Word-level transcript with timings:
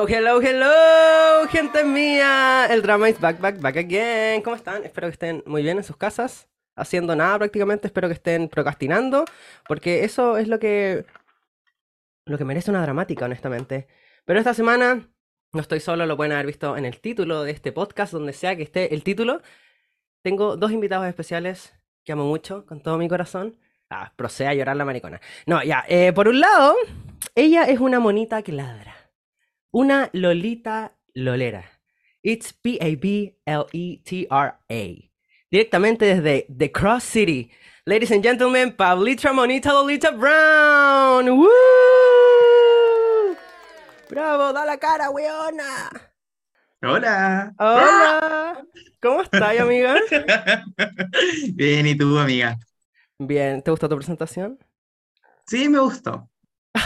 Hello, 0.00 0.08
hello, 0.08 0.40
hello, 0.40 1.46
gente 1.48 1.84
mía. 1.84 2.66
El 2.70 2.80
drama 2.80 3.10
is 3.10 3.20
back, 3.20 3.38
back, 3.38 3.60
back 3.60 3.76
again. 3.76 4.40
¿Cómo 4.40 4.56
están? 4.56 4.82
Espero 4.82 5.08
que 5.08 5.12
estén 5.12 5.42
muy 5.44 5.62
bien 5.62 5.76
en 5.76 5.84
sus 5.84 5.98
casas, 5.98 6.48
haciendo 6.74 7.14
nada 7.14 7.36
prácticamente. 7.36 7.86
Espero 7.86 8.08
que 8.08 8.14
estén 8.14 8.48
procrastinando, 8.48 9.26
porque 9.68 10.04
eso 10.04 10.38
es 10.38 10.48
lo 10.48 10.58
que 10.58 11.04
lo 12.24 12.38
que 12.38 12.46
merece 12.46 12.70
una 12.70 12.80
dramática, 12.80 13.26
honestamente. 13.26 13.88
Pero 14.24 14.38
esta 14.38 14.54
semana 14.54 15.06
no 15.52 15.60
estoy 15.60 15.80
solo, 15.80 16.06
lo 16.06 16.16
pueden 16.16 16.32
haber 16.32 16.46
visto 16.46 16.78
en 16.78 16.86
el 16.86 16.98
título 16.98 17.42
de 17.42 17.50
este 17.50 17.70
podcast, 17.70 18.14
donde 18.14 18.32
sea 18.32 18.56
que 18.56 18.62
esté 18.62 18.94
el 18.94 19.04
título. 19.04 19.42
Tengo 20.22 20.56
dos 20.56 20.72
invitados 20.72 21.08
especiales 21.08 21.74
que 22.04 22.12
amo 22.12 22.24
mucho, 22.24 22.64
con 22.64 22.82
todo 22.82 22.96
mi 22.96 23.06
corazón. 23.06 23.58
Ah, 23.90 24.14
procede 24.16 24.48
a 24.48 24.54
llorar 24.54 24.76
la 24.76 24.86
maricona. 24.86 25.20
No, 25.44 25.62
ya, 25.62 25.84
eh, 25.88 26.14
por 26.14 26.26
un 26.26 26.40
lado, 26.40 26.74
ella 27.34 27.64
es 27.64 27.80
una 27.80 28.00
monita 28.00 28.40
que 28.40 28.52
ladra. 28.52 28.99
Una 29.72 30.10
Lolita 30.12 30.96
Lolera. 31.14 31.64
It's 32.22 32.52
P-A-B-L-E-T-R-A. 32.52 33.36
Directamente 35.48 36.04
desde 36.06 36.46
The 36.48 36.72
Cross 36.72 37.04
City. 37.04 37.52
Ladies 37.84 38.10
and 38.10 38.22
gentlemen, 38.24 38.76
Pablitra 38.76 39.32
Monita 39.32 39.72
Lolita 39.72 40.10
Brown. 40.10 41.28
¡Woo! 41.28 41.48
¡Bravo! 44.08 44.52
¡Da 44.52 44.64
la 44.64 44.76
cara, 44.76 45.08
weona! 45.10 45.88
Hola. 46.82 47.54
Hola. 47.56 48.66
¿Cómo 49.00 49.22
estás, 49.22 49.60
amiga? 49.60 49.94
Bien, 51.54 51.86
¿y 51.86 51.96
tú, 51.96 52.18
amiga? 52.18 52.58
Bien, 53.20 53.62
¿te 53.62 53.70
gustó 53.70 53.88
tu 53.88 53.94
presentación? 53.94 54.58
Sí, 55.46 55.68
me 55.68 55.78
gustó. 55.78 56.28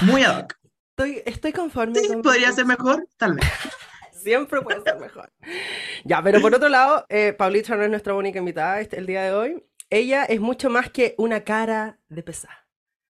Muy 0.02 0.22
ad 0.22 0.42
hoc. 0.42 0.63
Estoy, 0.96 1.22
estoy 1.26 1.52
conforme. 1.52 1.98
Sí, 1.98 2.06
con- 2.06 2.22
podría 2.22 2.52
ser 2.52 2.66
mejor, 2.66 3.04
tal 3.16 3.34
vez. 3.34 3.44
Siempre 4.12 4.62
puede 4.62 4.80
ser 4.82 4.98
mejor. 5.00 5.30
Ya, 6.04 6.22
pero 6.22 6.40
por 6.40 6.54
otro 6.54 6.68
lado, 6.68 7.04
eh, 7.08 7.34
Paulita 7.36 7.74
no 7.76 7.82
es 7.82 7.90
nuestra 7.90 8.14
única 8.14 8.38
invitada 8.38 8.80
este, 8.80 8.98
el 8.98 9.06
día 9.06 9.24
de 9.24 9.32
hoy. 9.32 9.64
Ella 9.90 10.24
es 10.24 10.40
mucho 10.40 10.70
más 10.70 10.90
que 10.90 11.14
una 11.18 11.42
cara 11.44 11.98
de 12.08 12.22
pesar. 12.22 12.64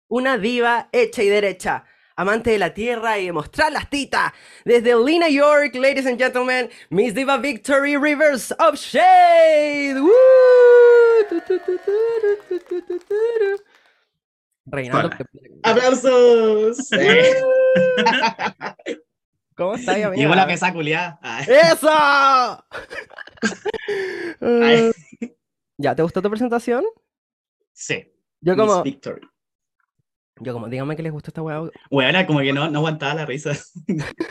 Una 0.08 0.38
diva 0.38 0.88
hecha 0.92 1.22
y 1.22 1.28
derecha. 1.30 1.86
Amante 2.16 2.52
de 2.52 2.59
la 2.59 2.73
tierra 2.73 3.20
y 3.20 3.26
de 3.26 3.31
mostrar 3.34 3.72
las 3.72 3.89
titas. 3.89 4.31
Desde 4.66 4.95
Lena 4.95 5.30
York, 5.30 5.76
ladies 5.76 6.06
and 6.06 6.17
gentlemen, 6.17 6.70
Miss 6.89 7.14
Diva 7.14 7.38
Victory 7.38 7.98
Rivers 7.98 8.52
of 8.59 8.76
Shade. 8.76 10.00
¡Woo! 10.00 10.11
Reinaldo 14.66 15.09
Pepera. 15.09 15.56
¡Aplausos! 15.64 16.89
¿Cómo 19.55 19.75
está, 19.75 19.94
amigo? 19.94 20.14
Llegó 20.14 20.36
la 20.36 20.45
mesa 20.45 20.73
culiada. 20.73 21.20
¡Eso! 21.47 22.66
¿Ya 25.78 25.95
te 25.95 26.02
gustó 26.02 26.22
tu 26.22 26.30
presentación? 26.30 26.83
Sí. 27.73 28.11
Yo 28.42 28.55
como... 28.55 28.83
Yo 30.39 30.53
como, 30.53 30.67
dígame 30.67 30.95
que 30.95 31.03
les 31.03 31.11
gustó 31.11 31.30
esta 31.30 31.44
weá. 31.44 31.61
Weá, 31.92 32.25
como 32.25 32.39
que 32.39 32.52
no, 32.53 32.70
no 32.70 32.80
aguantaba 32.80 33.14
la 33.14 33.25
risa. 33.25 33.52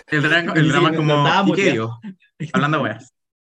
El, 0.08 0.22
drama, 0.22 0.52
el 0.54 0.68
drama 0.68 0.90
sí, 0.90 0.96
como... 0.96 1.14
Hablando 2.52 2.82
weá. 2.82 2.98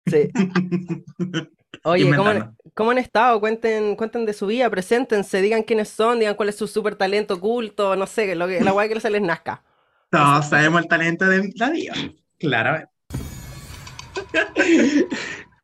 Sí. 0.08 0.30
Oye, 1.84 2.04
¿cómo 2.04 2.30
han, 2.30 2.38
Inventando. 2.38 2.58
cómo 2.74 2.92
han 2.92 2.98
estado? 2.98 3.40
Cuenten, 3.40 3.96
cuenten 3.96 4.26
de 4.26 4.34
su 4.34 4.48
vida, 4.48 4.70
preséntense, 4.70 5.42
digan 5.42 5.64
quiénes 5.64 5.90
son, 5.90 6.20
digan 6.20 6.36
cuál 6.36 6.50
es 6.50 6.58
su 6.58 6.68
super 6.68 6.96
talento 6.96 7.36
oculto, 7.36 7.96
no 7.96 8.06
sé, 8.08 8.36
lo 8.36 8.48
que, 8.48 8.62
la 8.62 8.74
weá 8.74 8.88
que 8.90 9.00
se 9.00 9.10
les 9.10 9.22
nazca. 9.22 9.64
Todos 10.10 10.48
sabemos 10.50 10.82
el 10.82 10.88
talento 10.88 11.26
de 11.28 11.52
la 11.56 11.70
diva. 11.70 11.96
Claramente. 12.40 12.92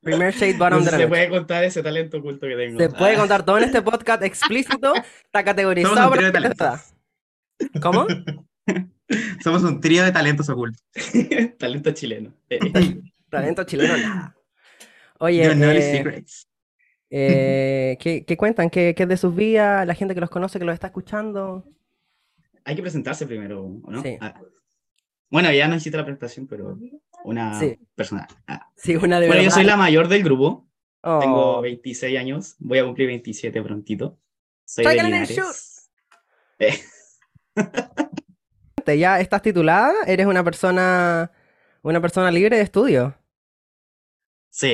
Primer 0.01 0.33
shade 0.35 0.53
No 0.53 0.59
bottom 0.59 0.79
sé 0.83 0.85
de 0.85 0.91
la 0.91 0.97
se 0.97 1.03
noche. 1.03 1.07
puede 1.07 1.29
contar 1.29 1.63
ese 1.63 1.81
talento 1.81 2.17
oculto 2.17 2.45
que 2.47 2.55
tengo. 2.55 2.79
Se 2.79 2.89
puede 2.89 3.15
Ah, 3.15 3.19
contar 3.19 3.43
todo 3.43 3.57
en 3.57 3.63
este 3.63 3.81
podcast 3.81 4.21
explícito, 4.23 4.93
está 5.23 5.43
categorizado 5.43 6.09
por 6.09 6.21
de. 6.21 6.93
¿Cómo? 7.81 8.05
Somos 9.43 9.63
un 9.63 9.79
trío 9.79 10.03
de 10.03 10.11
talentos 10.11 10.47
ocultos. 10.49 10.81
talento 11.57 11.91
chileno. 11.91 12.31
Talento 13.29 13.63
chileno, 13.63 13.97
nada. 13.97 14.35
Oye, 15.19 15.45
eh, 15.45 16.23
eh, 17.09 17.97
¿qué, 17.99 18.25
qué 18.25 18.37
cuentan? 18.37 18.69
¿Qué, 18.69 18.93
qué 18.95 19.03
es 19.03 19.09
de 19.09 19.17
sus 19.17 19.33
vidas? 19.35 19.87
La 19.87 19.93
gente 19.93 20.13
que 20.13 20.21
los 20.21 20.29
conoce, 20.29 20.59
que 20.59 20.65
los 20.65 20.73
está 20.73 20.87
escuchando. 20.87 21.65
Hay 22.65 22.75
que 22.75 22.81
presentarse 22.81 23.25
primero, 23.25 23.63
¿o 23.63 23.91
no? 23.91 24.01
Sí. 24.01 24.17
Ah. 24.19 24.39
Bueno, 25.29 25.51
ya 25.51 25.67
no 25.67 25.75
hiciste 25.75 25.97
la 25.97 26.03
presentación, 26.03 26.47
pero 26.47 26.77
una 27.23 27.59
Sí. 27.59 27.79
persona. 27.95 28.27
Ah. 28.47 28.69
Sí, 28.75 28.95
una 28.95 29.19
de 29.19 29.27
Bueno, 29.27 29.43
yo 29.43 29.51
soy 29.51 29.63
la 29.63 29.77
mayor 29.77 30.07
del 30.07 30.23
grupo. 30.23 30.67
Oh. 31.01 31.19
Tengo 31.19 31.61
26 31.61 32.17
años. 32.17 32.55
Voy 32.59 32.79
a 32.79 32.85
cumplir 32.85 33.07
27 33.07 33.61
prontito. 33.61 34.17
Soy 34.65 34.83
de 34.83 34.89
Tráiganle 34.91 35.17
el 35.17 35.27
Linares. 35.27 35.89
Eh, 36.59 36.79
ya 38.97 39.19
estás 39.19 39.41
titulada, 39.41 39.93
eres 40.07 40.25
una 40.25 40.43
persona, 40.43 41.31
una 41.81 42.01
persona 42.01 42.31
libre 42.31 42.57
de 42.57 42.63
estudio. 42.63 43.15
Sí. 44.55 44.73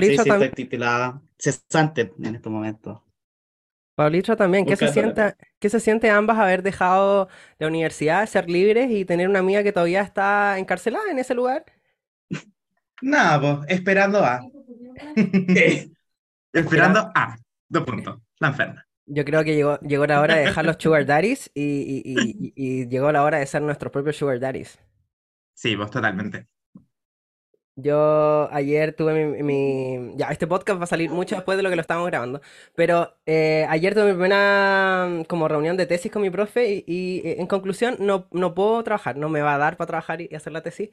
Sí, 0.00 0.18
sí, 0.18 0.30
estoy 0.30 0.50
titulada 0.50 1.22
cesante 1.38 2.12
en 2.22 2.34
estos 2.34 2.52
momentos. 2.52 3.00
Paulitra 3.94 4.34
también, 4.36 4.64
¿qué 4.66 4.76
se 4.76 4.88
siente, 4.88 5.34
qué 5.58 5.68
se 5.68 5.78
siente 5.78 6.08
ambas 6.10 6.38
haber 6.38 6.62
dejado 6.62 7.28
la 7.58 7.66
universidad, 7.68 8.26
ser 8.26 8.48
libres 8.48 8.90
y 8.90 9.04
tener 9.04 9.28
una 9.28 9.40
amiga 9.40 9.62
que 9.62 9.72
todavía 9.72 10.00
está 10.00 10.58
encarcelada 10.58 11.10
en 11.10 11.18
ese 11.18 11.34
lugar? 11.34 11.64
Nada, 13.02 13.40
pues, 13.40 13.70
esperando 13.78 14.24
a. 14.24 14.40
Esperando 16.52 17.10
a. 17.14 17.36
Dos 17.68 17.84
puntos. 17.84 18.18
La 18.40 18.48
enferma. 18.48 18.86
Yo 19.06 19.24
creo 19.24 19.44
que 19.44 19.54
llegó, 19.54 19.78
llegó 19.80 20.06
la 20.06 20.20
hora 20.20 20.36
de 20.36 20.42
dejar 20.42 20.64
los 20.64 20.76
sugar 20.78 21.04
daddies 21.04 21.50
y, 21.54 21.62
y- 21.62 22.02
y- 22.04 22.52
y- 22.54 22.82
y 22.82 22.88
llegó 22.88 23.10
la 23.12 23.24
hora 23.24 23.38
de 23.38 23.46
ser 23.46 23.62
nuestros 23.62 23.92
propios 23.92 24.16
sugar 24.16 24.38
daddies. 24.40 24.78
Sí, 25.54 25.76
pues 25.76 25.90
totalmente. 25.90 26.48
Yo 27.82 28.48
ayer 28.52 28.94
tuve 28.94 29.42
mi, 29.42 30.16
Ya, 30.16 30.28
este 30.28 30.46
podcast 30.46 30.80
va 30.80 30.84
a 30.84 30.86
salir 30.86 31.10
mucho 31.10 31.34
después 31.36 31.56
de 31.56 31.62
lo 31.62 31.70
que 31.70 31.76
lo 31.76 31.82
estábamos 31.82 32.08
grabando. 32.10 32.40
Pero 32.74 33.16
eh, 33.26 33.66
ayer 33.68 33.94
tuve 33.94 34.06
mi 34.06 34.12
primera 34.12 35.06
mm, 35.08 35.24
como 35.24 35.48
reunión 35.48 35.76
de 35.76 35.86
tesis 35.86 36.10
con 36.12 36.22
mi 36.22 36.30
profe 36.30 36.70
y, 36.70 36.84
y, 36.86 37.18
eh, 37.28 37.36
en 37.40 37.46
conclusión 37.46 37.96
no, 38.00 38.28
no 38.32 38.54
puedo 38.54 38.82
trabajar, 38.84 39.16
no 39.16 39.28
me 39.28 39.42
va 39.42 39.54
a 39.54 39.58
dar 39.58 39.76
para 39.76 39.88
trabajar 39.88 40.20
y, 40.20 40.34
hacer 40.34 40.52
la 40.52 40.62
tesis. 40.62 40.90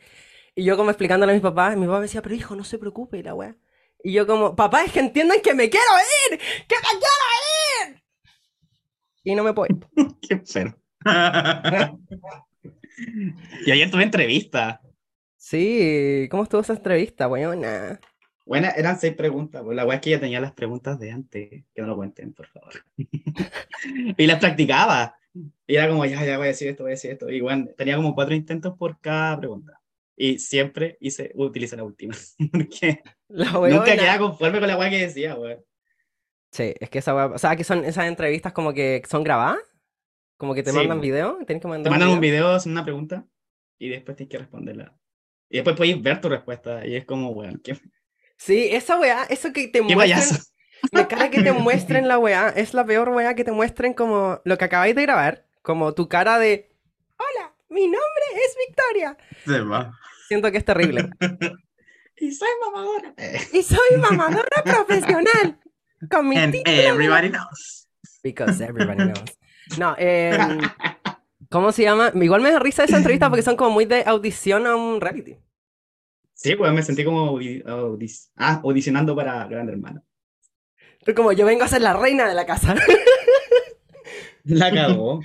Y 0.55 0.63
yo 0.63 0.77
como 0.77 0.89
explicándole 0.91 1.31
a 1.33 1.35
mis 1.35 1.43
papás, 1.43 1.77
mi 1.77 1.85
papá 1.85 1.97
me 1.97 2.03
decía, 2.03 2.21
pero 2.21 2.35
hijo, 2.35 2.55
no 2.55 2.63
se 2.63 2.79
preocupe, 2.79 3.23
la 3.23 3.33
weá. 3.35 3.55
Y 4.03 4.13
yo 4.13 4.27
como, 4.27 4.55
papá, 4.55 4.83
es 4.83 4.91
que 4.91 4.99
entiendan 4.99 5.41
que 5.41 5.53
me 5.53 5.69
quiero 5.69 5.85
ir, 6.31 6.39
que 6.39 6.75
me 6.75 6.99
quiero 6.99 7.91
ir. 7.91 8.03
Y 9.23 9.35
no 9.35 9.43
me 9.43 9.53
puedo 9.53 9.67
ir. 9.73 9.87
Qué. 10.21 10.41
Y 13.65 13.71
ayer 13.71 13.91
tuve 13.91 14.03
entrevista. 14.03 14.81
Sí, 15.50 16.28
¿cómo 16.30 16.44
estuvo 16.44 16.59
esa 16.59 16.74
entrevista, 16.74 17.30
weona? 17.30 18.02
Bueno, 18.46 18.68
eran 18.75 19.00
seis 19.00 19.16
preguntas. 19.16 19.63
Pues 19.63 19.78
la 19.78 19.85
weá 19.85 19.96
es 19.96 20.02
que 20.02 20.09
ya 20.09 20.19
tenía 20.19 20.41
las 20.41 20.52
preguntas 20.52 21.00
de 21.00 21.09
antes. 21.09 21.63
Que 21.74 21.81
no 21.81 21.88
lo 21.88 21.96
cuenten, 21.96 22.34
por 22.34 22.47
favor. 22.47 22.74
y 24.18 24.28
las 24.28 24.40
practicaba. 24.40 25.16
Y 25.66 25.78
era 25.78 25.88
como, 25.88 26.06
ya, 26.06 26.25
ya 26.25 26.38
voy 26.38 26.47
a 26.47 26.50
decir 26.50 26.68
esto, 26.68 26.84
voy 26.84 26.90
a 26.90 26.96
decir 26.96 27.12
esto. 27.12 27.30
Y 27.30 27.40
bueno, 27.40 27.69
tenía 27.78 27.96
como 27.96 28.13
cuatro 28.13 28.35
intentos 28.35 28.78
por 28.78 29.00
cada 29.00 29.40
pregunta. 29.40 29.80
Y 30.18 30.38
siempre 30.38 30.97
hice, 31.00 31.31
utilicé 31.34 31.78
la 31.78 31.85
última. 31.85 32.14
Porque 32.52 33.02
La 33.29 33.50
nunca 33.53 33.96
quedaba 33.96 34.19
conforme 34.19 34.59
con 34.59 34.68
la 34.68 34.78
weá 34.78 34.90
que 34.90 35.00
decía, 35.00 35.35
weón. 35.35 35.64
Sí, 36.52 36.73
es 36.78 36.90
que 36.90 37.00
esa 37.00 37.16
weá, 37.16 37.28
o 37.28 37.38
sea, 37.38 37.55
que 37.55 37.64
son 37.64 37.85
esas 37.85 38.08
entrevistas 38.08 38.52
como 38.52 38.73
que 38.73 39.02
son 39.08 39.23
grabadas, 39.23 39.59
como 40.35 40.53
que 40.53 40.64
te 40.64 40.72
Sí, 40.72 40.76
mandan 40.76 41.00
video, 41.00 41.38
tienes 41.46 41.61
que 41.61 41.70
mandar 41.70 41.85
Te 41.85 41.90
mandan 41.90 42.09
un 42.09 42.20
video, 42.20 42.50
hacen 42.50 42.73
una 42.73 42.84
pregunta. 42.84 43.26
Y 43.79 43.88
después 43.88 44.17
tienes 44.17 44.29
que 44.29 44.40
responderla. 44.40 44.93
Y 45.49 45.58
después 45.58 45.76
podéis 45.76 46.02
ver 46.02 46.20
tu 46.22 46.29
respuesta. 46.29 46.85
Y 46.85 46.96
es 46.96 47.05
como, 47.05 47.29
weón, 47.29 47.59
qué, 47.64 47.78
Sí, 48.38 48.70
esa 48.72 48.99
weá, 48.99 49.23
eso 49.29 49.52
que 49.52 49.67
te 49.67 49.82
payaso. 49.84 50.35
me 50.91 51.08
cara 51.08 51.32
que 51.32 51.41
te 51.41 51.52
muestren 51.53 52.08
la 52.08 52.20
weá, 52.20 52.49
es 52.49 52.73
la 52.73 52.85
peor 52.85 53.09
weá 53.09 53.34
que 53.34 53.44
te 53.44 53.52
muestren 53.52 53.94
como 53.94 54.41
lo 54.46 54.58
que 54.58 54.66
acabáis 54.66 54.96
de 54.96 55.02
grabar, 55.02 55.46
como 55.64 55.94
tu 55.94 56.08
cara 56.08 56.38
de, 56.38 56.70
hola, 57.17 57.53
mi 57.70 57.85
nombre 57.85 58.23
es 58.46 58.55
Victoria. 58.67 59.17
Se 59.46 59.59
va. 59.61 59.91
Siento 60.28 60.52
que 60.52 60.58
es 60.58 60.66
terrible. 60.66 61.09
Y 62.20 62.32
soy 62.32 62.50
mamadora. 62.66 63.14
Eh, 63.17 63.40
Y 63.53 63.61
soy 63.61 63.97
mamadora 64.00 64.64
profesional, 64.64 65.59
con 66.09 66.28
mi 66.28 66.35
And 66.35 66.52
de 66.52 66.88
everybody 66.88 67.29
knows. 67.29 67.88
Because 68.23 68.59
everybody 68.64 69.03
knows. 69.03 69.38
No, 69.78 69.93
em, 70.00 70.59
¿cómo 71.49 71.72
se 71.72 71.84
llama? 71.84 72.11
Igual 72.16 72.41
me 72.41 72.52
da 72.52 72.59
risa 72.59 72.84
esa 72.84 72.97
entrevista 72.97 73.29
porque 73.29 73.44
son 73.44 73.55
como 73.55 73.72
muy 73.72 73.85
de 73.85 74.03
audición 74.05 74.67
a 74.67 74.76
un 74.76 75.02
reality. 75.02 75.38
Sí, 76.34 76.55
pues 76.55 76.72
me 76.72 76.84
sentí 76.84 77.03
como 77.03 77.32
audi- 77.32 77.64
audis- 77.66 78.29
ah, 78.35 78.61
audicionando 78.64 79.16
para 79.16 79.47
Gran 79.47 79.70
Hermano. 79.70 80.03
Tú 81.03 81.14
como 81.16 81.32
yo 81.32 81.46
vengo 81.46 81.64
a 81.64 81.67
ser 81.67 81.82
la 81.82 81.94
reina 81.94 82.28
de 82.28 82.35
la 82.35 82.46
casa. 82.46 82.76
La 84.44 84.72
cagó. 84.72 85.20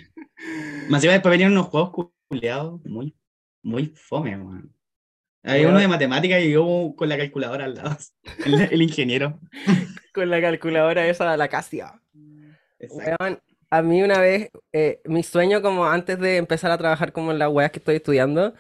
Más 0.89 0.99
encima 0.99 1.13
después 1.13 1.31
venían 1.31 1.53
unos 1.53 1.67
juegos 1.67 2.11
culeados 2.29 2.85
muy, 2.85 3.17
muy 3.63 3.87
fome, 3.95 4.37
man. 4.37 4.75
Había 5.45 5.69
uno 5.69 5.79
de 5.79 5.89
matemáticas 5.89 6.43
y 6.43 6.53
yo 6.53 6.93
con 6.97 7.09
la 7.09 7.17
calculadora 7.17 7.65
al 7.67 7.75
lado. 7.75 7.97
El, 8.45 8.61
el 8.63 8.83
ingeniero. 8.83 9.39
Con 10.15 10.31
la 10.31 10.41
calculadora 10.41 11.07
esa, 11.07 11.37
la 11.37 11.49
Casio. 11.49 11.87
Exacto. 12.79 13.17
Weón, 13.25 13.41
a 13.73 13.81
mí 13.81 14.03
una 14.03 14.21
vez, 14.21 14.51
eh, 14.75 15.01
mi 15.07 15.23
sueño 15.23 15.63
como 15.63 15.87
antes 15.87 16.19
de 16.21 16.37
empezar 16.37 16.71
a 16.71 16.77
trabajar 16.77 17.13
como 17.13 17.33
en 17.33 17.39
las 17.39 17.49
weas 17.49 17.71
que 17.71 17.79
estoy 17.79 17.97
estudiando, 17.97 18.53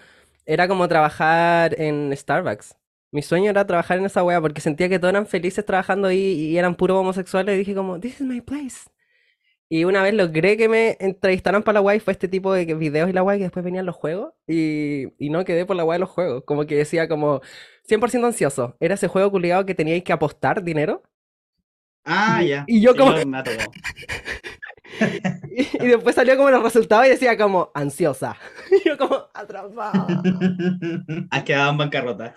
era 0.46 0.68
como 0.68 0.88
trabajar 0.88 1.78
en 1.78 2.16
Starbucks. 2.16 2.76
Mi 3.10 3.20
sueño 3.20 3.50
era 3.50 3.66
trabajar 3.66 3.98
en 3.98 4.06
esa 4.06 4.24
wea 4.24 4.40
porque 4.40 4.62
sentía 4.62 4.88
que 4.88 4.98
todos 4.98 5.12
eran 5.12 5.26
felices 5.26 5.66
trabajando 5.66 6.08
ahí 6.08 6.18
y 6.18 6.56
eran 6.56 6.76
puros 6.76 6.96
homosexuales 6.96 7.54
y 7.54 7.58
dije 7.58 7.74
como, 7.74 8.00
this 8.00 8.22
is 8.22 8.26
my 8.26 8.40
place. 8.40 8.88
Y 9.68 9.84
una 9.84 10.02
vez 10.02 10.14
logré 10.14 10.56
que 10.56 10.70
me 10.70 10.96
entrevistaran 10.98 11.62
para 11.62 11.74
la 11.74 11.82
wea 11.82 11.96
y 11.96 12.00
fue 12.00 12.14
este 12.14 12.28
tipo 12.28 12.54
de 12.54 12.64
videos 12.74 13.10
y 13.10 13.12
la 13.12 13.22
wea 13.22 13.36
y 13.36 13.40
que 13.40 13.44
después 13.44 13.64
venían 13.66 13.84
los 13.84 13.96
juegos 13.96 14.32
y, 14.46 15.08
y 15.18 15.28
no 15.28 15.44
quedé 15.44 15.66
por 15.66 15.76
la 15.76 15.84
wea 15.84 15.96
de 15.96 16.00
los 16.00 16.10
juegos. 16.10 16.44
Como 16.46 16.66
que 16.66 16.76
decía 16.76 17.06
como 17.08 17.42
100% 17.86 18.24
ansioso. 18.26 18.76
Era 18.80 18.94
ese 18.94 19.08
juego 19.08 19.30
culiado 19.30 19.66
que 19.66 19.74
teníais 19.74 20.04
que 20.04 20.14
apostar 20.14 20.64
dinero. 20.64 21.02
Ah, 22.04 22.42
ya. 22.42 22.64
y 22.66 22.80
yo 22.80 22.96
como-. 22.96 23.14
Y, 25.54 25.84
y 25.84 25.88
después 25.88 26.14
salió 26.14 26.36
como 26.36 26.50
los 26.50 26.62
resultados 26.62 27.06
y 27.06 27.10
decía 27.10 27.36
como 27.36 27.70
ansiosa. 27.74 28.36
Y 28.70 28.88
yo 28.88 28.96
como 28.96 29.28
atrapada. 29.34 30.06
Has 31.30 31.42
quedado 31.44 31.72
en 31.72 31.78
bancarrota. 31.78 32.34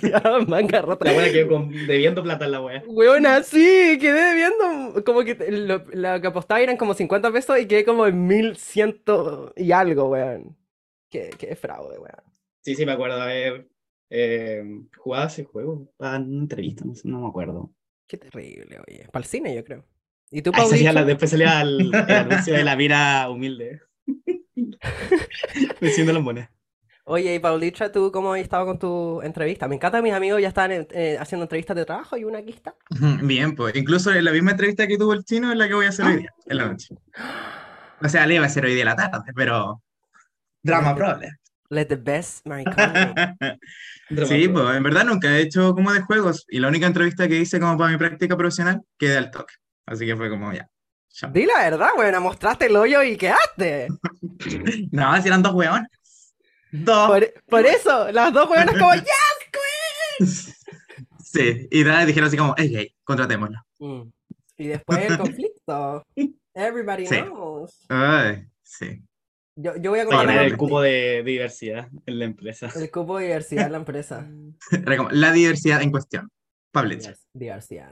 Quedaba 0.00 0.38
en 0.38 0.46
bancarrota. 0.46 1.04
La 1.04 1.12
buena 1.12 1.32
quedó 1.32 1.48
con, 1.48 1.70
debiendo 1.86 2.22
plata 2.22 2.44
en 2.44 2.52
la 2.52 2.60
wea. 2.60 2.82
Weona, 2.86 3.42
sí, 3.42 3.98
quedé 4.00 4.34
viendo 4.34 5.04
como 5.04 5.20
que 5.22 5.36
lo, 5.50 5.84
lo 5.92 6.20
que 6.20 6.26
apostaba 6.26 6.60
eran 6.60 6.76
como 6.76 6.94
50 6.94 7.30
pesos 7.30 7.58
y 7.60 7.66
quedé 7.66 7.84
como 7.84 8.06
en 8.06 8.26
1100 8.26 9.02
y 9.56 9.72
algo, 9.72 10.08
weón. 10.10 10.56
Qué, 11.10 11.30
qué 11.38 11.54
fraude, 11.54 11.98
weón. 11.98 12.22
Sí, 12.62 12.74
sí, 12.74 12.84
me 12.84 12.92
acuerdo 12.92 13.20
haber 13.20 13.68
eh, 14.10 14.62
jugado 14.96 15.26
ese 15.28 15.44
juego 15.44 15.88
para 15.96 16.18
una 16.18 16.42
entrevista, 16.42 16.84
no, 16.84 16.94
no 17.04 17.20
me 17.20 17.28
acuerdo. 17.28 17.72
Qué 18.06 18.16
terrible, 18.16 18.78
oye. 18.86 19.08
Para 19.12 19.22
el 19.22 19.28
cine, 19.28 19.54
yo 19.54 19.64
creo. 19.64 19.84
¿Y 20.30 20.42
tú, 20.42 20.50
salía 20.52 20.68
Paulito? 20.68 20.92
la- 20.92 21.04
después 21.04 21.30
salía 21.30 21.60
el, 21.62 21.94
el 21.94 21.94
anuncio 22.16 22.54
de 22.54 22.64
la 22.64 22.76
mira 22.76 23.28
humilde. 23.30 23.80
Diciendo 25.80 26.12
las 26.12 26.22
monedas. 26.22 26.50
Oye, 27.08 27.36
y 27.36 27.38
Paulitra, 27.38 27.92
¿tú 27.92 28.10
cómo 28.10 28.32
has 28.32 28.40
estado 28.40 28.66
con 28.66 28.78
tu 28.80 29.22
entrevista? 29.22 29.68
Me 29.68 29.76
encanta, 29.76 30.02
mis 30.02 30.12
amigos 30.12 30.42
ya 30.42 30.48
están 30.48 30.72
eh, 30.72 31.16
haciendo 31.20 31.44
entrevistas 31.44 31.76
de 31.76 31.84
trabajo 31.84 32.16
y 32.16 32.24
una 32.24 32.38
aquí 32.38 32.50
está. 32.50 32.74
Bien, 33.22 33.54
pues. 33.54 33.76
Incluso 33.76 34.12
en 34.12 34.24
la 34.24 34.32
misma 34.32 34.50
entrevista 34.52 34.88
que 34.88 34.98
tuvo 34.98 35.12
el 35.12 35.24
chino 35.24 35.52
es 35.52 35.56
la 35.56 35.68
que 35.68 35.74
voy 35.74 35.86
a 35.86 35.90
hacer 35.90 36.04
hoy 36.06 36.16
día, 36.16 36.34
en 36.46 36.56
la 36.56 36.66
noche. 36.66 36.96
O 38.02 38.08
sea, 38.08 38.26
le 38.26 38.34
iba 38.34 38.42
a 38.44 38.48
hacer 38.48 38.64
hoy 38.64 38.74
día 38.74 38.84
la 38.84 38.96
tarde, 38.96 39.32
pero. 39.36 39.80
Drama 40.64 40.96
problem. 40.96 41.30
Let 41.70 41.86
the 41.86 41.96
best 41.96 42.44
maricón. 42.46 42.74
Sí, 44.28 44.46
pues 44.46 44.76
en 44.76 44.82
verdad 44.84 45.04
nunca 45.04 45.28
he 45.36 45.40
hecho 45.40 45.74
como 45.74 45.92
de 45.92 46.00
juegos. 46.00 46.44
Y 46.48 46.60
la 46.60 46.68
única 46.68 46.86
entrevista 46.86 47.26
que 47.26 47.38
hice 47.38 47.58
como 47.58 47.76
para 47.76 47.90
mi 47.90 47.98
práctica 47.98 48.36
profesional 48.36 48.82
quedé 48.96 49.16
al 49.16 49.32
toque. 49.32 49.54
Así 49.86 50.04
que 50.06 50.16
fue 50.16 50.28
como 50.28 50.52
ya. 50.52 50.68
chao. 51.08 51.30
Di 51.32 51.46
la 51.46 51.58
verdad, 51.70 51.90
weón, 51.96 52.22
mostraste 52.22 52.66
el 52.66 52.76
hoyo 52.76 53.02
y 53.02 53.16
quedaste. 53.16 53.88
No, 54.92 55.20
si 55.22 55.28
eran 55.28 55.42
dos 55.42 55.54
hueones. 55.54 55.88
Dos. 56.72 57.08
Por, 57.08 57.32
por 57.48 57.66
eso, 57.66 58.10
las 58.12 58.32
dos 58.32 58.48
weonas 58.50 58.76
como, 58.78 58.94
¡ya! 58.94 59.02
Sí, 61.22 61.68
y 61.70 61.84
nada, 61.84 62.06
dijeron 62.06 62.28
así 62.28 62.36
como, 62.36 62.54
es 62.56 62.70
gay, 62.70 62.94
contratémoslo. 63.04 63.58
Mm. 63.78 64.02
Y 64.58 64.66
después 64.68 64.98
el 65.10 65.18
conflicto. 65.18 66.02
Everybody 66.54 67.06
Sí. 67.06 67.16
knows. 67.22 67.84
Ay, 67.88 68.46
sí. 68.62 69.02
Yo, 69.56 69.76
yo 69.76 69.90
voy 69.90 70.00
a 70.00 70.06
tener 70.06 70.24
Horrible. 70.26 70.46
el 70.46 70.56
cupo 70.56 70.80
de 70.80 71.22
diversidad 71.24 71.88
en 72.06 72.18
la 72.18 72.24
empresa. 72.24 72.70
el 72.74 72.90
cupo 72.90 73.18
de 73.18 73.24
diversidad 73.26 73.66
en 73.66 73.72
la 73.72 73.78
empresa. 73.78 74.26
Era 74.70 74.96
como 74.96 75.10
la 75.10 75.32
diversidad 75.32 75.82
en 75.82 75.90
cuestión. 75.90 76.30
Pablito. 76.70 77.10
Diversidad. 77.34 77.90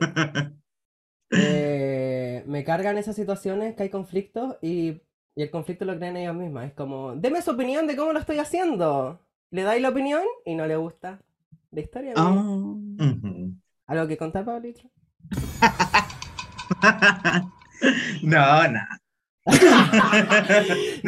Eh, 1.37 2.45
me 2.47 2.65
cargan 2.65 2.99
esas 2.99 3.17
situaciones 3.17 3.75
que 3.75 3.85
hay 3.85 3.89
conflictos 3.91 4.57
y, 4.63 5.01
y 5.35 5.43
el 5.43 5.51
conflicto 5.51 5.85
lo 5.85 5.97
creen 5.97 6.17
ellos 6.17 6.35
mismos. 6.37 6.65
Es 6.65 6.73
como, 6.73 7.15
deme 7.17 7.43
su 7.43 7.51
opinión 7.53 7.87
de 7.87 7.97
cómo 7.97 8.13
lo 8.13 8.19
estoy 8.21 8.39
haciendo. 8.39 9.21
Le 9.51 9.63
dais 9.63 9.83
la 9.83 9.89
opinión 9.91 10.23
y 10.45 10.55
no 10.55 10.67
le 10.67 10.77
gusta. 10.77 11.21
La 11.71 11.81
historia. 11.81 12.15
Ujú. 12.17 13.53
¿Algo 13.87 14.07
que 14.09 14.17
contar, 14.17 14.45
Pablito? 14.45 14.83
No, 18.23 18.39
nada. 18.69 18.89
No 19.45 19.53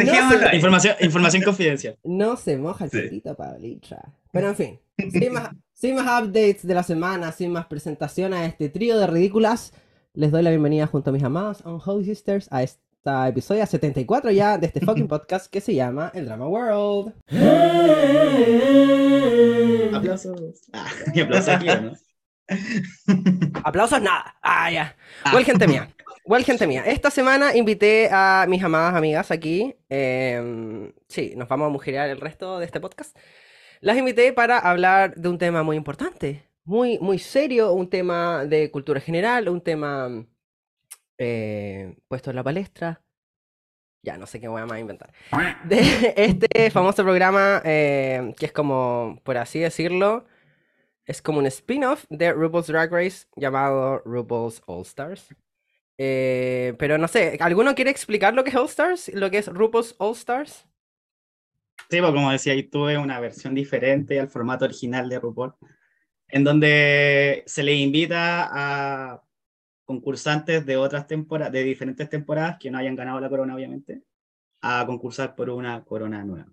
Dejémoslo 0.04 0.46
ahí. 0.48 0.56
Información, 0.56 0.94
información 1.00 1.42
confidencial. 1.42 1.96
No 2.04 2.36
se 2.36 2.58
moja 2.58 2.84
el 2.84 2.90
Sí. 2.90 2.98
petito, 2.98 3.34
Pablitra. 3.34 4.12
Pero 4.30 4.48
en 4.48 4.56
fin, 4.56 4.80
sin 5.10 5.32
más, 5.32 5.50
sin 5.72 5.94
más 5.94 6.22
updates 6.22 6.66
de 6.66 6.74
la 6.74 6.82
semana, 6.82 7.32
sin 7.32 7.50
más 7.52 7.64
presentación 7.66 8.34
a 8.34 8.44
este 8.44 8.68
trío 8.68 8.98
de 8.98 9.06
ridículas, 9.06 9.72
les 10.16 10.32
doy 10.32 10.42
la 10.42 10.48
bienvenida 10.48 10.86
junto 10.86 11.10
a 11.10 11.12
mis 11.12 11.22
amados 11.22 11.60
On 11.66 11.78
Holy 11.84 12.06
Sisters 12.06 12.48
a 12.50 12.62
esta 12.62 13.28
episodio 13.28 13.66
74 13.66 14.30
ya 14.30 14.56
de 14.56 14.66
este 14.66 14.80
fucking 14.80 15.08
podcast 15.08 15.52
que 15.52 15.60
se 15.60 15.74
llama 15.74 16.10
El 16.14 16.24
Drama 16.24 16.48
World. 16.48 17.12
Aplausos. 19.94 20.62
Ah, 20.72 20.90
y 21.12 21.20
aplausos 21.20 21.48
aquí, 21.50 21.68
¿o 21.68 21.80
¿no? 21.82 21.92
Aplausos, 23.64 24.00
nada. 24.00 24.34
Ah, 24.40 24.70
ya. 24.70 24.96
Ah. 25.22 25.32
Well, 25.34 25.44
gente 25.44 25.68
mía. 25.68 25.90
Well, 26.24 26.44
gente 26.44 26.66
mía. 26.66 26.84
Esta 26.86 27.10
semana 27.10 27.54
invité 27.54 28.08
a 28.10 28.46
mis 28.48 28.64
amadas 28.64 28.94
amigas 28.94 29.30
aquí. 29.30 29.76
em, 29.90 30.92
sí, 31.08 31.34
nos 31.36 31.46
vamos 31.46 31.66
a 31.66 31.70
mujerear 31.70 32.08
el 32.08 32.20
resto 32.20 32.58
de 32.58 32.64
este 32.64 32.80
podcast. 32.80 33.14
Las 33.80 33.98
invité 33.98 34.32
para 34.32 34.58
hablar 34.58 35.14
de 35.14 35.28
un 35.28 35.36
tema 35.36 35.62
muy 35.62 35.76
importante, 35.76 36.48
muy, 36.66 36.98
muy 36.98 37.18
serio, 37.18 37.72
un 37.72 37.88
tema 37.88 38.44
de 38.44 38.70
cultura 38.70 39.00
general, 39.00 39.48
un 39.48 39.60
tema 39.60 40.26
eh, 41.18 41.96
puesto 42.08 42.30
en 42.30 42.36
la 42.36 42.44
palestra. 42.44 43.02
Ya, 44.02 44.18
no 44.18 44.26
sé 44.26 44.40
qué 44.40 44.48
voy 44.48 44.62
a 44.62 44.66
más 44.66 44.78
inventar. 44.78 45.12
De 45.64 46.14
este 46.16 46.70
famoso 46.70 47.02
programa 47.02 47.62
eh, 47.64 48.34
que 48.38 48.46
es 48.46 48.52
como, 48.52 49.20
por 49.24 49.36
así 49.38 49.58
decirlo, 49.58 50.26
es 51.06 51.22
como 51.22 51.38
un 51.38 51.46
spin-off 51.46 52.04
de 52.10 52.32
RuPaul's 52.32 52.66
Drag 52.66 52.92
Race 52.92 53.26
llamado 53.36 54.02
RuPaul's 54.04 54.62
All 54.66 54.82
Stars. 54.82 55.34
Eh, 55.98 56.74
pero 56.78 56.98
no 56.98 57.08
sé, 57.08 57.38
¿alguno 57.40 57.74
quiere 57.74 57.90
explicar 57.90 58.34
lo 58.34 58.44
que 58.44 58.50
es 58.50 58.56
All 58.56 58.66
Stars? 58.66 59.10
¿Lo 59.14 59.30
que 59.30 59.38
es 59.38 59.46
RuPaul's 59.46 59.94
All 59.98 60.12
Stars? 60.12 60.66
Sí, 61.88 62.00
pues 62.00 62.12
como 62.12 62.32
decía, 62.32 62.52
ahí 62.52 62.64
tuve 62.64 62.98
una 62.98 63.20
versión 63.20 63.54
diferente 63.54 64.18
al 64.18 64.28
formato 64.28 64.64
original 64.64 65.08
de 65.08 65.20
RuPaul, 65.20 65.54
en 66.36 66.44
donde 66.44 67.42
se 67.46 67.62
le 67.62 67.74
invita 67.74 68.50
a 68.52 69.22
concursantes 69.86 70.66
de 70.66 70.76
otras 70.76 71.06
temporadas, 71.06 71.50
de 71.50 71.64
diferentes 71.64 72.10
temporadas 72.10 72.58
que 72.60 72.70
no 72.70 72.76
hayan 72.76 72.94
ganado 72.94 73.18
la 73.20 73.30
corona, 73.30 73.54
obviamente, 73.54 74.02
a 74.60 74.84
concursar 74.84 75.34
por 75.34 75.48
una 75.48 75.82
corona 75.82 76.22
nueva. 76.24 76.52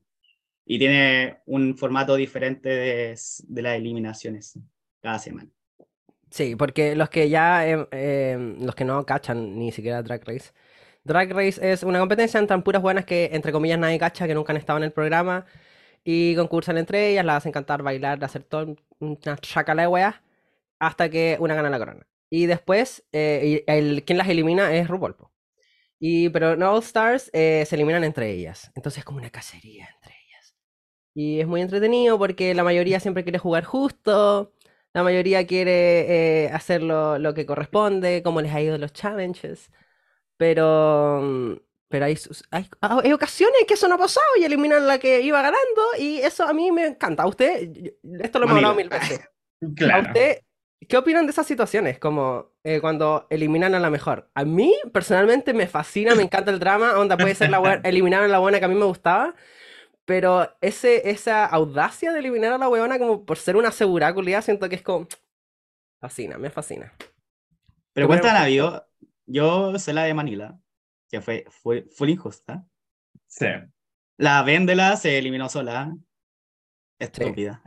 Y 0.66 0.80
tiene 0.80 1.40
un 1.48 1.78
formato 1.78 2.16
diferente 2.16 2.70
de, 2.70 3.10
las 3.62 3.76
eliminaciones 3.76 4.58
cada 5.02 5.20
semana. 5.20 5.50
Sí, 6.30 6.56
porque 6.56 6.96
los 6.96 7.10
que 7.10 7.28
ya, 7.28 7.68
em, 7.68 7.86
em, 7.92 8.64
los 8.64 8.76
que 8.76 8.86
no 8.86 9.06
cachan 9.06 9.60
ni 9.60 9.74
siquiera 9.74 10.02
Drag 10.02 10.24
Race, 10.26 10.54
Drag 11.04 11.30
Race 11.34 11.60
es 11.62 11.84
una 11.84 12.00
competencia 12.00 12.40
entre 12.40 12.58
puras 12.60 12.82
buenas 12.82 13.04
que, 13.04 13.32
entre 13.34 13.52
comillas, 13.52 13.80
nadie 13.80 14.00
cacha, 14.00 14.28
que 14.28 14.34
nunca 14.34 14.54
han 14.54 14.58
estado 14.58 14.78
en 14.78 14.86
el 14.86 14.94
programa, 14.94 15.46
y 16.04 16.36
concursan 16.36 16.78
entre 16.78 17.10
ellas, 17.10 17.26
las 17.26 17.38
hacen 17.38 17.52
cantar, 17.52 17.84
bailar, 17.84 18.24
hacer 18.24 18.44
todo 18.44 18.76
una 19.00 19.38
chacala 19.38 19.84
de 19.84 19.88
weas, 19.88 20.16
hasta 20.80 21.10
que 21.10 21.38
una 21.40 21.56
gana 21.56 21.70
la 21.70 21.80
corona. 21.80 22.08
Y 22.30 22.48
después, 22.48 23.06
eh, 23.14 23.64
el, 23.68 24.04
quien 24.06 24.18
las 24.18 24.30
elimina 24.30 24.74
es 24.76 24.88
RuPaul. 24.88 25.16
Y, 26.00 26.30
pero 26.30 26.54
en 26.54 26.64
All 26.64 26.80
Stars 26.80 27.30
eh, 27.34 27.66
se 27.68 27.76
eliminan 27.76 28.04
entre 28.04 28.32
ellas, 28.32 28.72
entonces 28.76 29.00
es 29.00 29.06
como 29.06 29.20
una 29.20 29.30
cacería 29.30 29.88
entre 29.96 30.14
ellas. 30.28 30.56
Y 31.16 31.40
es 31.42 31.48
muy 31.48 31.62
entretenido 31.62 32.18
porque 32.20 32.54
la 32.56 32.64
mayoría 32.64 33.00
siempre 33.00 33.24
quiere 33.24 33.40
jugar 33.40 33.64
justo, 33.66 34.54
la 34.94 35.04
mayoría 35.04 35.48
quiere 35.48 36.46
eh, 36.46 36.50
hacer 36.52 36.84
lo, 36.84 37.20
lo 37.20 37.34
que 37.34 37.46
corresponde, 37.46 38.24
como 38.24 38.42
les 38.42 38.54
ha 38.54 38.62
ido 38.62 38.78
los 38.78 38.94
challenges. 38.94 39.72
Pero, 40.38 41.22
mm, 41.24 41.54
pero 41.94 42.06
hay, 42.08 42.18
hay, 42.50 42.68
ah, 42.82 43.02
hay 43.04 43.14
ocasiones 43.14 43.66
que 43.68 43.76
eso 43.76 43.88
no 43.88 43.94
ha 43.94 43.98
pasado 44.00 44.26
y 44.40 44.44
eliminan 44.44 44.82
a 44.82 44.86
la 44.88 44.98
que 44.98 45.22
iba 45.22 45.44
ganando 45.44 45.82
y 46.00 46.18
eso 46.22 46.44
a 46.44 46.52
mí 46.52 46.72
me 46.72 46.88
encanta. 46.88 47.22
¿A 47.22 47.28
usted? 47.28 47.70
Yo- 47.72 47.92
Esto 48.20 48.40
lo 48.40 48.46
hemos 48.46 48.56
hablado 48.58 48.74
mil 48.74 48.90
veces. 48.90 49.20
¿A 49.62 49.68
Claro. 49.76 50.08
usted 50.08 50.40
qué 50.90 50.98
opinan 50.98 51.28
de 51.28 51.32
esas 51.34 51.46
situaciones? 51.46 52.00
Como 52.00 52.54
eh, 52.64 52.82
cuando 52.82 53.28
eliminan 53.30 53.76
a 53.76 53.80
la 53.80 53.92
mejor. 53.92 54.32
A 54.34 54.44
mí, 54.44 54.74
personalmente, 54.92 55.54
me 55.54 55.68
fascina, 55.68 56.16
me 56.16 56.24
encanta 56.24 56.50
el 56.50 56.58
drama. 56.58 56.98
Onda 56.98 57.16
puede 57.16 57.36
ser 57.36 57.52
la 57.52 57.60
buena, 57.60 57.80
eliminar 57.88 58.24
a 58.24 58.28
la 58.28 58.40
buena 58.40 58.58
que 58.58 58.66
a 58.66 58.70
mí 58.70 58.74
me 58.76 58.86
gustaba. 58.86 59.36
Pero 60.06 60.50
ese, 60.62 61.12
esa 61.12 61.46
audacia 61.46 62.12
de 62.12 62.18
eliminar 62.22 62.54
a 62.54 62.58
la 62.58 62.70
weona 62.70 62.98
como 62.98 63.24
por 63.24 63.38
ser 63.38 63.56
una 63.56 63.70
culiada, 64.16 64.42
siento 64.42 64.68
que 64.68 64.78
es 64.78 64.82
como... 64.82 65.08
Fascina, 66.02 66.40
me 66.40 66.50
fascina. 66.50 66.92
Pero 66.98 67.12
Pero- 67.94 68.08
cuéntala, 68.08 68.50
yo, 68.50 68.84
yo 69.28 69.78
sé 69.78 69.94
la 69.94 70.06
de 70.06 70.16
Manila, 70.16 70.58
que 71.14 71.22
fue, 71.22 71.46
fue, 71.48 71.86
fue 71.92 72.10
injusta. 72.10 72.66
Sí. 73.28 73.46
La 74.18 74.42
Vendela 74.42 74.98
se 74.98 75.20
eliminó 75.20 75.48
sola. 75.48 75.96
Estúpida. 76.98 77.62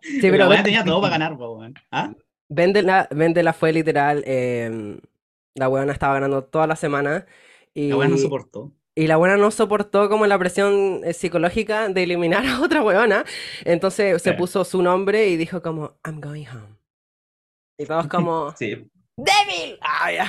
sí, 0.00 0.20
pero 0.22 0.48
la 0.48 0.62
tenía 0.62 0.84
todo 0.84 1.00
para 1.00 1.18
ganar, 1.18 1.32
weón. 1.32 1.74
¿Ah? 1.90 2.14
Vendela, 2.48 3.52
fue 3.52 3.72
literal. 3.72 4.22
Em, 4.24 5.00
la 5.56 5.68
weona 5.68 5.92
estaba 5.92 6.14
ganando 6.14 6.44
toda 6.44 6.68
la 6.68 6.76
semana. 6.76 7.26
Y... 7.74 7.88
La 7.88 7.96
weona 7.96 8.14
no 8.14 8.18
soportó. 8.18 8.72
Y 8.94 9.08
la 9.08 9.16
buena 9.16 9.36
no 9.36 9.50
soportó 9.50 10.08
como 10.08 10.24
la 10.28 10.38
presión 10.38 11.00
eh, 11.04 11.14
psicológica 11.14 11.88
de 11.88 12.04
eliminar 12.04 12.46
a 12.46 12.60
otra 12.60 12.84
weona. 12.84 13.24
Entonces 13.64 14.22
se 14.22 14.32
puso 14.34 14.64
su 14.64 14.80
nombre 14.80 15.26
y 15.26 15.36
dijo 15.36 15.60
como, 15.60 15.98
I'm 16.04 16.20
going 16.20 16.46
home. 16.46 16.78
Y 17.76 17.86
todos 17.86 18.06
como, 18.08 18.54
sí. 18.54 18.88
¡Débil! 19.16 19.76
Ah, 19.80 20.28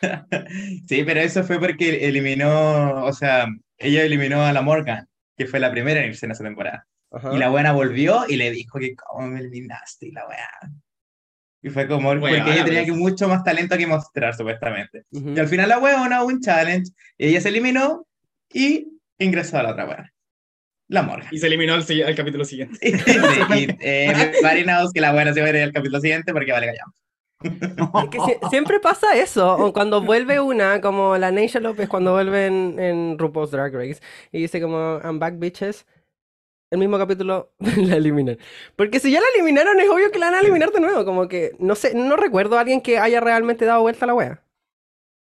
sí, 0.88 1.04
pero 1.04 1.20
eso 1.20 1.44
fue 1.44 1.58
porque 1.58 2.06
eliminó, 2.08 3.04
o 3.04 3.12
sea, 3.12 3.46
ella 3.76 4.02
eliminó 4.02 4.44
a 4.44 4.52
la 4.52 4.62
Morgan, 4.62 5.06
que 5.36 5.46
fue 5.46 5.60
la 5.60 5.70
primera 5.70 6.00
en 6.00 6.10
irse 6.10 6.26
en 6.26 6.32
esa 6.32 6.44
temporada. 6.44 6.86
Y 7.32 7.38
la 7.38 7.48
buena 7.48 7.72
volvió 7.72 8.24
y 8.28 8.36
le 8.36 8.50
dijo 8.50 8.78
que, 8.78 8.94
¿cómo 8.94 9.28
me 9.28 9.40
eliminaste? 9.40 10.08
Y 10.08 10.12
la 10.12 10.26
buena 10.26 10.48
y 11.60 11.70
fue 11.70 11.88
como, 11.88 12.10
porque 12.20 12.36
ella 12.36 12.64
tenía 12.64 12.84
que 12.84 12.92
mucho 12.92 13.28
más 13.28 13.42
talento 13.42 13.76
que 13.76 13.86
mostrar, 13.86 14.34
supuestamente. 14.34 15.04
Y 15.10 15.38
al 15.38 15.48
final 15.48 15.68
la 15.68 15.78
huevona 15.78 16.22
hubo 16.22 16.28
un 16.28 16.40
challenge, 16.40 16.92
y 17.16 17.28
ella 17.28 17.40
se 17.40 17.48
eliminó 17.48 18.06
y 18.52 18.86
ingresó 19.18 19.58
a 19.58 19.64
la 19.64 19.72
otra 19.72 19.86
huevona. 19.86 20.12
La 20.86 21.02
morga. 21.02 21.28
Y 21.30 21.38
se 21.38 21.48
eliminó 21.48 21.74
al, 21.74 21.84
capítulo 22.14 22.44
siguiente. 22.44 22.78
y, 22.82 22.90
y 22.90 23.76
eh, 23.80 24.32
que 24.94 25.00
la 25.00 25.12
buena 25.12 25.34
se 25.34 25.40
va 25.40 25.48
a 25.48 25.50
ir 25.50 25.56
al 25.56 25.72
capítulo 25.72 26.00
siguiente 26.00 26.32
porque 26.32 26.52
vale 26.52 26.66
callamos. 26.66 26.94
Siempre 28.50 28.80
pasa 28.80 29.16
eso, 29.16 29.72
cuando 29.72 30.02
vuelve 30.02 30.40
una, 30.40 30.80
como 30.80 31.16
la 31.16 31.30
Neisha 31.30 31.60
López 31.60 31.88
cuando 31.88 32.12
vuelve 32.12 32.46
en, 32.46 32.78
en 32.78 33.18
RuPaul's 33.18 33.50
Drag 33.50 33.72
Race 33.72 34.00
y 34.32 34.40
dice 34.40 34.60
como, 34.60 35.00
I'm 35.04 35.18
back 35.18 35.38
bitches, 35.38 35.86
el 36.70 36.78
mismo 36.78 36.98
capítulo 36.98 37.52
la 37.58 37.96
eliminan. 37.96 38.38
Porque 38.76 39.00
si 39.00 39.10
ya 39.10 39.20
la 39.20 39.26
eliminaron, 39.34 39.80
es 39.80 39.88
obvio 39.88 40.10
que 40.10 40.18
la 40.18 40.26
van 40.26 40.34
a 40.36 40.40
eliminar 40.40 40.70
de 40.70 40.80
nuevo. 40.80 41.04
Como 41.04 41.28
que 41.28 41.52
no 41.58 41.74
sé, 41.74 41.94
no 41.94 42.16
recuerdo 42.16 42.56
a 42.56 42.60
alguien 42.60 42.80
que 42.80 42.98
haya 42.98 43.20
realmente 43.20 43.64
dado 43.64 43.82
vuelta 43.82 44.04
a 44.04 44.08
la 44.08 44.14
wea. 44.14 44.44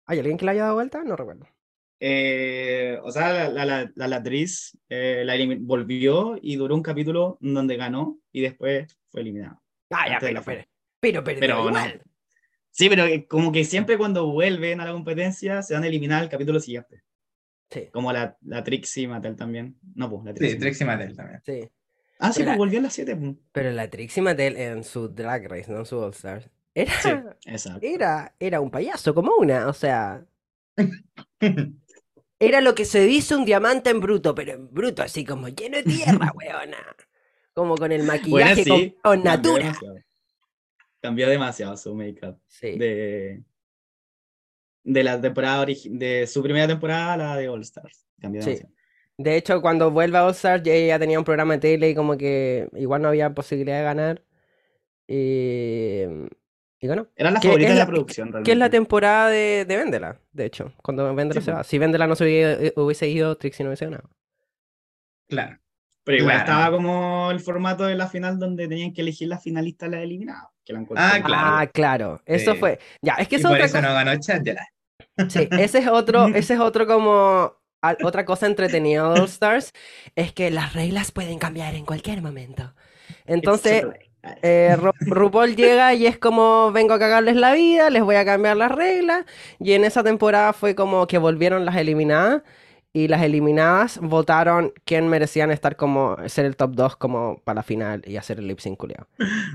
¿Hay 0.07 0.19
alguien 0.19 0.37
que 0.37 0.45
la 0.45 0.53
haya 0.53 0.63
dado 0.63 0.75
vuelta? 0.75 1.05
No 1.05 1.17
recuerdo. 1.17 1.47
Eh, 2.01 2.99
o 3.03 3.11
sea, 3.11 3.49
la, 3.51 3.65
la, 3.65 3.91
la, 3.95 4.17
actriz 4.17 4.79
eh, 4.89 5.23
la 5.25 5.35
volvió 5.61 6.39
y 6.41 6.55
duró 6.57 6.77
un 6.77 6.83
capítulo 6.83 7.39
donde 7.41 7.77
ganó 7.77 8.19
y 8.33 8.41
después 8.41 8.97
fue 9.09 9.21
eliminada. 9.21 9.61
Ah, 9.91 10.09
ya, 10.09 10.19
pero, 10.21 10.43
pero, 10.45 10.65
pero, 11.01 11.25
pero, 11.25 11.41
pero 11.41 11.71
no. 11.71 11.79
Sí, 12.71 12.89
pero 12.89 13.05
como 13.29 13.51
que 13.51 13.65
siempre 13.65 13.99
cuando 13.99 14.31
vuelven 14.31 14.81
a 14.81 14.85
la 14.85 14.93
competencia 14.93 15.63
se 15.63 15.75
van 15.75 15.85
a 15.85 15.89
eliminar 15.89 16.23
el 16.23 16.29
capítulo 16.29 16.61
siguiente. 16.61 17.03
Como 17.93 18.13
la, 18.13 18.37
la 18.43 18.65
Trixie 18.65 19.09
Mattel 19.09 19.37
también. 19.37 19.77
No, 19.95 20.09
pues, 20.09 20.25
la 20.25 20.35
Trixie. 20.35 20.55
Sí, 20.55 20.61
Trixie 20.61 20.87
Mattel 20.87 21.17
también. 21.17 21.43
Sí. 21.45 21.69
Ah, 22.19 22.33
sí, 22.33 22.43
pues 22.43 22.57
volvió 22.57 22.79
a 22.79 22.83
las 22.83 22.95
7. 22.95 23.17
Pues. 23.17 23.35
Pero 23.53 23.71
la 23.73 23.91
Trixie 23.91 24.23
Mattel 24.23 24.57
en 24.57 24.85
su 24.85 25.09
Drag 25.09 25.47
Race, 25.49 25.71
no 25.71 25.81
en 25.81 25.87
su 25.87 25.99
All 25.99 26.13
Stars. 26.13 26.49
Era, 26.75 27.37
era, 27.81 28.35
era 28.39 28.61
un 28.61 28.71
payaso 28.71 29.15
como 29.15 29.35
una, 29.37 29.69
o 29.69 29.73
sea. 29.73 30.25
era 32.39 32.61
lo 32.61 32.75
que 32.75 32.85
se 32.85 33.01
dice 33.01 33.35
un 33.35 33.45
diamante 33.45 33.91
en 33.91 34.01
bruto, 34.01 34.35
pero 34.35 34.53
en 34.53 34.73
bruto, 34.73 35.03
así 35.03 35.25
como 35.25 35.49
lleno 35.49 35.79
de 35.79 35.83
tierra, 35.83 36.33
weona. 36.37 36.97
Como 37.53 37.77
con 37.77 37.91
el 37.91 38.05
maquillaje 38.05 38.97
con, 39.03 39.25
natura. 39.25 39.77
Cambió 41.01 41.29
demasiado 41.29 41.77
su 41.77 41.95
make-up. 41.95 42.39
Sí. 42.47 42.79
De, 42.79 43.43
de 44.85 45.05
la 45.05 45.21
temporada 45.21 45.65
de 45.67 46.27
su 46.27 46.43
primera 46.43 46.67
temporada 46.67 47.13
a 47.13 47.17
la 47.17 47.37
de 47.37 47.49
All 47.49 47.63
Stars. 47.63 48.07
sí. 48.41 48.61
De 49.19 49.37
hecho, 49.37 49.61
cuando 49.61 49.91
vuelve 49.91 50.17
a 50.17 50.25
All 50.25 50.31
Stars, 50.31 50.63
ya 50.63 50.99
tenía 50.99 51.19
un 51.19 51.25
programa 51.25 51.55
de 51.55 51.61
tele 51.61 51.91
y 51.91 51.95
como 51.95 52.17
que 52.17 52.69
igual 52.75 53.03
no 53.03 53.09
había 53.09 53.35
posibilidad 53.35 53.79
de 53.79 53.83
ganar. 53.83 54.23
Y, 55.09 56.03
y 56.79 56.87
bueno. 56.87 57.09
Eran 57.17 57.35
las 57.35 57.43
favoritas 57.43 57.73
de 57.73 57.79
la, 57.79 57.87
producción, 57.87 58.29
realmente. 58.29 58.49
Que 58.49 58.53
es 58.53 58.59
la 58.59 58.71
temporada 58.71 59.29
de, 59.29 59.65
de 59.65 59.77
Vendela, 59.77 60.21
de 60.33 60.45
hecho, 60.45 60.73
cuando 60.83 61.13
Vendela 61.15 61.41
se 61.41 61.51
va. 61.51 61.65
Si 61.65 61.79
Vendela 61.79 62.07
no 62.07 62.15
se 62.15 62.25
hubiese, 62.75 63.09
ido, 63.09 63.37
Trixie 63.37 63.65
no 63.65 63.71
hubiese 63.71 63.87
ganado. 63.87 64.09
Claro. 65.27 65.59
Pero 66.05 66.19
igual 66.19 66.39
estaba 66.39 66.71
como 66.71 67.31
el 67.31 67.41
formato 67.41 67.85
de 67.85 67.97
la 67.97 68.07
final 68.07 68.39
donde 68.39 68.69
tenían 68.69 68.95
que 68.95 69.03
elegir 69.03 69.29
la 69.29 69.39
finalista 69.39 69.89
la 69.89 70.01
eliminada. 70.01 70.51
Ah, 70.97 71.21
claro. 71.25 71.57
Ah, 71.57 71.67
claro. 71.67 72.23
Eso 72.27 72.55
fue. 72.57 72.79
Ya, 73.03 73.15
es 73.15 73.29
que 73.29 73.37
eso 73.37 73.49
por 73.49 73.61
eso 73.61 73.81
no 73.81 73.93
ganó 73.93 74.19
Chandler. 74.19 74.59
Sí, 75.29 75.49
ese 75.59 75.79
es 75.79 75.87
otro, 75.87 76.29
ese 76.29 76.55
es 76.55 76.61
otro 76.61 76.87
como 76.87 77.59
otra 78.03 78.25
cosa 78.25 78.47
entretenida 78.47 79.03
de 79.05 79.21
All 79.21 79.27
Stars, 79.27 79.73
es 80.17 80.33
que 80.33 80.51
las 80.51 80.73
reglas 80.73 81.13
pueden 81.13 81.39
cambiar 81.39 81.75
en 81.75 81.85
cualquier 81.85 82.23
momento. 82.23 82.75
Entonces, 83.27 83.85
eh, 84.43 84.77
RuPaul 85.01 85.55
llega 85.55 85.95
y 85.95 86.07
es 86.07 86.19
como, 86.19 86.73
vengo 86.73 86.95
a 86.95 86.99
cagarles 86.99 87.37
la 87.37 87.53
vida, 87.53 87.91
les 87.91 88.03
voy 88.03 88.17
a 88.17 88.25
cambiar 88.25 88.57
las 88.57 88.73
reglas. 88.73 89.25
Y 89.59 89.73
en 89.73 89.85
esa 89.85 90.03
temporada 90.03 90.53
fue 90.53 90.75
como 90.75 91.07
que 91.07 91.19
volvieron 91.19 91.65
las 91.65 91.77
eliminadas. 91.77 92.43
Y 92.99 93.07
las 93.07 93.23
eliminadas 93.23 94.01
votaron 94.03 94.73
quién 94.85 95.07
merecían 95.07 95.53
estar 95.53 95.77
como, 95.77 96.17
ser 96.27 96.47
el 96.47 96.57
top 96.57 96.73
2 96.75 96.97
como 96.97 97.41
para 97.45 97.59
la 97.59 97.63
final 97.63 98.03
y 98.05 98.17
hacer 98.17 98.41
el 98.41 98.49
lip 98.49 98.59
sync 98.59 98.77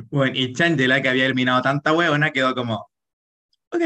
Bueno, 0.09 0.31
y 0.33 0.53
Changela, 0.53 1.01
que 1.01 1.09
había 1.09 1.25
eliminado 1.25 1.61
tanta 1.61 1.91
huevona, 1.91 2.31
quedó 2.31 2.55
como, 2.55 2.89
ok. 3.69 3.81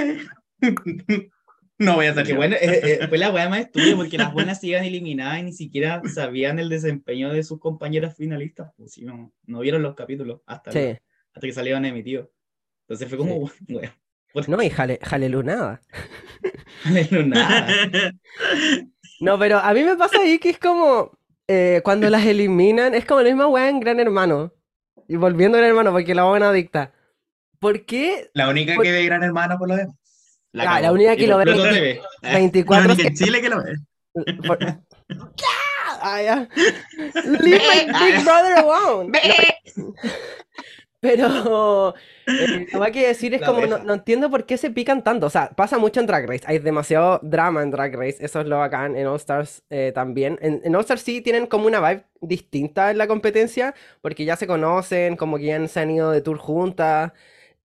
No 1.79 1.95
voy 1.95 2.05
a 2.05 2.11
hacer 2.11 2.35
bueno, 2.35 2.55
eh, 2.55 2.99
eh, 3.01 3.07
fue 3.07 3.17
la 3.17 3.31
weá 3.31 3.49
más 3.49 3.59
estúpida 3.65 3.95
porque 3.95 4.17
las 4.19 4.31
buenas 4.31 4.59
se 4.59 4.67
iban 4.67 4.83
eliminadas 4.83 5.39
y 5.39 5.43
ni 5.43 5.53
siquiera 5.53 6.03
sabían 6.13 6.59
el 6.59 6.69
desempeño 6.69 7.33
de 7.33 7.41
sus 7.41 7.59
compañeras 7.59 8.15
finalistas. 8.15 8.71
Pues, 8.77 8.99
no, 8.99 9.33
no 9.47 9.59
vieron 9.61 9.81
los 9.81 9.95
capítulos 9.95 10.41
hasta, 10.45 10.69
hasta 10.69 11.01
que 11.41 11.51
salieron 11.51 11.83
emitidos. 11.83 12.29
Entonces 12.81 13.09
fue 13.09 13.17
como, 13.17 13.51
No, 14.47 14.61
y 14.61 14.69
jale, 14.69 14.99
nada. 15.43 15.81
nada. 17.25 18.13
No, 19.19 19.39
pero 19.39 19.57
a 19.59 19.73
mí 19.73 19.83
me 19.83 19.95
pasa 19.95 20.19
ahí 20.19 20.39
que 20.39 20.49
es 20.49 20.59
como 20.59 21.17
eh, 21.47 21.81
cuando 21.83 22.09
las 22.09 22.25
eliminan, 22.25 22.93
es 22.93 23.05
como 23.05 23.21
la 23.21 23.29
misma 23.29 23.47
weá 23.47 23.69
en 23.69 23.79
Gran 23.79 23.99
Hermano. 23.99 24.53
Y 25.07 25.15
volviendo 25.15 25.57
a 25.57 25.61
Gran 25.61 25.69
Hermano, 25.69 25.91
porque 25.91 26.13
la 26.13 26.25
buena 26.25 26.51
dicta. 26.51 26.91
¿Por 27.59 27.85
qué? 27.85 28.29
La 28.33 28.49
única 28.49 28.75
que 28.77 28.91
ve 28.91 29.05
Gran 29.05 29.23
Hermano 29.23 29.57
por 29.57 29.69
lo 29.69 29.75
demás. 29.75 29.95
La, 30.51 30.75
ah, 30.75 30.81
la 30.81 30.91
única 30.91 31.15
que 31.15 31.27
lo 31.27 31.37
ve. 31.37 32.01
24 32.21 32.87
la 32.87 32.93
única 32.93 33.07
en 33.07 33.15
Chile 33.15 33.41
que 33.41 33.49
lo 33.49 33.63
ve. 33.63 33.75
ah, 36.01 36.21
ya. 36.21 36.49
Leave 37.23 37.61
my 37.61 37.85
big 37.99 38.23
brother 38.23 38.57
alone. 38.57 39.11
Pero 40.99 41.93
eh, 42.25 42.67
lo 42.73 42.83
que 42.85 42.91
que 42.91 43.07
decir 43.07 43.33
es 43.33 43.41
como 43.43 43.65
no, 43.65 43.93
entiendo 43.93 44.31
por 44.31 44.45
qué 44.45 44.57
se 44.57 44.71
pican 44.71 45.03
tanto. 45.03 45.27
O 45.27 45.29
sea, 45.29 45.49
pasa 45.51 45.77
mucho 45.77 45.99
en 45.99 46.07
Drag 46.07 46.27
Race. 46.27 46.43
Hay 46.47 46.59
demasiado 46.59 47.19
drama 47.21 47.61
en 47.61 47.69
Drag 47.69 47.95
Race. 47.95 48.17
Eso 48.19 48.41
es 48.41 48.47
lo 48.47 48.57
bacán. 48.57 48.95
En 48.95 49.05
All 49.07 49.17
Stars 49.17 49.63
eh, 49.69 49.91
también. 49.93 50.39
En, 50.41 50.61
en, 50.63 50.75
All 50.75 50.81
Stars 50.81 51.01
sí 51.01 51.21
tienen 51.21 51.45
como 51.45 51.67
una 51.67 51.79
vibe 51.79 52.05
distinta 52.21 52.89
en 52.89 52.97
la 52.97 53.07
competencia. 53.07 53.75
Porque 54.01 54.25
ya 54.25 54.35
se 54.35 54.47
conocen, 54.47 55.17
como 55.17 55.37
que 55.37 55.45
ya 55.45 55.67
se 55.67 55.79
han 55.79 55.91
ido 55.91 56.11
de 56.11 56.21
tour 56.21 56.37
juntas. 56.39 57.11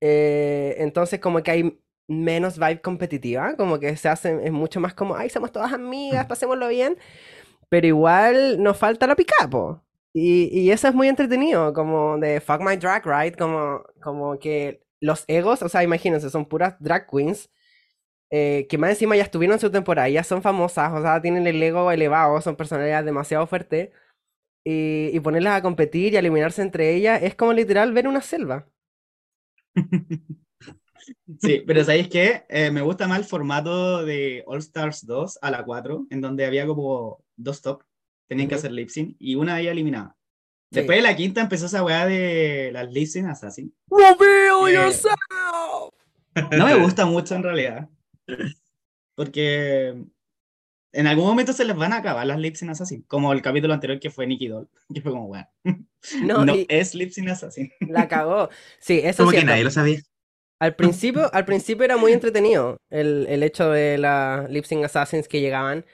Eh, 0.00 0.74
entonces, 0.78 1.20
como 1.20 1.42
que 1.42 1.50
hay 1.52 1.78
menos 2.08 2.58
vibe 2.58 2.80
competitiva, 2.80 3.56
como 3.56 3.78
que 3.78 3.96
se 3.96 4.08
hace, 4.08 4.44
es 4.44 4.52
mucho 4.52 4.80
más 4.80 4.94
como, 4.94 5.16
ay, 5.16 5.30
somos 5.30 5.52
todas 5.52 5.72
amigas, 5.72 6.26
pasémoslo 6.26 6.68
bien, 6.68 6.98
pero 7.68 7.86
igual 7.86 8.62
nos 8.62 8.76
falta 8.76 9.06
la 9.06 9.16
picapo. 9.16 9.82
Y, 10.14 10.50
y 10.52 10.70
eso 10.70 10.88
es 10.88 10.94
muy 10.94 11.08
entretenido, 11.08 11.72
como 11.72 12.18
de 12.18 12.40
fuck 12.40 12.60
my 12.60 12.76
drag, 12.76 13.06
right? 13.06 13.36
Como, 13.36 13.82
como 14.02 14.38
que 14.38 14.82
los 15.00 15.24
egos, 15.26 15.62
o 15.62 15.68
sea, 15.68 15.82
imagínense, 15.82 16.30
son 16.30 16.46
puras 16.46 16.76
drag 16.80 17.08
queens, 17.10 17.50
eh, 18.30 18.66
que 18.68 18.78
más 18.78 18.90
encima 18.90 19.16
ya 19.16 19.24
estuvieron 19.24 19.54
en 19.54 19.60
su 19.60 19.70
temporada, 19.70 20.08
ya 20.08 20.24
son 20.24 20.42
famosas, 20.42 20.92
o 20.92 21.02
sea, 21.02 21.20
tienen 21.20 21.46
el 21.46 21.62
ego 21.62 21.90
elevado, 21.90 22.40
son 22.40 22.56
personalidades 22.56 23.06
demasiado 23.06 23.46
fuertes, 23.46 23.90
y, 24.64 25.18
ponerlas 25.20 25.58
a 25.58 25.62
competir 25.62 26.12
y 26.12 26.16
a 26.16 26.20
eliminarse 26.20 26.62
entre 26.62 26.94
ellas 26.94 27.22
es 27.22 27.34
como 27.34 27.52
literal 27.52 27.92
ver 27.92 28.08
una 28.08 28.20
selva. 28.20 28.68
Sí, 31.40 31.64
pero 31.66 31.82
¿sabéis 31.82 32.08
qué? 32.08 32.44
Eh, 32.48 32.70
me 32.70 32.80
gusta 32.80 33.08
más 33.08 33.18
el 33.18 33.24
formato 33.24 34.04
de 34.04 34.44
All 34.46 34.60
Stars 34.60 35.04
2 35.04 35.38
a 35.42 35.50
la 35.50 35.64
4, 35.64 36.06
en 36.10 36.20
donde 36.20 36.46
había 36.46 36.64
como 36.64 37.24
dos 37.34 37.60
top, 37.60 37.82
tenían 38.28 38.48
que 38.48 38.54
hacer 38.54 38.72
lip 38.72 38.88
sync 38.88 39.16
y 39.18 39.34
una 39.34 39.56
de 39.56 39.62
ellas 39.62 39.72
eliminada. 39.72 40.16
Después 40.70 40.98
de 40.98 41.02
la 41.02 41.14
quinta 41.14 41.42
empezó 41.42 41.66
esa 41.66 41.84
weá 41.84 42.06
de 42.06 42.70
las 42.72 42.90
lip 42.90 43.06
sync 43.06 43.28
assassin. 43.28 43.74
Reveal 43.90 44.68
eh, 44.68 44.74
yourself. 44.74 45.14
No 46.50 46.64
me 46.64 46.76
gusta 46.76 47.04
mucho 47.04 47.34
en 47.34 47.42
realidad. 47.42 47.90
Porque 49.14 49.94
en 50.92 51.06
algún 51.06 51.26
momento 51.26 51.52
se 51.52 51.66
les 51.66 51.76
van 51.76 51.92
a 51.92 51.98
acabar 51.98 52.26
las 52.26 52.38
lip 52.38 52.54
sync 52.54 52.70
assassin, 52.70 53.02
como 53.02 53.34
el 53.34 53.42
capítulo 53.42 53.74
anterior 53.74 54.00
que 54.00 54.10
fue 54.10 54.26
Nicky 54.26 54.48
Doll, 54.48 54.68
que 54.94 55.02
fue 55.02 55.12
como, 55.12 55.26
weá. 55.26 55.50
No, 56.24 56.44
es 56.68 56.94
lip 56.94 57.10
sync 57.12 57.28
assassin. 57.28 57.70
La 57.80 58.08
cagó. 58.08 58.48
Sí, 58.80 59.00
eso 59.04 59.24
Como 59.24 59.36
que 59.36 59.44
nadie 59.44 59.64
lo 59.64 59.70
sabía. 59.70 60.00
Al 60.62 60.76
principio, 60.76 61.28
al 61.34 61.44
principio 61.44 61.84
era 61.84 61.96
muy 61.96 62.12
entretenido 62.12 62.76
el, 62.88 63.26
el 63.28 63.42
hecho 63.42 63.68
de 63.70 63.98
las 63.98 64.48
Lip 64.48 64.64
Sync 64.64 64.84
Assassins 64.84 65.26
que 65.26 65.40
llegaban. 65.40 65.84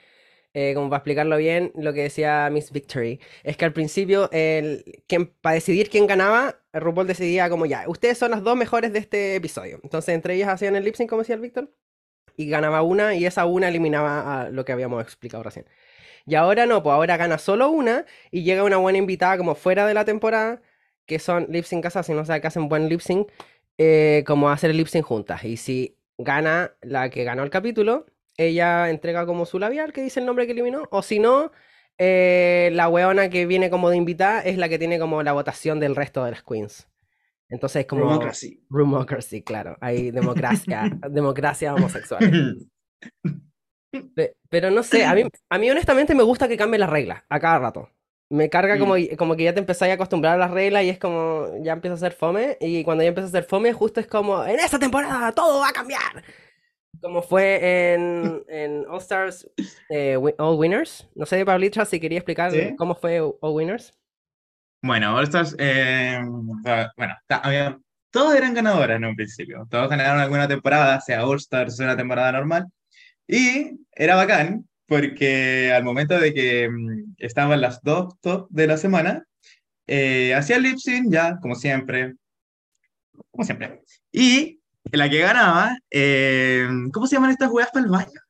Eh, 0.55 0.73
como 0.75 0.89
para 0.89 0.99
explicarlo 0.99 1.37
bien, 1.37 1.73
lo 1.75 1.93
que 1.93 2.03
decía 2.03 2.49
Miss 2.51 2.73
Victory, 2.73 3.21
es 3.43 3.57
que 3.57 3.65
al 3.65 3.73
principio, 3.73 4.29
el, 4.33 5.03
para 5.41 5.55
decidir 5.55 5.91
quién 5.91 6.07
ganaba, 6.07 6.57
RuPaul 6.73 7.07
decidía 7.07 7.51
como 7.51 7.67
ya, 7.67 7.85
ustedes 7.89 8.19
son 8.19 8.31
las 8.31 8.43
dos 8.43 8.57
mejores 8.57 8.93
de 8.93 8.99
este 8.99 9.37
episodio. 9.37 9.81
Entonces 9.83 10.15
entre 10.15 10.35
ellas 10.35 10.49
hacían 10.49 10.77
el 10.77 10.85
lip 10.85 10.95
sync, 10.95 11.09
como 11.11 11.23
decía 11.23 11.35
el 11.35 11.41
Víctor, 11.41 11.71
y 12.37 12.49
ganaba 12.49 12.83
una, 12.83 13.15
y 13.15 13.27
esa 13.27 13.47
una 13.47 13.69
eliminaba 13.69 14.49
lo 14.51 14.65
que 14.65 14.73
habíamos 14.73 15.03
explicado 15.03 15.43
recién. 15.43 15.67
Y 16.27 16.35
ahora 16.35 16.67
no, 16.67 16.83
pues 16.83 16.95
ahora 16.95 17.17
gana 17.17 17.39
solo 17.39 17.71
una, 17.71 18.07
y 18.31 18.43
llega 18.43 18.65
una 18.65 18.77
buena 18.79 18.99
invitada 18.99 19.39
como 19.39 19.55
fuera 19.55 19.87
de 19.87 19.95
la 19.95 20.05
temporada, 20.05 20.63
que 21.07 21.19
son 21.19 21.47
lip 21.51 21.65
sync 21.65 21.89
si 22.03 22.13
no 22.13 22.25
sabe 22.25 22.41
que 22.41 22.47
hacen 22.47 22.69
buen 22.69 22.89
lip 22.89 23.01
sync, 23.01 23.29
eh, 23.79 24.25
como 24.27 24.51
hacer 24.51 24.71
el 24.71 24.77
lip 24.77 24.89
sync 24.89 25.05
juntas. 25.05 25.45
Y 25.45 25.57
si 25.57 25.97
gana 26.19 26.75
la 26.83 27.11
que 27.11 27.25
ganó 27.25 27.43
el 27.45 27.51
capítulo, 27.51 28.07
ella 28.39 28.89
entrega 28.89 29.27
como 29.27 29.45
su 29.45 29.59
labial 29.59 29.93
que 29.93 30.03
dice 30.03 30.21
el 30.21 30.27
nombre 30.27 30.47
que 30.47 30.53
eliminó, 30.53 30.85
o 30.91 31.03
si 31.03 31.19
no, 31.19 31.53
eh, 31.99 32.71
la 32.73 32.89
weona 32.89 33.29
que 33.29 33.45
viene 33.45 33.69
como 33.69 33.91
de 33.91 33.97
invitada 33.97 34.41
es 34.41 34.57
la 34.57 34.69
que 34.69 34.79
tiene 34.79 34.99
como 34.99 35.23
la 35.23 35.33
votación 35.33 35.81
del 35.81 35.97
resto 35.97 36.25
de 36.25 36.31
las 36.31 36.43
queens. 36.45 36.89
Entonces 37.51 37.81
es 37.81 37.87
como... 37.87 38.05
Rumocracy. 38.05 38.65
Rumocracy, 38.71 39.43
claro. 39.43 39.77
Hay 39.81 40.11
democracia, 40.13 40.89
democracia 41.11 41.75
homosexual. 41.75 42.21
Pero 44.51 44.71
no 44.71 44.83
sé, 44.83 45.05
a 45.05 45.15
mí, 45.15 45.23
a 45.49 45.59
mí 45.59 45.71
honestamente 45.71 46.15
me 46.15 46.23
gusta 46.23 46.47
que 46.47 46.57
cambie 46.57 46.79
las 46.79 46.91
reglas 46.91 47.25
a 47.29 47.41
cada 47.41 47.59
rato. 47.59 47.91
Me 48.31 48.51
carga 48.51 48.79
como, 48.79 48.95
como 49.17 49.35
que 49.35 49.45
ya 49.45 49.55
te 49.55 49.61
empezáis 49.61 49.93
a 49.93 49.95
acostumbrar 49.95 50.35
a 50.35 50.39
las 50.39 50.51
reglas 50.51 50.85
y 50.85 50.91
es 50.91 50.99
como 50.99 51.49
ya 51.63 51.73
empieza 51.73 51.95
a 51.95 51.99
ser 51.99 52.13
fome. 52.13 52.59
Y 52.61 52.85
cuando 52.85 53.03
ya 53.03 53.09
empieza 53.09 53.29
a 53.29 53.33
ser 53.33 53.45
fome, 53.45 53.73
justo 53.73 54.01
es 54.01 54.07
como 54.07 54.45
en 54.45 54.61
esta 54.61 54.79
temporada 54.79 55.33
todo 55.33 55.61
va 55.61 55.71
a 55.71 55.73
cambiar. 55.73 56.23
Como 57.01 57.23
fue 57.23 57.93
en, 57.95 58.43
en 58.49 58.85
All 58.89 58.99
Stars 58.99 59.51
eh, 59.91 60.19
All 60.39 60.59
Winners. 60.59 61.09
No 61.15 61.27
sé, 61.27 61.45
Pablito, 61.45 61.85
si 61.85 62.01
quería 62.01 62.19
explicar 62.19 62.53
cómo 62.77 62.95
fue 62.95 63.21
All 63.21 63.55
Winners. 63.55 63.93
Bueno, 64.83 65.17
All 65.17 65.25
Stars, 65.25 65.57
eh, 65.59 66.21
bueno, 66.97 67.15
todos 68.11 68.35
eran 68.35 68.55
ganadoras 68.55 68.97
en 68.97 69.05
un 69.05 69.17
principio. 69.17 69.67
Todos 69.71 69.89
ganaron 69.89 70.21
alguna 70.21 70.49
temporada, 70.49 71.01
sea 71.01 71.27
All 71.27 71.37
Stars 71.37 71.79
o 71.81 71.85
una 71.85 71.97
temporada 71.97 72.33
normal. 72.33 72.67
Y 73.27 73.79
era 73.93 74.17
bacán 74.17 74.69
porque 74.87 75.71
al 75.73 75.85
momento 75.85 76.19
de 76.19 76.33
que 76.33 76.69
mm, 76.69 77.15
estaban 77.19 77.61
las 77.61 77.83
dos 77.83 78.15
top 78.21 78.49
de 78.51 78.67
la 78.67 78.79
semana, 78.79 79.25
eh, 79.87 80.35
hacía 80.35 80.59
lip 80.59 80.79
sync 80.79 81.13
ya, 81.13 81.39
como 81.41 81.55
siempre. 81.55 82.15
Como 83.31 83.45
siempre. 83.45 83.83
Y 84.11 84.58
la 84.93 85.09
que 85.09 85.19
ganaba, 85.19 85.77
eh, 85.91 86.69
¿cómo 86.93 87.07
se 87.07 87.17
llaman 87.17 87.31
estas 87.31 87.49
juegas 87.49 87.71
para 87.73 87.85
el 87.85 87.91
baño? 87.91 88.21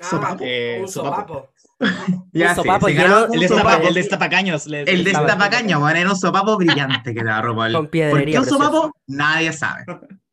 Ah, 0.00 0.04
sopapo. 0.04 0.44
Eh, 0.44 0.78
un 0.80 0.88
sopapo. 0.88 1.52
ya, 2.32 2.54
sopapo, 2.54 2.88
el, 2.88 2.98
el 2.98 3.94
destapacaños. 3.94 4.66
El 4.66 5.04
destapacaños, 5.04 5.80
bueno, 5.80 5.98
era 5.98 6.10
un 6.10 6.16
sopapo 6.16 6.56
brillante 6.56 7.14
que 7.14 7.22
daba 7.22 7.42
RuPaul. 7.42 7.72
Con 7.72 7.86
¿Por 7.86 8.24
qué 8.24 8.38
un 8.38 8.46
sopapo? 8.46 8.92
Nadie 9.06 9.52
sabe. 9.52 9.84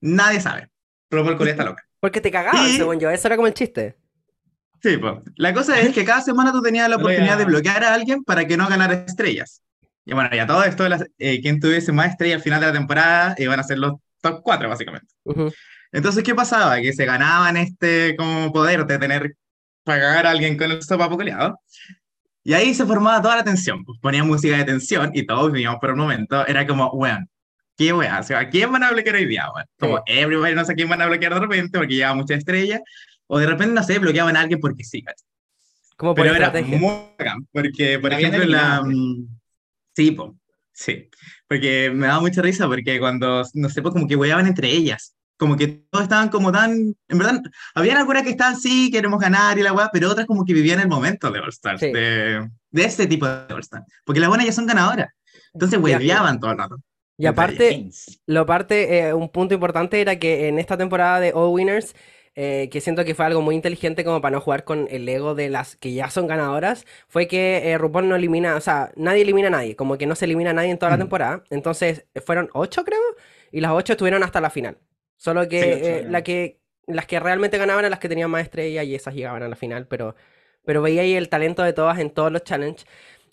Nadie 0.01 0.41
sabe. 0.41 0.69
RuPaul 1.09 1.37
Corea 1.37 1.53
está 1.53 1.63
loca. 1.65 1.83
Porque 1.99 2.21
te 2.21 2.31
cagaban, 2.31 2.67
según 2.71 2.99
yo. 2.99 3.09
Eso 3.09 3.27
era 3.27 3.35
como 3.35 3.47
el 3.47 3.53
chiste. 3.53 3.97
Sí, 4.81 4.97
pues. 4.97 5.15
La 5.35 5.53
cosa 5.53 5.79
es 5.79 5.93
que 5.93 6.05
cada 6.05 6.21
semana 6.21 6.51
tú 6.51 6.61
tenías 6.61 6.87
la 6.89 6.97
oportunidad 6.97 7.37
de 7.37 7.45
bloquear 7.45 7.83
a 7.83 7.93
alguien 7.93 8.23
para 8.23 8.45
que 8.45 8.57
no 8.57 8.67
ganara 8.67 8.93
estrellas. 8.93 9.63
Y 10.05 10.13
bueno, 10.13 10.29
ya 10.35 10.45
todo 10.45 10.63
esto, 10.63 10.85
eh, 11.17 11.41
quien 11.41 11.59
tuviese 11.59 11.91
más 11.91 12.11
estrellas 12.11 12.37
al 12.37 12.43
final 12.43 12.59
de 12.59 12.67
la 12.67 12.73
temporada 12.73 13.35
iban 13.39 13.59
a 13.59 13.63
ser 13.63 13.79
los 13.79 13.93
top 14.25 14.41
4, 14.44 14.70
básicamente. 14.70 15.08
Entonces, 15.91 16.24
¿qué 16.24 16.34
pasaba? 16.34 16.77
Que 16.82 16.94
se 16.94 17.05
ganaban 17.05 17.58
este 17.58 18.15
como 18.15 18.51
poder 18.51 18.86
de 18.86 18.98
tener 18.98 19.36
para 19.84 20.02
cagar 20.02 20.26
a 20.26 20.32
alguien 20.32 20.58
con 20.58 20.71
el 20.71 20.82
sopapo 20.82 21.15
coleado. 21.15 21.60
Y 22.43 22.54
ahí 22.54 22.73
se 22.73 22.86
formaba 22.86 23.21
toda 23.21 23.38
la 23.38 23.43
tensión. 23.43 23.84
Pues 23.86 23.99
ponía 23.99 24.23
música 24.23 24.58
de 24.58 24.65
tensión 24.65 25.12
y 25.13 25.26
todos 25.26 25.52
vivíamos 25.52 25.80
por 25.80 25.91
un 25.91 25.99
momento. 25.99 26.45
Era 26.47 26.65
como, 26.65 26.89
weón, 26.91 27.30
¿qué 27.78 27.93
weón? 27.93 28.15
O 28.15 28.23
sea, 28.23 28.39
¿A 28.39 28.49
quién 28.49 28.71
van 28.71 28.84
a 28.84 28.91
bloquear 28.91 29.15
hoy 29.15 29.26
día, 29.26 29.45
weón? 29.54 29.67
Como, 29.80 30.04
everybody 30.08 30.56
no 30.56 30.65
sé 30.65 30.73
a 30.73 30.76
quién 30.76 30.89
van 30.89 31.02
a 31.02 31.08
bloquear 31.08 31.34
de 31.34 31.39
repente 31.39 31.78
porque 31.78 31.95
lleva 31.95 32.13
mucha 32.15 32.34
estrella. 32.34 32.82
O 33.28 33.39
de 33.39 33.47
repente, 33.47 33.73
no 33.73 33.84
sé, 33.84 33.99
bloqueaban 33.99 34.36
a 34.36 34.41
alguien 34.41 34.60
porque 34.60 34.84
sí, 34.84 35.04
Como 35.95 36.13
Pero 36.13 36.36
era 36.36 36.52
muy 36.52 36.80
bacán, 37.17 37.47
porque, 37.52 37.99
por 37.99 38.13
ejemplo, 38.13 38.43
la... 38.45 38.82
Mm, 38.84 39.28
sí, 39.95 40.12
pues, 40.12 40.32
sí. 40.75 41.09
Porque 41.47 41.89
me 41.91 42.07
daba 42.07 42.21
mucha 42.21 42.41
risa 42.41 42.67
porque 42.67 42.99
cuando, 42.99 43.43
no 43.53 43.69
sé, 43.69 43.81
pues 43.81 43.93
como 43.93 44.07
que 44.07 44.15
hueaban 44.15 44.45
entre 44.45 44.69
ellas. 44.69 45.15
Como 45.38 45.57
que 45.57 45.67
todos 45.89 46.03
estaban 46.03 46.29
como 46.29 46.51
tan, 46.51 46.95
en 47.09 47.17
verdad, 47.17 47.41
habían 47.73 47.97
algunas 47.97 48.23
que 48.23 48.29
estaban, 48.29 48.55
sí, 48.55 48.89
queremos 48.89 49.19
ganar 49.19 49.57
y 49.57 49.63
la 49.63 49.73
weá, 49.73 49.89
pero 49.91 50.09
otras 50.09 50.27
como 50.27 50.45
que 50.45 50.53
vivían 50.53 50.79
el 50.79 50.88
momento 50.88 51.29
de 51.29 51.39
All 51.39 51.49
Stars, 51.49 51.81
de, 51.81 52.49
de 52.69 52.83
este 52.85 53.05
tipo 53.07 53.27
de 53.27 53.53
All 53.53 53.59
Stars. 53.59 53.85
Porque 54.05 54.21
las 54.21 54.29
buenas 54.29 54.45
ya 54.45 54.53
son 54.53 54.65
ganadoras. 54.65 55.09
Entonces 55.53 55.79
hueveaban 55.79 56.39
todo 56.39 56.51
el 56.51 56.57
rato. 56.57 56.77
Y 57.17 57.25
aparte, 57.27 57.89
lo 58.25 58.41
aparte, 58.41 58.99
eh, 58.99 59.13
un 59.13 59.29
punto 59.29 59.53
importante 59.53 60.01
era 60.01 60.19
que 60.19 60.49
en 60.49 60.59
esta 60.59 60.77
temporada 60.77 61.19
de 61.21 61.31
All 61.33 61.53
Winners 61.53 61.95
eh, 62.38 62.67
que 62.69 62.82
siento 62.82 63.06
que 63.06 63.15
fue 63.15 63.26
algo 63.26 63.41
muy 63.41 63.56
inteligente 63.56 64.04
como 64.04 64.19
para 64.19 64.36
no 64.36 64.41
jugar 64.41 64.65
con 64.65 64.88
el 64.91 65.08
ego 65.08 65.36
de 65.36 65.50
las 65.50 65.78
que 65.78 65.93
ya 65.93 66.10
son 66.10 66.28
ganadoras, 66.28 66.86
fue 67.08 67.28
que 67.28 67.71
eh, 67.71 67.78
RuPaul 67.78 68.10
no 68.10 68.15
elimina, 68.15 68.58
o 68.58 68.62
sea, 68.62 68.91
nadie 68.98 69.21
elimina 69.21 69.48
a 69.48 69.52
nadie, 69.52 69.78
como 69.78 69.98
que 69.98 70.06
no 70.06 70.15
se 70.15 70.26
elimina 70.26 70.50
a 70.50 70.54
nadie 70.54 70.71
en 70.71 70.78
toda 70.78 70.91
la 70.91 70.98
temporada. 70.98 71.43
Entonces, 71.50 72.06
fueron 72.26 72.50
ocho, 72.54 72.84
creo, 72.84 73.00
y 73.54 73.62
las 73.62 73.71
ocho 73.71 73.93
estuvieron 73.93 74.21
hasta 74.21 74.41
la 74.41 74.50
final. 74.50 74.78
Solo 75.15 75.48
que, 75.48 75.62
eh, 75.62 76.06
la 76.10 76.24
que 76.24 76.60
las 76.88 77.06
que 77.06 77.19
realmente 77.21 77.58
ganaban 77.58 77.80
eran 77.80 77.91
las 77.91 78.00
que 78.00 78.10
tenían 78.10 78.30
más 78.30 78.43
estrella 78.43 78.84
y 78.84 78.95
esas 78.95 79.15
llegaban 79.15 79.41
a 79.41 79.48
la 79.48 79.56
final, 79.56 79.88
pero, 79.88 80.15
pero 80.65 80.82
veía 80.82 81.04
ahí 81.04 81.15
el 81.15 81.30
talento 81.30 81.63
de 81.63 81.71
todas 81.71 82.00
en 82.00 82.10
todos 82.10 82.34
los 82.34 82.43
challenges. 82.43 82.86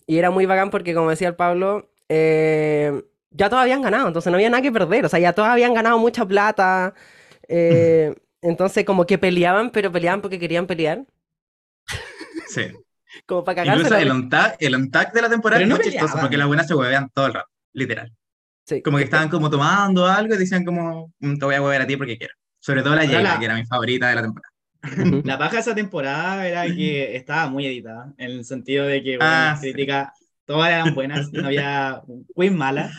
Y 0.07 0.17
era 0.17 0.31
muy 0.31 0.45
bacán 0.45 0.69
porque, 0.69 0.93
como 0.93 1.09
decía 1.09 1.27
el 1.27 1.35
Pablo, 1.35 1.89
ya 2.09 3.49
todos 3.49 3.63
habían 3.63 3.81
ganado, 3.81 4.07
entonces 4.07 4.31
no 4.31 4.37
había 4.37 4.49
nada 4.49 4.63
que 4.63 4.71
perder. 4.71 5.05
O 5.05 5.09
sea, 5.09 5.19
ya 5.19 5.33
todos 5.33 5.49
habían 5.49 5.73
ganado 5.73 5.99
mucha 5.99 6.25
plata. 6.25 6.93
Eh, 7.49 8.15
entonces, 8.43 8.85
como 8.85 9.05
que 9.05 9.17
peleaban, 9.17 9.71
pero 9.71 9.91
peleaban 9.91 10.21
porque 10.21 10.39
querían 10.39 10.67
pelear. 10.67 11.05
Sí. 12.47 12.63
como 13.25 13.43
para 13.43 13.55
cagarse. 13.55 13.81
Incluso 13.83 14.01
el 14.01 14.11
on-tag 14.11 14.57
el 14.59 14.75
on 14.75 14.89
de 14.91 15.21
la 15.21 15.29
temporada 15.29 15.61
es 15.61 15.69
muy 15.69 15.79
chistoso 15.79 16.17
porque 16.19 16.37
las 16.37 16.47
buenas 16.47 16.67
se 16.67 16.75
huevean 16.75 17.09
todo 17.13 17.27
el 17.27 17.33
rato, 17.33 17.49
literal. 17.73 18.11
Sí. 18.65 18.81
Como 18.81 18.97
que 18.97 19.03
estaban 19.03 19.29
como 19.29 19.49
tomando 19.49 20.05
algo 20.05 20.35
y 20.35 20.37
decían 20.37 20.63
como, 20.63 21.13
mm, 21.19 21.37
te 21.37 21.45
voy 21.45 21.55
a 21.55 21.61
huevear 21.61 21.81
a 21.81 21.87
ti 21.87 21.97
porque 21.97 22.17
quiero. 22.17 22.33
Sobre 22.59 22.81
todo 22.81 22.95
la 22.95 23.05
Yela, 23.05 23.37
que 23.39 23.45
era 23.45 23.55
mi 23.55 23.65
favorita 23.65 24.07
de 24.07 24.15
la 24.15 24.21
temporada. 24.21 24.53
La 25.23 25.37
baja 25.37 25.53
de 25.53 25.59
esa 25.59 25.75
temporada 25.75 26.47
era 26.47 26.65
que 26.65 27.15
estaba 27.15 27.49
muy 27.49 27.65
editada, 27.65 28.13
en 28.17 28.31
el 28.31 28.45
sentido 28.45 28.85
de 28.85 29.01
que, 29.01 29.17
bueno, 29.17 29.31
ah, 29.33 29.57
críticas, 29.59 30.09
todas 30.45 30.69
eran 30.69 30.93
buenas, 30.93 31.31
no 31.31 31.45
había 31.45 32.01
muy 32.35 32.49
malas 32.49 32.91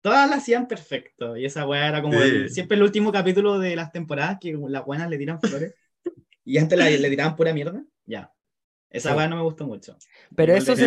todas 0.00 0.28
la 0.28 0.36
hacían 0.36 0.68
perfecto. 0.68 1.36
Y 1.36 1.44
esa 1.44 1.66
weá 1.66 1.88
era 1.88 2.02
como 2.02 2.18
siempre 2.48 2.76
el 2.76 2.82
último 2.82 3.12
capítulo 3.12 3.58
de 3.58 3.76
las 3.76 3.92
temporadas 3.92 4.38
que 4.40 4.58
las 4.68 4.84
buenas 4.84 5.08
le 5.10 5.18
tiran 5.18 5.40
flores. 5.40 5.74
y 6.44 6.58
antes 6.58 6.78
le 6.78 7.10
tiraban 7.10 7.36
pura 7.36 7.52
mierda. 7.52 7.82
Ya. 8.06 8.32
Esa 8.90 9.14
weá 9.14 9.28
no 9.28 9.36
me 9.36 9.42
gustó 9.42 9.66
mucho. 9.66 9.96
Pero 10.34 10.54
eso, 10.54 10.72
es, 10.72 10.80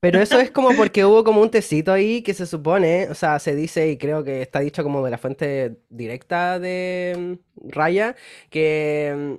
pero 0.00 0.20
eso 0.20 0.40
es 0.40 0.50
como 0.50 0.74
porque 0.74 1.04
hubo 1.04 1.22
como 1.22 1.42
un 1.42 1.50
tecito 1.50 1.92
ahí 1.92 2.22
que 2.22 2.32
se 2.32 2.46
supone, 2.46 3.08
o 3.10 3.14
sea, 3.14 3.38
se 3.38 3.54
dice 3.54 3.90
y 3.90 3.98
creo 3.98 4.24
que 4.24 4.40
está 4.40 4.60
dicho 4.60 4.82
como 4.82 5.04
de 5.04 5.10
la 5.10 5.18
fuente 5.18 5.76
directa 5.90 6.58
de 6.58 7.38
mm, 7.56 7.68
Raya, 7.68 8.16
que, 8.48 9.14
mm, 9.16 9.34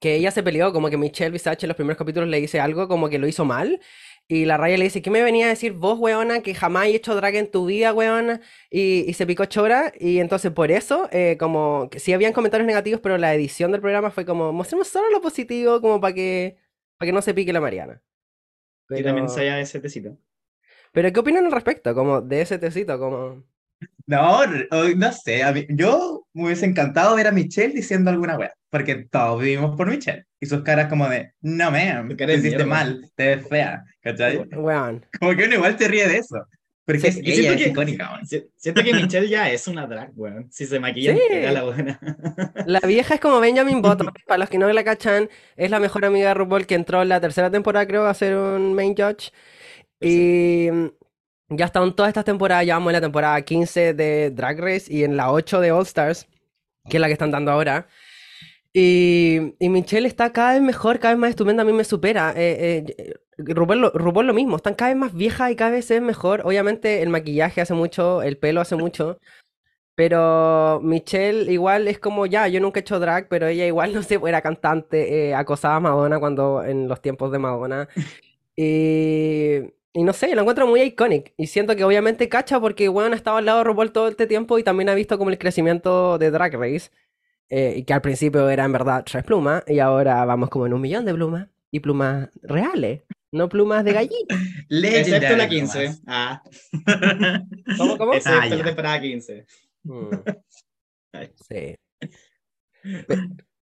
que 0.00 0.16
ella 0.16 0.32
se 0.32 0.42
peleó, 0.42 0.72
como 0.72 0.90
que 0.90 0.96
Michelle 0.96 1.30
Visage 1.30 1.64
en 1.64 1.68
los 1.68 1.76
primeros 1.76 1.96
capítulos 1.96 2.28
le 2.28 2.40
dice 2.40 2.58
algo 2.60 2.88
como 2.88 3.08
que 3.08 3.18
lo 3.18 3.28
hizo 3.28 3.44
mal 3.44 3.80
y 4.26 4.46
la 4.46 4.56
raya 4.56 4.78
le 4.78 4.84
dice, 4.84 5.02
¿qué 5.02 5.10
me 5.10 5.22
venía 5.22 5.46
a 5.46 5.48
decir 5.50 5.72
vos, 5.72 5.98
weona, 5.98 6.40
que 6.40 6.54
jamás 6.54 6.86
he 6.86 6.94
hecho 6.94 7.14
drag 7.14 7.34
en 7.34 7.50
tu 7.50 7.66
vida, 7.66 7.92
weona? 7.92 8.40
Y, 8.70 9.12
se 9.12 9.26
picó 9.26 9.44
chora. 9.44 9.92
Y 9.98 10.18
entonces 10.18 10.50
por 10.50 10.70
eso, 10.70 11.08
eh, 11.12 11.36
como 11.38 11.88
que 11.90 12.00
sí 12.00 12.12
habían 12.12 12.32
comentarios 12.32 12.66
negativos, 12.66 13.00
pero 13.02 13.18
la 13.18 13.34
edición 13.34 13.70
del 13.72 13.82
programa 13.82 14.10
fue 14.10 14.24
como, 14.24 14.52
mostremos 14.52 14.88
solo 14.88 15.10
lo 15.10 15.20
positivo, 15.20 15.80
como 15.82 16.00
para 16.00 16.14
que, 16.14 16.56
para 16.96 17.08
que 17.08 17.12
no 17.12 17.20
se 17.20 17.34
pique 17.34 17.52
la 17.52 17.60
Mariana. 17.60 18.02
Y 18.88 19.02
también 19.02 19.28
se 19.28 19.40
haya 19.42 19.60
ese 19.60 19.80
tecito. 19.80 20.16
Pero 20.92 21.12
¿qué 21.12 21.20
opinan 21.20 21.44
al 21.44 21.52
respecto? 21.52 21.94
Como 21.94 22.20
de 22.22 22.40
ese 22.40 22.58
tecito, 22.58 22.98
como... 22.98 23.44
No, 24.06 24.46
no 24.46 25.12
sé. 25.12 25.42
yo 25.70 26.26
me 26.34 26.44
hubiese 26.44 26.66
encantado 26.66 27.16
ver 27.16 27.26
a 27.26 27.32
Michelle 27.32 27.74
diciendo 27.74 28.10
alguna 28.10 28.36
wea, 28.36 28.52
porque 28.70 29.06
todos 29.10 29.40
vivimos 29.40 29.76
por 29.76 29.88
Michelle. 29.88 30.24
Y 30.40 30.46
sus 30.46 30.62
caras 30.62 30.88
como 30.88 31.08
de, 31.08 31.32
no, 31.40 31.70
me 31.70 32.14
te 32.14 32.34
hiciste 32.34 32.64
mal, 32.64 33.10
te 33.14 33.36
ves 33.36 33.48
fea, 33.48 33.84
¿cachai? 34.02 34.48
Como 35.18 35.34
que 35.34 35.44
uno 35.44 35.54
igual 35.54 35.76
te 35.76 35.88
ríe 35.88 36.06
de 36.06 36.18
eso. 36.18 36.46
Porque 36.86 37.08
es, 37.08 37.16
ella 37.16 37.54
es 37.54 37.66
icónica, 37.66 38.20
Siento 38.56 38.82
que 38.82 38.92
Michelle 38.92 39.26
ya 39.26 39.50
es 39.50 39.66
una 39.66 39.86
drag, 39.86 40.10
weón. 40.14 40.52
Si 40.52 40.66
se 40.66 40.78
maquilla, 40.78 41.14
sí. 41.14 41.20
la 41.50 41.62
buena. 41.62 41.98
La 42.66 42.80
vieja 42.80 43.14
es 43.14 43.20
como 43.20 43.40
Benjamin 43.40 43.80
Button. 43.80 44.10
Para 44.26 44.38
los 44.38 44.50
que 44.50 44.58
no 44.58 44.70
la 44.70 44.84
cachan, 44.84 45.30
es 45.56 45.70
la 45.70 45.80
mejor 45.80 46.04
amiga 46.04 46.28
de 46.28 46.34
RuPaul 46.34 46.66
que 46.66 46.74
entró 46.74 47.00
en 47.00 47.08
la 47.08 47.22
tercera 47.22 47.50
temporada, 47.50 47.86
creo, 47.86 48.06
a 48.06 48.12
ser 48.12 48.36
un 48.36 48.74
main 48.74 48.94
judge. 48.94 49.32
Y 49.98 50.68
ya 51.48 51.66
están 51.66 51.94
todas 51.94 52.08
estas 52.10 52.24
temporadas, 52.24 52.66
ya 52.66 52.74
vamos 52.74 52.90
en 52.90 52.94
la 52.94 53.00
temporada 53.00 53.42
15 53.42 53.94
de 53.94 54.30
Drag 54.30 54.58
Race 54.60 54.92
y 54.92 55.04
en 55.04 55.16
la 55.16 55.30
8 55.32 55.60
de 55.60 55.72
All 55.72 55.82
Stars, 55.82 56.26
que 56.88 56.96
es 56.98 57.00
la 57.00 57.06
que 57.08 57.12
están 57.14 57.30
dando 57.30 57.52
ahora. 57.52 57.88
Y, 58.72 59.54
y 59.60 59.68
Michelle 59.68 60.08
está 60.08 60.32
cada 60.32 60.54
vez 60.54 60.62
mejor, 60.62 60.98
cada 60.98 61.14
vez 61.14 61.20
más 61.20 61.30
estupenda, 61.30 61.62
a 61.62 61.66
mí 61.66 61.72
me 61.72 61.84
supera. 61.84 62.32
Eh, 62.36 62.84
eh, 62.98 63.14
RuPaul, 63.38 63.80
lo- 63.80 63.90
RuPaul 63.92 64.26
lo 64.26 64.34
mismo, 64.34 64.56
están 64.56 64.74
cada 64.74 64.90
vez 64.92 64.98
más 64.98 65.14
viejas 65.14 65.50
y 65.52 65.56
cada 65.56 65.70
vez 65.72 65.88
ven 65.88 66.04
mejor. 66.04 66.42
Obviamente 66.44 67.02
el 67.02 67.08
maquillaje 67.10 67.60
hace 67.60 67.74
mucho, 67.74 68.22
el 68.22 68.36
pelo 68.38 68.60
hace 68.60 68.76
mucho. 68.76 69.18
Pero 69.96 70.80
Michelle 70.82 71.52
igual 71.52 71.86
es 71.88 71.98
como 72.00 72.26
ya, 72.26 72.48
yo 72.48 72.60
nunca 72.60 72.80
he 72.80 72.82
hecho 72.82 72.98
drag, 73.00 73.28
pero 73.28 73.46
ella 73.46 73.66
igual, 73.66 73.92
no 73.94 74.02
sé, 74.02 74.20
era 74.26 74.42
cantante, 74.42 75.28
eh, 75.30 75.34
acosaba 75.34 75.76
a 75.76 75.80
Madonna 75.80 76.18
cuando 76.20 76.64
en 76.64 76.88
los 76.88 77.00
tiempos 77.00 77.30
de 77.32 77.38
Madonna. 77.38 77.88
Y, 78.56 79.60
y 79.94 80.02
no 80.02 80.12
sé, 80.12 80.34
lo 80.34 80.42
encuentro 80.42 80.66
muy 80.66 80.82
iconic. 80.82 81.32
Y 81.38 81.46
siento 81.46 81.76
que 81.76 81.84
obviamente 81.84 82.28
cacha 82.28 82.60
porque, 82.60 82.88
bueno, 82.88 83.14
ha 83.14 83.16
estado 83.16 83.38
al 83.38 83.46
lado 83.46 83.58
de 83.58 83.64
RuPaul 83.64 83.92
todo 83.92 84.08
este 84.08 84.26
tiempo 84.26 84.58
y 84.58 84.64
también 84.64 84.88
ha 84.90 84.94
visto 84.94 85.18
como 85.18 85.30
el 85.30 85.38
crecimiento 85.38 86.18
de 86.18 86.30
Drag 86.32 86.54
Race. 86.54 86.90
eh, 87.50 87.74
y 87.78 87.84
que 87.84 87.92
al 87.94 88.02
principio 88.02 88.48
era 88.50 88.64
en 88.64 88.72
verdad 88.72 89.04
tres 89.06 89.24
plumas 89.24 89.62
y 89.68 89.78
ahora 89.80 90.24
vamos 90.24 90.50
como 90.50 90.66
en 90.66 90.74
un 90.74 90.80
millón 90.82 91.04
de 91.06 91.14
plumas. 91.14 91.48
Y 91.70 91.80
plumas 91.80 92.30
reales, 92.42 93.02
no 93.32 93.48
plumas 93.48 93.84
de 93.84 93.92
gallina. 93.92 94.28
Excepto 94.70 95.36
la 95.36 95.46
Legendary 95.48 95.48
15. 95.48 95.84
nomás. 95.84 96.02
Ah. 96.06 96.42
¿Cómo, 97.78 97.98
cómo? 97.98 98.14
Excepto 98.14 98.40
Ah, 98.42 98.46
la 98.46 98.64
temporada 98.64 99.00
15. 99.00 99.46
Mm, 99.84 100.10
Sí. 101.48 101.76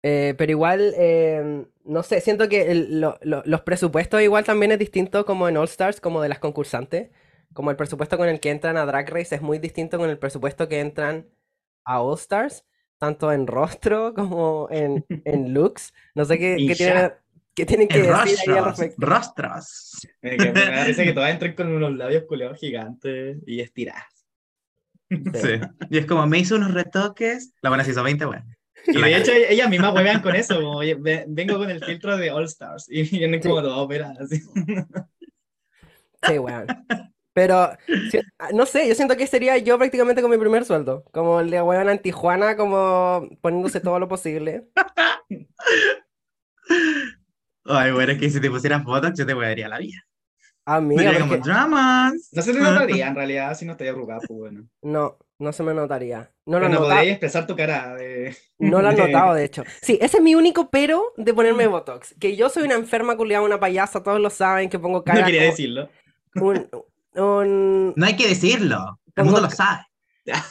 Eh, 0.03 0.36
pero 0.38 0.51
igual, 0.51 0.93
eh, 0.97 1.65
no 1.83 2.03
sé, 2.03 2.21
siento 2.21 2.47
que 2.47 2.71
el- 2.71 3.01
lo- 3.01 3.17
lo- 3.21 3.43
los 3.45 3.62
presupuestos 3.62 4.21
igual 4.21 4.43
también 4.45 4.71
es 4.71 4.79
distinto 4.79 5.25
como 5.25 5.49
en 5.49 5.57
All 5.57 5.65
Stars, 5.65 5.99
como 5.99 6.21
de 6.21 6.29
las 6.29 6.39
concursantes. 6.39 7.10
Como 7.53 7.71
el 7.71 7.77
presupuesto 7.77 8.17
con 8.17 8.29
el 8.29 8.39
que 8.39 8.51
entran 8.51 8.77
a 8.77 8.86
Drag 8.86 9.10
Race 9.10 9.33
es 9.36 9.41
muy 9.41 9.57
distinto 9.57 9.97
con 9.97 10.10
el 10.10 10.19
presupuesto 10.19 10.67
que 10.67 10.79
entran 10.79 11.25
a 11.86 12.01
All 12.01 12.17
Stars, 12.19 12.65
tanto 12.99 13.31
en 13.31 13.47
rostro 13.47 14.13
como 14.15 14.67
en, 14.71 15.03
en 15.25 15.53
looks. 15.53 15.93
No 16.13 16.25
sé 16.25 16.38
qué, 16.38 16.55
qué 16.67 16.75
tienen, 16.75 17.12
qué 17.55 17.65
tienen 17.65 17.88
que 17.88 18.01
decir 18.01 18.38
ahí 18.47 18.57
al 18.57 18.65
respecto. 18.65 19.05
rostros. 19.05 20.07
Me, 20.21 20.86
risa 20.86 21.03
que 21.03 21.13
todas 21.13 21.31
entran 21.31 21.53
con 21.53 21.69
unos 21.69 21.95
labios 21.95 22.23
culeados 22.25 22.60
gigantes 22.60 23.38
y 23.47 23.62
estiradas. 23.62 24.05
Sí. 25.10 25.60
Y 25.89 25.97
es 25.97 26.05
como, 26.05 26.27
me 26.27 26.38
hizo 26.38 26.55
unos 26.55 26.73
retoques. 26.73 27.53
La 27.62 27.69
buena 27.69 27.83
se 27.83 27.91
hizo 27.91 28.03
20, 28.03 28.25
bueno. 28.25 28.45
Y 28.85 29.01
de 29.01 29.17
hecho, 29.17 29.31
ellas 29.33 29.69
mismas 29.69 29.91
juegan 29.91 30.21
con 30.21 30.35
eso. 30.35 30.55
Como, 30.55 30.77
oye, 30.77 30.95
ve- 30.95 31.25
vengo 31.27 31.57
con 31.57 31.69
el 31.69 31.83
filtro 31.83 32.15
de 32.17 32.31
All 32.31 32.45
Stars. 32.45 32.87
Y 32.89 33.03
vienen 33.17 33.41
como 33.41 33.61
dos 33.61 33.77
óperas. 33.77 34.17
Así. 34.19 34.41
Sí, 36.27 36.39
weón. 36.39 36.67
Pero, 37.33 37.69
no 38.53 38.65
sé, 38.65 38.87
yo 38.87 38.95
siento 38.95 39.15
que 39.15 39.27
sería 39.27 39.57
yo 39.59 39.77
prácticamente 39.77 40.21
con 40.21 40.31
mi 40.31 40.37
primer 40.37 40.65
sueldo. 40.65 41.03
Como 41.11 41.39
el 41.39 41.49
de 41.51 41.61
weón 41.61 41.89
en 41.89 41.99
Tijuana, 42.01 42.55
como 42.55 43.27
poniéndose 43.41 43.79
todo 43.79 43.99
lo 43.99 44.07
posible. 44.07 44.67
Ay, 47.65 47.91
bueno, 47.91 48.11
es 48.13 48.19
que 48.19 48.29
si 48.29 48.39
te 48.39 48.49
pusieras 48.49 48.83
Botox, 48.83 49.17
yo 49.17 49.25
te 49.25 49.35
daría 49.35 49.67
la 49.67 49.79
vida. 49.79 49.99
Amiga, 50.65 51.03
Sería 51.03 51.19
porque- 51.19 51.35
como 51.39 51.45
dramas. 51.45 52.13
No 52.31 52.41
se 52.41 52.53
te 52.53 52.59
notaría 52.59 53.07
en 53.09 53.15
realidad 53.15 53.55
si 53.57 53.65
no 53.65 53.75
te 53.77 53.87
arrugado, 53.89 54.21
pues 54.27 54.37
bueno. 54.39 54.67
No, 54.81 55.17
no 55.39 55.52
se 55.54 55.63
me 55.63 55.73
notaría. 55.73 56.32
No 56.45 56.60
lo 56.60 56.67
no 56.69 56.80
podrías 56.80 57.08
expresar 57.08 57.45
tu 57.47 57.56
cara 57.56 57.95
de... 57.95 58.36
no 58.60 58.82
lo 58.82 58.88
han 58.89 58.95
de- 58.95 59.08
notado, 59.12 59.34
de 59.34 59.45
hecho. 59.45 59.63
Sí, 59.82 59.97
ese 60.02 60.17
es 60.17 60.23
mi 60.23 60.36
único 60.36 60.69
pero 60.69 61.13
de 61.17 61.34
ponerme 61.34 61.67
Botox. 61.67 62.15
Que 62.19 62.36
yo 62.36 62.50
soy 62.50 62.63
una 62.63 62.76
enferma 62.76 63.15
culiada, 63.17 63.43
una 63.45 63.60
payasa, 63.60 64.02
todos 64.04 64.19
lo 64.19 64.30
saben, 64.30 64.69
que 64.69 64.80
pongo 64.80 65.04
cara 65.04 65.19
No 65.19 65.26
quería 65.26 65.41
como 65.41 65.52
decirlo. 65.52 65.89
un, 66.36 66.69
un- 67.15 67.93
No 67.95 68.06
hay 68.06 68.15
que 68.15 68.28
decirlo. 68.28 69.00
El 69.15 69.26
mundo 69.26 69.41
lo 69.41 69.50
sabe. 69.50 69.82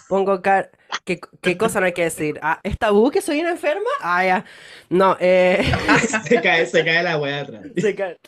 pongo 0.08 0.40
cara... 0.42 0.70
¿Qué, 1.04 1.20
qué 1.40 1.56
cosa 1.56 1.78
no 1.80 1.86
hay 1.86 1.92
que 1.92 2.04
decir? 2.04 2.38
Ah, 2.42 2.60
¿es 2.62 2.78
tabú 2.78 3.10
que 3.10 3.20
soy 3.20 3.40
una 3.40 3.50
enferma? 3.50 3.88
Ah, 4.00 4.24
ya. 4.24 4.44
No, 4.88 5.16
eh... 5.20 5.62
se, 6.28 6.40
cae, 6.40 6.66
se 6.66 6.84
cae 6.84 7.02
la 7.02 7.18
wea 7.18 7.42
atrás. 7.42 7.62
Se 7.76 7.94
cae. 7.94 8.18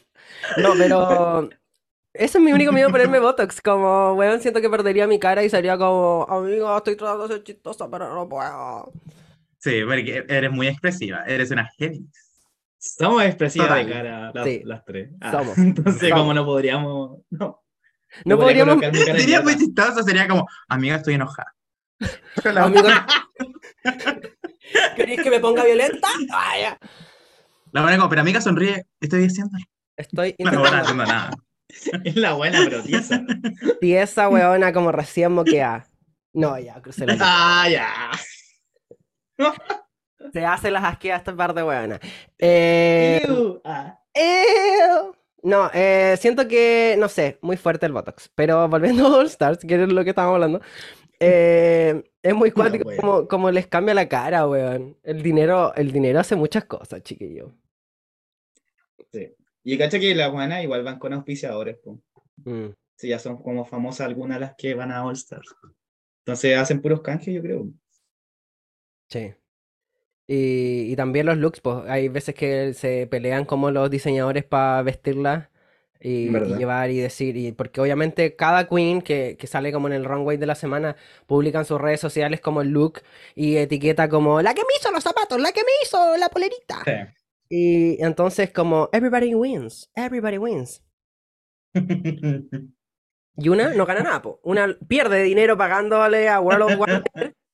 No, 0.59 0.75
pero 0.77 1.49
eso 2.19 2.39
es 2.39 2.45
mi 2.45 2.53
único 2.53 2.73
miedo 2.73 2.91
ponerme 2.91 3.19
Botox. 3.21 3.61
Como, 3.61 4.13
weón, 4.15 4.41
siento 4.41 4.61
que 4.61 4.69
perdería 4.69 5.07
mi 5.07 5.19
cara 5.19 5.43
y 5.45 5.51
sería 5.51 5.79
como, 5.79 6.27
amigo, 6.29 6.77
estoy 6.77 6.97
tratando 6.97 7.29
de 7.29 7.35
ser 7.35 7.45
chistosa, 7.45 7.89
pero 7.91 8.15
no 8.15 8.29
puedo. 8.29 8.93
Sí, 9.59 9.83
porque 9.87 10.25
eres 10.29 10.51
muy 10.51 10.69
expresiva. 10.69 11.25
Eres 11.27 11.51
una 11.51 11.69
Géminis. 11.77 12.11
Somos 12.79 13.25
expresivas 13.25 13.75
de 13.75 13.93
cara 13.93 14.31
las, 14.33 14.45
Sí. 14.45 14.63
las 14.65 14.85
tres. 14.85 15.11
Ah, 15.21 15.33
Somos. 15.33 15.59
Entonces, 15.59 16.09
Somos. 16.09 16.19
como 16.21 16.35
no 16.35 16.45
podríamos... 16.45 17.19
No, 17.31 17.63
No 18.25 18.39
podría 18.39 18.65
podríamos, 18.65 18.97
Sería 19.05 19.41
muy 19.43 19.57
chistoso, 19.59 20.03
sería 20.03 20.29
como, 20.29 20.47
amiga, 20.69 20.97
estoy 20.97 21.15
enojada. 21.15 21.55
Amigo. 22.63 22.89
¿Queréis 24.97 25.23
que 25.23 25.31
me 25.31 25.41
ponga 25.41 25.65
violenta? 25.65 26.07
Ah, 26.33 26.55
ya. 26.61 26.79
La 27.73 27.83
buena 27.83 27.97
como, 27.97 28.09
pero 28.09 28.21
amiga, 28.21 28.41
sonríe. 28.41 28.87
Estoy 29.01 29.21
diciendo. 29.23 29.59
Estoy 29.97 30.37
No, 30.39 30.53
no 30.53 30.65
haciendo 30.65 31.05
nada. 31.05 31.31
Es 32.05 32.17
la 32.17 32.35
buena, 32.35 32.61
pero 32.65 32.83
tiesa. 32.83 33.25
Tiesa, 33.81 34.29
weona, 34.29 34.73
como 34.73 34.93
recién 34.93 35.33
moqueada. 35.33 35.87
No, 36.33 36.59
ya, 36.59 36.81
crucé 36.81 37.07
la. 37.07 37.17
Ah, 37.21 37.69
ya. 37.69 38.11
Se 40.33 40.45
hace 40.45 40.71
las 40.71 40.85
asqueas 40.85 41.21
esta 41.21 41.35
parte, 41.35 41.63
weona. 41.63 42.01
Eh. 42.39 43.23
Ah. 43.65 43.99
Ew. 44.15 45.15
No, 45.43 45.71
eh, 45.73 46.17
siento 46.19 46.49
que, 46.49 46.97
no 46.99 47.09
sé, 47.09 47.39
muy 47.41 47.57
fuerte 47.57 47.87
el 47.87 47.93
Botox. 47.93 48.31
Pero 48.35 48.69
volviendo 48.69 49.07
a 49.07 49.19
All 49.19 49.27
Stars, 49.27 49.61
que 49.61 49.83
es 49.83 49.93
lo 49.93 50.03
que 50.03 50.11
estábamos 50.11 50.35
hablando, 50.35 50.61
eh, 51.21 52.03
es 52.23 52.35
muy 52.35 52.51
cuático 52.51 52.91
como, 52.97 53.29
como 53.29 53.51
les 53.51 53.69
cambia 53.69 53.95
la 53.95 54.09
cara, 54.09 54.47
weón. 54.49 54.97
El 55.05 55.23
dinero, 55.23 55.73
el 55.77 55.93
dinero 55.93 56.19
hace 56.21 56.37
muchas 56.37 56.65
cosas, 56.65 57.03
chiquillo. 57.03 57.53
Sí. 59.13 59.38
Y 59.65 59.77
cacha 59.79 59.99
que 59.99 60.15
las 60.15 60.33
buenas 60.33 60.63
igual 60.63 60.83
van 60.83 60.99
con 60.99 61.13
auspiciadores, 61.13 61.79
po. 61.79 62.01
Mm, 62.45 62.69
Sí, 62.97 63.09
ya 63.09 63.19
son 63.19 63.41
como 63.41 63.65
famosas 63.65 64.07
algunas 64.07 64.41
las 64.41 64.55
que 64.57 64.75
van 64.75 64.91
a 64.91 65.05
All 65.05 65.15
Stars. 65.15 65.55
Entonces 66.25 66.57
hacen 66.59 66.83
puros 66.83 67.01
canjes, 67.01 67.35
yo 67.35 67.43
creo. 67.43 67.69
sí. 69.09 69.35
Y, 70.27 70.93
y 70.93 70.97
también 70.97 71.27
los 71.27 71.39
looks, 71.39 71.61
pues 71.61 71.79
hay 71.89 72.09
veces 72.09 72.35
que 72.35 72.75
se 72.75 73.07
pelean 73.07 73.45
como 73.47 73.71
los 73.71 73.91
diseñadores 73.91 74.45
para 74.45 74.83
vestirlas 74.83 75.49
y, 76.01 76.29
llevar 76.57 76.91
y 76.91 76.99
decir, 76.99 77.37
y 77.37 77.53
porque 77.53 77.81
obviamente 77.81 78.37
cada 78.37 78.69
queen 78.69 79.03
que, 79.03 79.37
que 79.39 79.47
sale 79.47 79.73
como 79.73 79.89
en 79.89 79.95
el 79.95 80.05
runway 80.05 80.37
de 80.37 80.47
la 80.47 80.55
semana 80.55 80.97
publican 81.27 81.65
sus 81.65 81.81
redes 81.81 82.01
sociales 82.01 82.41
como 82.41 82.63
el 82.63 82.69
look 82.71 83.01
y 83.35 83.57
etiqueta 83.57 84.09
como 84.09 84.43
la 84.43 84.55
que 84.55 84.63
me 84.63 84.69
hizo 84.79 84.93
los 84.93 85.05
zapatos, 85.05 85.41
la 85.41 85.53
que 85.53 85.63
me 85.65 85.71
hizo 85.85 86.17
la 86.19 86.29
polerita. 86.29 86.83
Sí. 86.85 86.93
Y 87.49 88.03
entonces 88.03 88.53
como 88.53 88.89
everybody 88.93 89.35
wins, 89.35 89.91
everybody 89.95 90.39
wins. 90.39 90.83
Y 93.41 93.49
una 93.51 93.73
no 93.73 93.87
gana 93.87 94.01
nada, 94.01 94.21
po. 94.21 94.41
Una 94.43 94.77
pierde 94.89 95.23
dinero 95.23 95.57
pagándole 95.57 96.29
a 96.29 96.41
World 96.41 96.63
of 96.63 96.77
Wonder. 96.77 97.05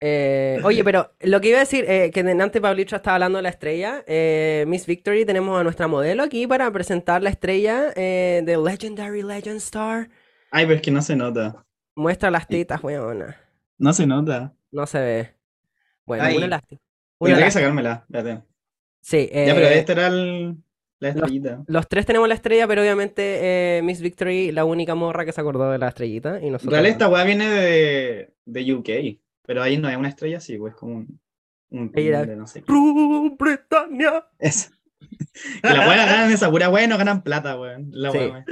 Eh, 0.00 0.60
oye, 0.62 0.84
pero 0.84 1.12
lo 1.22 1.40
que 1.40 1.48
iba 1.48 1.56
a 1.56 1.62
decir, 1.62 1.84
eh, 1.88 2.12
que 2.12 2.20
antes 2.20 2.62
Pablito 2.62 2.94
estaba 2.94 3.16
hablando 3.16 3.38
de 3.38 3.42
la 3.42 3.48
estrella. 3.48 4.04
eh, 4.06 4.64
Miss 4.68 4.86
Victory, 4.86 5.24
tenemos 5.24 5.58
a 5.58 5.64
nuestra 5.64 5.88
modelo 5.88 6.22
aquí 6.22 6.46
para 6.46 6.70
presentar 6.70 7.20
la 7.20 7.30
estrella 7.30 7.92
eh, 7.96 8.42
de 8.44 8.56
Legendary 8.56 9.22
Legend 9.22 9.56
Star. 9.56 10.08
Ay, 10.52 10.66
pero 10.66 10.76
es 10.76 10.82
que 10.82 10.92
no 10.92 11.02
se 11.02 11.16
nota. 11.16 11.66
Muestra 11.96 12.30
las 12.30 12.46
tetas, 12.46 12.80
weona. 12.84 13.36
No 13.76 13.92
se 13.92 14.06
nota. 14.06 14.54
No 14.70 14.86
se 14.86 15.00
ve. 15.00 15.34
Bueno, 16.06 16.22
Ahí. 16.22 16.36
una 16.36 16.46
lástima. 16.46 16.80
Una 17.18 17.30
Tendré 17.30 17.44
que 17.46 17.50
sacármela. 17.50 18.04
Espérate. 18.08 18.44
Sí, 19.00 19.28
Ya, 19.32 19.54
pero 19.54 19.66
eh, 19.66 19.78
esta 19.78 19.92
era 19.92 20.06
el- 20.08 20.56
la 21.00 21.08
estrellita. 21.10 21.62
los 21.68 21.88
tres 21.88 22.06
tenemos 22.06 22.28
la 22.28 22.34
estrella, 22.34 22.66
pero 22.66 22.82
obviamente 22.82 23.78
eh, 23.78 23.82
Miss 23.82 24.00
Victory, 24.00 24.50
la 24.52 24.64
única 24.64 24.94
morra 24.94 25.24
que 25.24 25.32
se 25.32 25.40
acordó 25.40 25.70
de 25.70 25.78
la 25.78 25.88
estrellita. 25.88 26.40
Y 26.42 26.50
nosotros. 26.50 26.72
realidad 26.72 26.92
esta 26.92 27.08
weá 27.08 27.24
viene 27.24 27.48
de, 27.48 28.34
de 28.44 28.74
UK, 28.74 29.20
pero 29.46 29.62
ahí 29.62 29.78
no 29.78 29.88
es 29.88 29.96
una 29.96 30.08
estrella 30.08 30.38
así, 30.38 30.58
pues 30.58 30.74
como 30.74 30.96
un, 30.96 31.20
un 31.70 31.92
era- 31.94 32.24
de 32.24 32.34
no 32.36 32.46
sé. 32.46 32.62
Eso. 34.38 34.70
Que 35.62 35.68
la 35.68 35.88
weá 35.88 36.04
ganan 36.06 36.32
esa 36.32 36.50
pura 36.50 36.68
weá 36.68 36.84
y 36.84 36.88
no 36.88 36.98
ganan 36.98 37.22
plata, 37.22 37.58
weón. 37.58 37.88
La 37.92 38.10
Sí. 38.10 38.18
weá. 38.18 38.44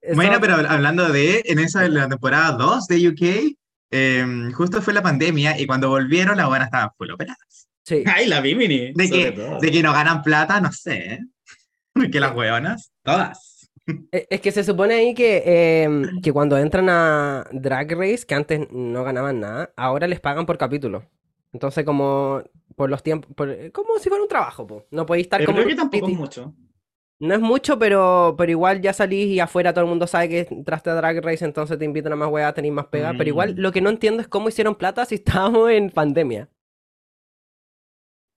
Eso- 0.00 0.14
Bueno, 0.14 0.38
pero 0.40 0.54
hablando 0.54 1.08
de, 1.10 1.42
en 1.46 1.58
esa, 1.58 1.84
en 1.84 1.94
la 1.94 2.08
temporada 2.08 2.52
2 2.52 2.86
de 2.86 3.08
UK, 3.08 3.56
eh, 3.90 4.24
justo 4.54 4.80
fue 4.80 4.94
la 4.94 5.02
pandemia 5.02 5.58
y 5.60 5.66
cuando 5.66 5.88
volvieron, 5.88 6.36
las 6.36 6.46
buenas 6.48 6.68
estaban 6.68 6.90
full 6.96 7.10
operadas. 7.10 7.67
Sí. 7.88 8.04
Ay, 8.14 8.26
la 8.26 8.40
Bimini. 8.40 8.92
De 8.92 9.08
que, 9.08 9.30
de 9.60 9.70
que 9.70 9.82
no 9.82 9.92
ganan 9.92 10.22
plata, 10.22 10.60
no 10.60 10.70
sé. 10.72 10.96
¿eh? 11.14 11.18
Que 12.12 12.20
las 12.20 12.34
hueonas, 12.36 12.92
todas. 13.02 13.70
Eh, 14.12 14.26
Es 14.30 14.40
que 14.42 14.52
se 14.52 14.62
supone 14.62 14.94
ahí 14.94 15.14
que, 15.14 15.42
eh, 15.46 15.88
que 16.22 16.32
cuando 16.32 16.58
entran 16.58 16.88
a 16.90 17.46
Drag 17.50 17.90
Race, 17.92 18.24
que 18.26 18.34
antes 18.34 18.70
no 18.70 19.02
ganaban 19.04 19.40
nada, 19.40 19.72
ahora 19.76 20.06
les 20.06 20.20
pagan 20.20 20.44
por 20.46 20.58
capítulo. 20.58 21.04
Entonces, 21.52 21.84
como 21.84 22.42
por 22.76 22.90
los 22.90 23.02
tiempos, 23.02 23.30
por- 23.34 23.72
como 23.72 23.98
si 23.98 24.08
fuera 24.10 24.22
un 24.22 24.28
trabajo, 24.28 24.66
po. 24.66 24.86
No 24.90 25.06
podéis 25.06 25.24
estar 25.26 25.40
Pero 25.40 25.46
como 25.52 25.58
creo 25.64 25.68
que 25.70 25.74
tampoco 25.76 26.08
es 26.08 26.16
mucho. 26.16 26.54
No 27.20 27.34
es 27.34 27.40
mucho, 27.40 27.78
pero, 27.80 28.34
pero 28.38 28.52
igual 28.52 28.80
ya 28.80 28.92
salís 28.92 29.26
y 29.28 29.40
afuera 29.40 29.72
todo 29.72 29.84
el 29.84 29.88
mundo 29.90 30.06
sabe 30.06 30.28
que 30.28 30.46
entraste 30.50 30.90
a 30.90 30.94
Drag 30.94 31.24
Race, 31.24 31.44
entonces 31.44 31.76
te 31.78 31.84
invitan 31.84 32.12
a 32.12 32.16
más 32.16 32.28
weas, 32.30 32.54
tenéis 32.54 32.74
más 32.74 32.86
pega. 32.86 33.12
Pero 33.18 33.28
igual 33.28 33.54
Mm. 33.56 33.58
lo 33.60 33.72
que 33.72 33.80
no 33.80 33.90
entiendo 33.90 34.20
es 34.22 34.28
cómo 34.28 34.48
hicieron 34.50 34.76
plata 34.76 35.04
si 35.06 35.16
estábamos 35.16 35.70
en 35.70 35.90
pandemia. 35.90 36.48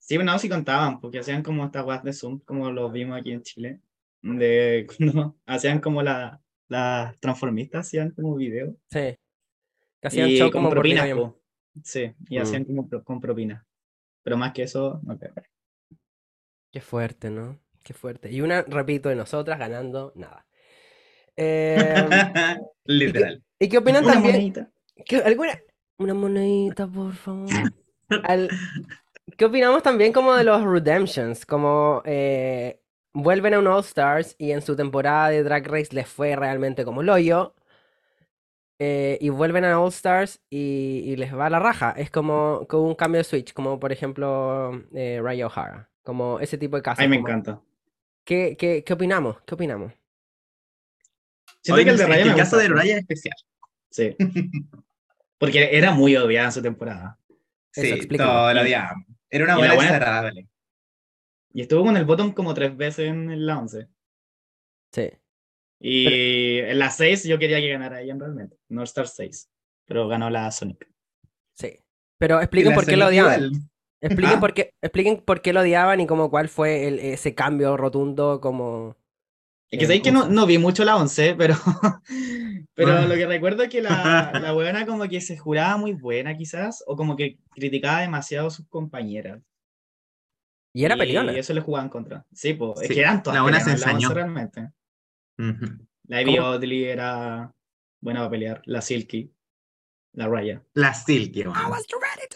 Sí, 0.03 0.17
no, 0.17 0.37
sí 0.39 0.49
contaban, 0.49 0.99
porque 0.99 1.19
hacían 1.19 1.43
como 1.43 1.63
estas 1.65 1.83
guas 1.85 2.03
de 2.03 2.11
Zoom, 2.11 2.39
como 2.39 2.71
los 2.71 2.91
vimos 2.91 3.19
aquí 3.19 3.31
en 3.31 3.43
Chile, 3.43 3.79
de 4.21 4.87
cuando 4.97 5.37
hacían 5.45 5.79
como 5.79 6.01
la, 6.01 6.41
las 6.67 7.17
transformistas, 7.19 7.87
hacían 7.87 8.11
como 8.11 8.35
video. 8.35 8.75
Sí. 8.89 8.99
Que 8.99 9.17
Y 10.03 10.07
hacían 10.07 10.29
show 10.31 10.51
con 10.51 10.63
como 10.63 10.69
propinas, 10.71 11.07
po. 11.13 11.39
Sí, 11.83 12.11
y 12.29 12.37
Mm. 12.39 12.41
hacían 12.41 12.65
como 12.65 12.89
pro- 12.89 13.03
con 13.03 13.21
propinas. 13.21 13.63
Pero 14.23 14.37
más 14.37 14.51
que 14.53 14.63
eso, 14.63 14.99
no 15.03 15.17
creo. 15.17 15.33
Qué 16.71 16.81
fuerte, 16.81 17.29
¿no? 17.29 17.59
Qué 17.83 17.93
fuerte. 17.93 18.31
Y 18.31 18.41
una, 18.41 18.63
repito, 18.63 19.09
de 19.09 19.15
nosotras 19.15 19.57
ganando 19.59 20.11
nada. 20.15 20.45
Eh, 21.35 21.95
Literal. 22.85 23.43
¿y 23.59 23.69
qué 23.69 23.77
opinan 23.77 24.03
Una 24.03 24.13
también? 24.13 24.35
monedita. 24.35 24.71
¿Qué- 25.05 25.17
alguna... 25.23 25.59
Una 25.97 26.13
monedita, 26.15 26.87
por 26.87 27.13
favor. 27.13 27.47
Al- 28.23 28.49
¿Qué 29.37 29.45
opinamos 29.45 29.83
también 29.83 30.11
como 30.13 30.33
de 30.35 30.43
los 30.43 30.63
Redemptions? 30.63 31.45
Como 31.45 32.01
eh, 32.05 32.79
vuelven 33.13 33.53
a 33.53 33.59
un 33.59 33.67
All 33.67 33.81
Stars 33.81 34.35
y 34.37 34.51
en 34.51 34.61
su 34.61 34.75
temporada 34.75 35.29
de 35.29 35.43
Drag 35.43 35.67
Race 35.67 35.93
les 35.93 36.07
fue 36.07 36.35
realmente 36.35 36.83
como 36.85 37.03
lo 37.03 37.17
yo. 37.17 37.55
y 38.79 39.29
vuelven 39.29 39.65
a 39.65 39.79
All 39.79 39.89
Stars 39.89 40.41
y, 40.49 41.03
y 41.05 41.15
les 41.15 41.35
va 41.35 41.45
a 41.47 41.49
la 41.49 41.59
raja. 41.59 41.93
Es 41.97 42.09
como, 42.09 42.65
como 42.67 42.87
un 42.87 42.95
cambio 42.95 43.19
de 43.19 43.23
switch, 43.25 43.53
como 43.53 43.79
por 43.79 43.91
ejemplo 43.91 44.71
eh, 44.93 45.19
Raya 45.21 45.47
O'Hara. 45.47 45.89
Como 46.03 46.39
ese 46.39 46.57
tipo 46.57 46.75
de 46.77 46.81
casos. 46.81 46.99
Ay, 47.01 47.07
me 47.07 47.17
como- 47.17 47.27
encanta. 47.29 47.61
¿Qué, 48.23 48.55
qué, 48.57 48.83
qué 48.83 48.93
opinamos? 48.93 49.41
¿Qué 49.45 49.55
opinamos? 49.55 49.93
Siento 51.63 51.75
Oye, 51.75 51.83
que 51.85 51.89
el 51.91 51.97
de 51.97 52.05
Raya 52.07 52.25
me 52.25 52.31
el 52.31 52.37
caso 52.37 52.57
de. 52.57 52.67
Raya 52.69 52.93
es 52.93 52.99
especial. 53.01 53.35
Sí. 53.89 54.15
Porque 55.37 55.69
era 55.75 55.91
muy 55.91 56.15
odiada 56.15 56.47
en 56.47 56.51
su 56.51 56.61
temporada. 56.61 57.17
Eso, 57.73 57.81
Sí, 57.87 57.89
explícalo. 57.93 58.31
todo 58.31 58.53
lo 58.53 58.61
odiábamos. 58.61 59.05
Era 59.31 59.45
una 59.45 59.57
buena 59.57 59.73
buena- 59.75 59.91
desagradable. 59.93 60.47
Y 61.53 61.61
estuvo 61.61 61.83
con 61.83 61.97
el 61.97 62.05
bottom 62.05 62.31
como 62.33 62.53
tres 62.53 62.75
veces 62.77 63.07
en 63.09 63.45
la 63.45 63.57
11. 63.57 63.87
Sí. 64.93 65.09
Y 65.79 66.59
en 66.59 66.77
la 66.79 66.89
6 66.91 67.23
yo 67.23 67.39
quería 67.39 67.59
que 67.59 67.69
ganara 67.69 68.01
ella 68.01 68.15
realmente. 68.17 68.57
North 68.69 68.87
Star 68.89 69.07
6. 69.07 69.49
Pero 69.85 70.07
ganó 70.07 70.29
la 70.29 70.51
Sonic. 70.51 70.87
Sí. 71.55 71.79
Pero 72.19 72.39
expliquen 72.39 72.73
por 72.75 72.85
qué 72.85 72.95
lo 72.97 73.07
odiaban. 73.07 73.43
igual. 73.43 73.61
Expliquen 74.03 74.37
¿Ah? 74.37 74.39
por 74.39 74.53
qué, 74.53 74.73
expliquen 74.81 75.17
por 75.21 75.41
qué 75.41 75.53
lo 75.53 75.61
odiaban 75.61 75.99
y 75.99 76.07
como 76.07 76.29
cuál 76.29 76.49
fue 76.49 76.87
el- 76.87 76.99
ese 76.99 77.35
cambio 77.35 77.77
rotundo 77.77 78.39
como... 78.41 78.95
Es 79.71 79.77
que 79.79 79.85
Eh, 79.85 79.87
sabéis 79.87 80.03
que 80.03 80.11
¿cómo 80.11 80.25
no, 80.25 80.29
no 80.29 80.45
vi 80.45 80.57
mucho 80.57 80.83
la 80.83 80.97
11, 80.97 81.35
pero, 81.35 81.55
pero 82.75 82.91
Ah. 82.91 83.01
lo 83.07 83.15
que 83.15 83.25
recuerdo 83.25 83.63
es 83.63 83.69
que 83.69 83.81
la, 83.81 84.31
la 84.41 84.51
buena 84.51 84.85
como 84.85 85.07
que 85.07 85.21
se 85.21 85.37
juraba 85.37 85.77
muy 85.77 85.93
buena 85.93 86.35
quizás, 86.35 86.83
o 86.87 86.95
como 86.95 87.15
que 87.15 87.37
criticaba 87.51 88.01
demasiado 88.01 88.47
a 88.47 88.51
sus 88.51 88.67
compañeras. 88.67 89.41
Y 90.73 90.85
era 90.85 90.95
y 90.95 90.99
peleona. 90.99 91.31
eso 91.37 91.53
le 91.53 91.61
jugaban 91.61 91.89
contra. 91.89 92.25
Sí, 92.33 92.53
pues, 92.53 92.81
es 92.81 92.87
que 92.89 92.99
eran 93.01 93.23
todas 93.23 93.35
la 93.37 93.41
buena 93.43 93.59
se 93.59 93.71
en 93.71 93.79
la 93.79 93.85
11 93.87 93.95
ensañó. 93.95 94.13
realmente. 94.13 94.69
La 96.07 96.21
Ivy. 96.21 96.39
Oddly 96.39 96.85
era 96.85 97.51
buena 98.01 98.19
para 98.21 98.29
pelear, 98.31 98.61
la 98.65 98.81
Silky, 98.81 99.31
la 100.13 100.27
Raya. 100.27 100.63
La 100.73 100.93
Silky, 100.93 101.41
weón. 101.43 101.55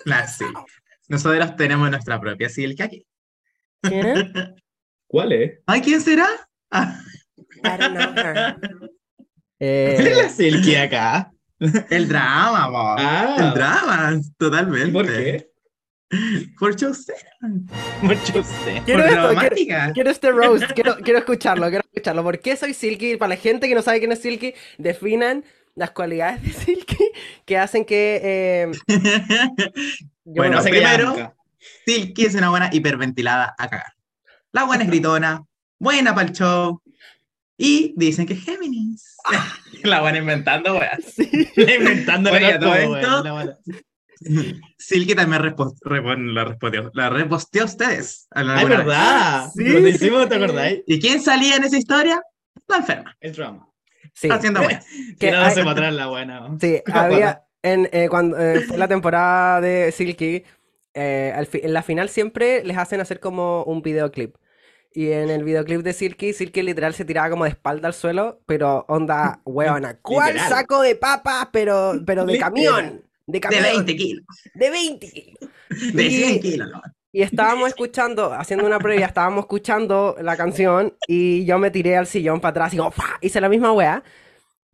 La 0.05 0.27
Silky. 0.27 0.53
Nosotros 1.07 1.55
tenemos 1.55 1.89
nuestra 1.89 2.19
propia 2.19 2.49
Silky 2.49 2.81
aquí. 2.81 3.07
¿Quién 3.81 4.05
es? 4.07 4.25
¿Cuál 5.07 5.31
es? 5.33 5.59
Ay, 5.67 5.81
¿quién 5.81 6.01
será? 6.01 6.27
Ah, 6.71 6.99
I 7.65 7.77
don't 7.77 7.93
know 7.95 8.13
her. 8.23 8.55
¿Cuál 9.57 10.07
es 10.07 10.17
la 10.17 10.23
Eh, 10.25 10.29
Silky 10.29 10.75
acá? 10.75 11.31
el 11.89 12.07
drama, 12.07 12.67
po. 12.69 12.95
Ah. 12.99 13.35
El 13.39 13.53
drama, 13.53 14.19
totalmente. 14.37 14.89
¿Y 14.89 14.91
por 14.91 15.07
qué? 15.07 15.49
Por 16.59 16.75
Chaucer. 16.75 17.15
Mucho 18.01 18.43
sé. 18.43 18.81
quiero 18.85 19.01
por 19.03 19.09
esto, 19.09 19.15
quiero, 19.15 19.27
dramática. 19.31 19.91
quiero 19.93 20.09
este 20.11 20.31
roast, 20.31 20.71
quiero, 20.73 20.97
quiero 20.97 21.19
escucharlo, 21.19 21.67
quiero 21.69 21.83
escucharlo. 21.91 22.23
¿Por 22.23 22.39
qué 22.39 22.55
soy 22.55 22.73
Silky? 22.73 23.17
Para 23.17 23.29
la 23.29 23.37
gente 23.37 23.67
que 23.67 23.75
no 23.75 23.81
sabe 23.81 23.99
quién 23.99 24.11
es 24.11 24.21
Silky, 24.21 24.53
definan 24.77 25.43
las 25.73 25.91
cualidades 25.91 26.41
de 26.43 26.51
Silky 26.53 27.11
que 27.45 27.57
hacen 27.57 27.85
que... 27.85 28.21
eh, 28.23 28.71
Bueno, 30.23 30.57
No 30.57 30.63
primero-. 30.63 31.35
Silky 31.85 32.25
es 32.25 32.35
una 32.35 32.49
buena 32.49 32.69
hiperventilada 32.71 33.55
a 33.57 33.67
cagar. 33.67 33.93
La 34.51 34.63
buena 34.65 34.83
es 34.83 34.89
gritona, 34.89 35.43
buena 35.79 36.13
para 36.15 36.27
el 36.27 36.33
show. 36.33 36.81
Y 37.57 37.93
dicen 37.95 38.25
que 38.25 38.33
es 38.33 38.43
Géminis. 38.43 39.15
la 39.83 40.01
buena 40.01 40.17
inventando, 40.19 40.77
weas. 40.77 40.99
Sí. 41.15 41.29
Inventando 41.55 42.31
la 42.31 42.59
todo 42.59 42.69
cosa, 42.71 42.99
esto- 43.01 43.23
la 43.23 43.31
buena. 43.33 43.57
Silky 44.77 45.13
también 45.15 45.41
la 46.33 46.45
respondió. 46.45 46.89
La 46.93 47.09
reposteó 47.09 47.63
a 47.63 47.65
ustedes. 47.65 48.27
Ay, 48.31 48.43
alguna 48.47 48.55
vez. 48.77 48.77
verdad. 48.85 49.49
Sí. 49.55 49.63
Lo 49.63 49.87
hicimos, 49.87 50.29
¿te 50.29 50.35
acordáis? 50.35 50.81
¿Y 50.87 50.99
quién 50.99 51.21
salía 51.21 51.55
en 51.57 51.63
esa 51.65 51.77
historia? 51.77 52.21
La 52.67 52.77
enferma. 52.77 53.15
El 53.19 53.33
drama. 53.33 53.67
Sí, 54.13 54.29
Haciendo 54.29 54.61
wea. 54.61 54.81
que 55.19 55.29
hay- 55.31 55.55
para 55.55 55.71
atrás 55.71 55.93
la 55.93 56.07
buena. 56.07 56.47
Sí, 56.59 56.81
había 56.91 57.43
en 57.61 57.89
eh, 57.91 58.07
cuando 58.09 58.39
eh, 58.39 58.61
fue 58.61 58.77
la 58.77 58.87
temporada 58.87 59.59
de 59.59 59.91
Silky, 59.91 60.43
eh, 60.93 61.33
al 61.35 61.47
fi- 61.47 61.61
en 61.63 61.73
la 61.73 61.83
final 61.83 62.09
siempre 62.09 62.63
les 62.63 62.77
hacen 62.77 63.01
hacer 63.01 63.19
como 63.19 63.63
un 63.63 63.81
videoclip. 63.81 64.35
Y 64.95 65.11
en 65.11 65.29
el 65.29 65.43
videoclip 65.43 65.81
de 65.81 65.91
Silky, 65.93 66.31
Silky 66.31 66.61
literal 66.61 66.93
se 66.93 67.03
tiraba 67.03 67.29
como 67.29 67.43
de 67.43 67.49
espalda 67.51 67.89
al 67.89 67.93
suelo, 67.93 68.41
pero 68.45 68.85
onda, 68.87 69.41
huevona, 69.45 69.99
¿cuál 70.01 70.33
Literal. 70.35 70.49
saco 70.49 70.81
de 70.81 70.95
papas, 70.95 71.49
pero, 71.51 71.93
pero 72.05 72.25
de 72.25 72.37
camión? 72.39 73.03
De 73.27 73.33
De 73.33 73.39
camión. 73.41 73.63
20 73.63 73.95
kilos. 73.97 74.25
De 74.53 74.69
20 74.69 75.11
kilos. 75.11 75.39
De 75.93 76.03
Y- 76.03 76.11
100 76.11 76.39
kilos. 76.39 76.69
¿no? 76.71 76.81
Y 77.11 77.21
estábamos 77.21 77.69
escuchando, 77.69 78.33
haciendo 78.33 78.65
una 78.65 78.77
previa, 78.79 79.05
estábamos 79.05 79.41
escuchando 79.45 80.17
la 80.21 80.35
canción 80.35 80.93
y 81.07 81.45
yo 81.45 81.57
me 81.59 81.71
tiré 81.71 81.95
al 81.95 82.07
sillón 82.07 82.41
para 82.41 82.49
atrás 82.51 82.73
y 82.73 82.77
como, 82.77 82.91
¡fua! 82.91 83.17
hice 83.21 83.39
la 83.39 83.47
misma 83.49 83.71
wea. 83.71 84.03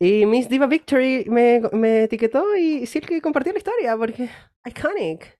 Y 0.00 0.26
Miss 0.26 0.48
Diva 0.48 0.66
Victory 0.66 1.24
me, 1.28 1.62
me 1.72 2.02
etiquetó 2.04 2.56
y 2.56 2.84
Silky 2.86 3.20
compartió 3.20 3.52
la 3.52 3.58
historia 3.58 3.96
porque 3.96 4.28
iconic. 4.64 5.38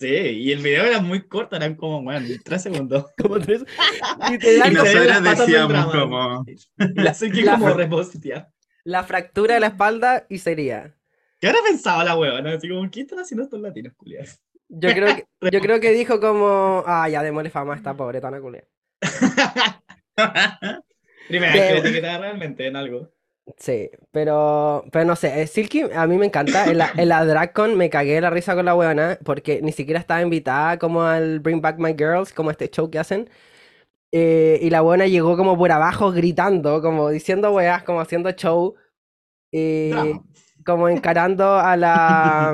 Sí, 0.00 0.06
y 0.06 0.52
el 0.52 0.60
video 0.62 0.84
era 0.84 1.00
muy 1.00 1.26
corto, 1.26 1.56
eran 1.56 1.74
como, 1.74 2.02
bueno, 2.02 2.28
tres 2.44 2.62
segundos. 2.62 3.06
Como 3.20 3.40
tres. 3.40 3.64
Y 4.32 4.38
te 4.38 4.56
Y 4.56 4.70
nosotros 4.72 5.22
decíamos 5.24 5.86
como... 5.92 6.44
La 6.76 7.14
sé 7.14 7.30
que 7.32 7.42
la- 7.42 7.52
como 7.54 7.70
repostear. 7.70 8.48
la 8.84 9.02
fractura 9.02 9.54
de 9.54 9.60
la 9.60 9.66
espalda 9.68 10.24
y 10.28 10.38
sería. 10.38 10.94
¿Qué 11.40 11.48
habrá 11.48 11.60
pensado 11.66 12.02
la 12.04 12.16
huevona? 12.16 12.52
Así 12.54 12.68
como, 12.68 12.88
¿qué 12.90 13.00
están 13.00 13.18
haciendo 13.18 13.44
estos 13.44 13.60
latinos, 13.60 13.92
culiados? 13.96 14.40
Yo 14.68 14.90
creo 14.90 15.16
que, 15.16 15.24
yo 15.50 15.60
creo 15.60 15.80
que 15.80 15.92
dijo 15.92 16.20
como, 16.20 16.82
ah, 16.86 17.08
ya 17.08 17.22
démosle 17.22 17.50
fama 17.50 17.72
a 17.74 17.76
esta 17.76 17.96
pobre 17.96 18.20
tana 18.20 18.40
culia. 18.40 18.64
Primera 21.28 21.52
vez 21.52 21.72
que 21.72 21.78
etiquetaba 21.78 22.18
realmente 22.18 22.66
en 22.66 22.76
algo. 22.76 23.10
Sí, 23.56 23.90
pero, 24.12 24.84
pero 24.92 25.04
no 25.04 25.16
sé, 25.16 25.42
eh, 25.42 25.46
Silky 25.46 25.82
a 25.94 26.06
mí 26.06 26.18
me 26.18 26.26
encanta. 26.26 26.66
En 26.66 26.78
la, 26.78 26.92
en 26.96 27.08
la 27.08 27.24
DragCon 27.24 27.76
me 27.76 27.90
cagué 27.90 28.20
la 28.20 28.30
risa 28.30 28.54
con 28.54 28.66
la 28.66 28.74
weona 28.74 29.18
porque 29.24 29.62
ni 29.62 29.72
siquiera 29.72 29.98
estaba 29.98 30.20
invitada 30.20 30.78
como 30.78 31.02
al 31.02 31.40
Bring 31.40 31.60
Back 31.60 31.78
My 31.78 31.94
Girls, 31.96 32.32
como 32.32 32.50
este 32.50 32.68
show 32.68 32.90
que 32.90 32.98
hacen. 32.98 33.30
Eh, 34.12 34.58
y 34.62 34.70
la 34.70 34.80
buena 34.80 35.06
llegó 35.06 35.36
como 35.36 35.56
por 35.56 35.72
abajo 35.72 36.12
gritando, 36.12 36.80
como 36.82 37.10
diciendo 37.10 37.52
weas, 37.52 37.82
como 37.82 38.00
haciendo 38.00 38.30
show. 38.32 38.74
Como 40.64 40.88
encarando 40.88 41.54
a 41.54 41.76
la... 41.76 42.50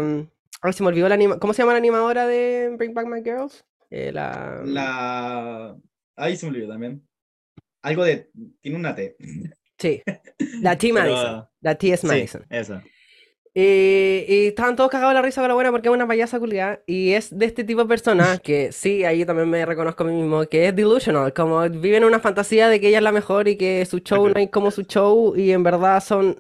Ay, 0.63 0.73
se 0.73 0.83
me 0.83 0.89
olvidó 0.89 1.09
la 1.09 1.17
anima... 1.17 1.39
¿Cómo 1.39 1.53
se 1.53 1.63
llama 1.63 1.73
la 1.73 1.79
animadora 1.79 2.27
de 2.27 2.75
Bring 2.77 2.95
Back 2.95 3.07
My 3.07 3.23
Girls? 3.23 3.65
Eh, 3.91 4.13
la... 4.13 4.63
La. 4.65 5.77
Ahí 6.17 6.37
se 6.37 6.47
me 6.47 6.53
olvidó 6.53 6.69
también. 6.69 7.07
Algo 7.83 8.05
de. 8.05 8.31
Tiene 8.61 8.79
una 8.79 8.95
T. 8.95 9.17
Sí, 9.85 10.03
la 10.63 10.77
T. 10.79 10.91
Pero, 10.93 11.05
Madison. 11.11 11.49
La 11.61 11.75
T. 11.75 11.93
S. 11.93 12.01
Sí, 12.01 12.07
Madison. 12.07 12.47
eso. 12.49 12.81
Y, 13.57 14.25
y 14.29 14.47
estaban 14.49 14.75
todos 14.75 14.91
cagados 14.91 15.13
de 15.13 15.15
la 15.15 15.23
risa 15.23 15.47
la 15.47 15.55
buena 15.55 15.71
porque 15.71 15.87
es 15.89 15.95
una 15.95 16.09
payasa 16.09 16.41
culiada. 16.41 16.81
Y 16.87 17.13
es 17.13 17.37
de 17.37 17.47
este 17.47 17.63
tipo 17.63 17.83
de 17.83 17.89
personas 17.89 18.41
que 18.43 18.73
sí, 18.73 19.05
ahí 19.05 19.25
también 19.25 19.49
me 19.49 19.65
reconozco 19.65 20.03
a 20.03 20.07
mí 20.07 20.15
mismo, 20.15 20.45
que 20.47 20.69
es 20.69 20.75
delusional. 20.75 21.33
Como 21.33 21.61
viven 21.69 22.05
una 22.05 22.19
fantasía 22.19 22.69
de 22.69 22.81
que 22.81 22.89
ella 22.89 22.99
es 22.99 23.05
la 23.05 23.13
mejor 23.13 23.47
y 23.47 23.57
que 23.57 23.85
su 23.87 23.99
show 24.01 24.29
no 24.29 24.35
hay 24.37 24.49
como 24.49 24.71
su 24.71 24.83
show 24.83 25.37
y 25.37 25.53
en 25.53 25.63
verdad 25.63 26.03
son. 26.03 26.37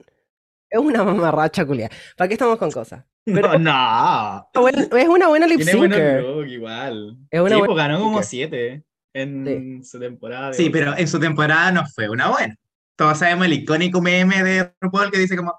Es 0.68 0.80
una 0.80 1.04
mamarracha 1.04 1.64
culiada. 1.64 1.94
¿Para 2.16 2.26
qué 2.26 2.34
estamos 2.34 2.58
con 2.58 2.72
cosas? 2.72 3.04
Pero- 3.24 3.58
no. 3.60 4.48
Bueno, 4.54 4.78
Es 4.96 5.08
una 5.08 5.28
buena 5.28 5.46
lip 5.46 5.58
Tiene 5.58 5.76
buenos 5.76 6.48
igual. 6.48 7.16
Es 7.30 7.40
una 7.40 7.50
sí, 7.50 7.54
buena 7.60 7.66
pues 7.66 7.76
ganó 7.76 8.00
como 8.00 8.22
siete 8.24 8.82
en 9.12 9.84
su 9.84 10.00
temporada. 10.00 10.48
de 10.48 10.54
Sí, 10.54 10.68
pero 10.70 10.96
en 10.96 11.06
su 11.06 11.20
temporada 11.20 11.70
no 11.70 11.86
fue 11.86 12.08
una 12.08 12.28
buena. 12.30 12.56
Todos 12.96 13.18
sabemos 13.18 13.46
el 13.46 13.54
icónico 13.54 14.00
meme 14.00 14.42
de 14.42 14.74
RuPaul 14.80 15.10
que 15.10 15.18
dice 15.18 15.36
como... 15.36 15.52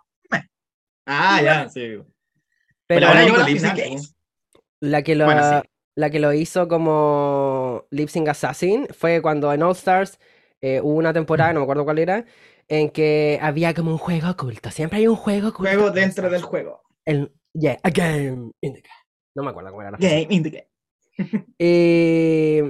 Ah, 1.06 1.41
ya, 1.41 1.69
sí. 1.69 2.00
Pero 2.88 3.08
ahora 3.08 3.21
la 3.21 3.76
que 3.76 3.84
po. 3.84 3.95
es. 3.95 4.15
la 4.80 5.04
que 5.04 5.15
lo, 5.15 5.26
Bueno, 5.26 5.62
sí. 5.62 5.69
la 5.95 6.10
que 6.10 6.19
lo 6.19 6.34
hizo 6.34 6.67
como 6.67 7.86
Lip 7.91 8.10
Sync 8.10 8.30
Assassin 8.30 8.88
fue 8.91 9.21
cuando 9.21 9.54
en 9.54 9.62
All 9.62 9.74
Stars 9.74 10.19
eh, 10.62 10.82
hubo 10.82 10.95
una 10.95 11.13
temporada, 11.13 11.54
no 11.54 11.60
me 11.60 11.63
acuerdo 11.63 11.86
cuál 11.86 12.00
era, 12.00 12.26
en 12.67 12.89
que 12.89 13.38
había 13.41 13.74
como 13.74 13.91
un 13.91 13.98
juego 13.98 14.30
oculto. 14.30 14.71
Siempre 14.71 15.00
hay 15.00 15.08
un 15.08 15.15
juego 15.15 15.50
oculto. 15.50 15.71
Juego 15.71 15.91
dentro 15.91 16.30
del 16.30 16.41
juego. 16.41 16.82
El, 17.06 17.32
yeah, 17.54 17.78
a 17.84 17.89
game 17.89 18.52
in 18.62 18.74
the 18.74 18.82
game. 18.82 19.06
No 19.36 19.43
me 19.43 19.50
acuerdo 19.52 19.69
cómo 19.69 19.82
era 19.82 19.91
la. 19.91 19.98
Game 19.98 20.28
in 20.30 20.43
the 20.43 20.50
game. 20.50 20.67
Y, 21.60 22.62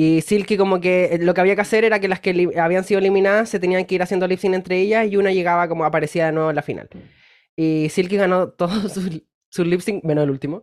y 0.00 0.20
Silky 0.20 0.56
como 0.56 0.80
que 0.80 1.06
eh, 1.06 1.18
lo 1.18 1.34
que 1.34 1.40
había 1.40 1.56
que 1.56 1.60
hacer 1.60 1.82
era 1.82 1.98
que 1.98 2.06
las 2.06 2.20
que 2.20 2.52
habían 2.56 2.84
sido 2.84 3.00
eliminadas 3.00 3.48
se 3.48 3.58
tenían 3.58 3.84
que 3.84 3.96
ir 3.96 4.02
haciendo 4.02 4.28
lip 4.28 4.38
sync 4.38 4.54
entre 4.54 4.80
ellas 4.80 5.10
y 5.10 5.16
una 5.16 5.32
llegaba 5.32 5.66
como 5.68 5.84
aparecía 5.84 6.26
de 6.26 6.30
nuevo 6.32 6.50
en 6.50 6.54
la 6.54 6.62
final. 6.62 6.88
Y 7.56 7.88
Silky 7.88 8.16
ganó 8.16 8.48
todos 8.52 8.92
sus 8.92 9.24
su 9.48 9.64
lip 9.64 9.80
sync, 9.80 10.04
menos 10.04 10.22
el 10.22 10.30
último. 10.30 10.62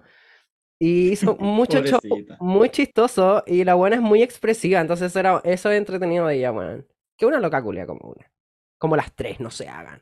Y 0.79 1.09
hizo 1.09 1.35
mucho 1.41 1.83
show, 1.83 1.99
muy 2.39 2.69
chistoso 2.69 3.43
y 3.45 3.65
la 3.65 3.73
buena 3.73 3.97
es 3.97 4.01
muy 4.01 4.23
expresiva, 4.23 4.79
entonces 4.79 5.07
eso, 5.07 5.19
era, 5.19 5.41
eso 5.43 5.69
es 5.69 5.77
entretenido 5.79 6.27
de 6.27 6.37
ella, 6.37 6.53
weón. 6.53 6.87
Que 7.17 7.25
una 7.25 7.41
loca 7.41 7.61
culia 7.61 7.85
como 7.85 8.11
una. 8.11 8.31
Como 8.77 8.95
las 8.95 9.13
tres 9.13 9.41
no 9.41 9.51
se 9.51 9.67
hagan. 9.67 10.01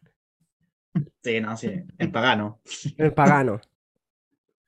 Sí, 1.24 1.41
no, 1.41 1.58
sí. 1.58 1.72
En 1.98 2.12
pagano. 2.12 2.62
El 2.98 3.15
pagano. 3.15 3.60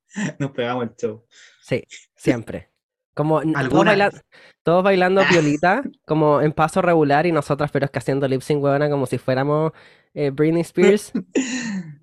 Nos 0.40 0.50
pegamos 0.50 0.86
el 0.86 0.96
show. 0.96 1.24
Sí, 1.62 1.84
siempre. 2.16 2.72
Como 3.16 3.42
todos, 3.42 3.56
Algunas. 3.56 3.86
baila- 3.98 4.22
todos 4.62 4.84
bailando 4.84 5.22
piolita, 5.30 5.82
como 6.06 6.42
en 6.42 6.52
paso 6.52 6.82
regular, 6.84 7.26
y 7.26 7.32
nosotras, 7.32 7.72
pero 7.72 7.86
es 7.86 7.92
que 7.92 7.98
haciendo 8.00 8.28
lip 8.28 8.42
sync, 8.42 8.62
weona, 8.64 8.90
como 8.90 9.08
si 9.08 9.18
fuéramos 9.18 9.72
eh, 10.14 10.30
Britney 10.30 10.62
Spears. 10.62 11.12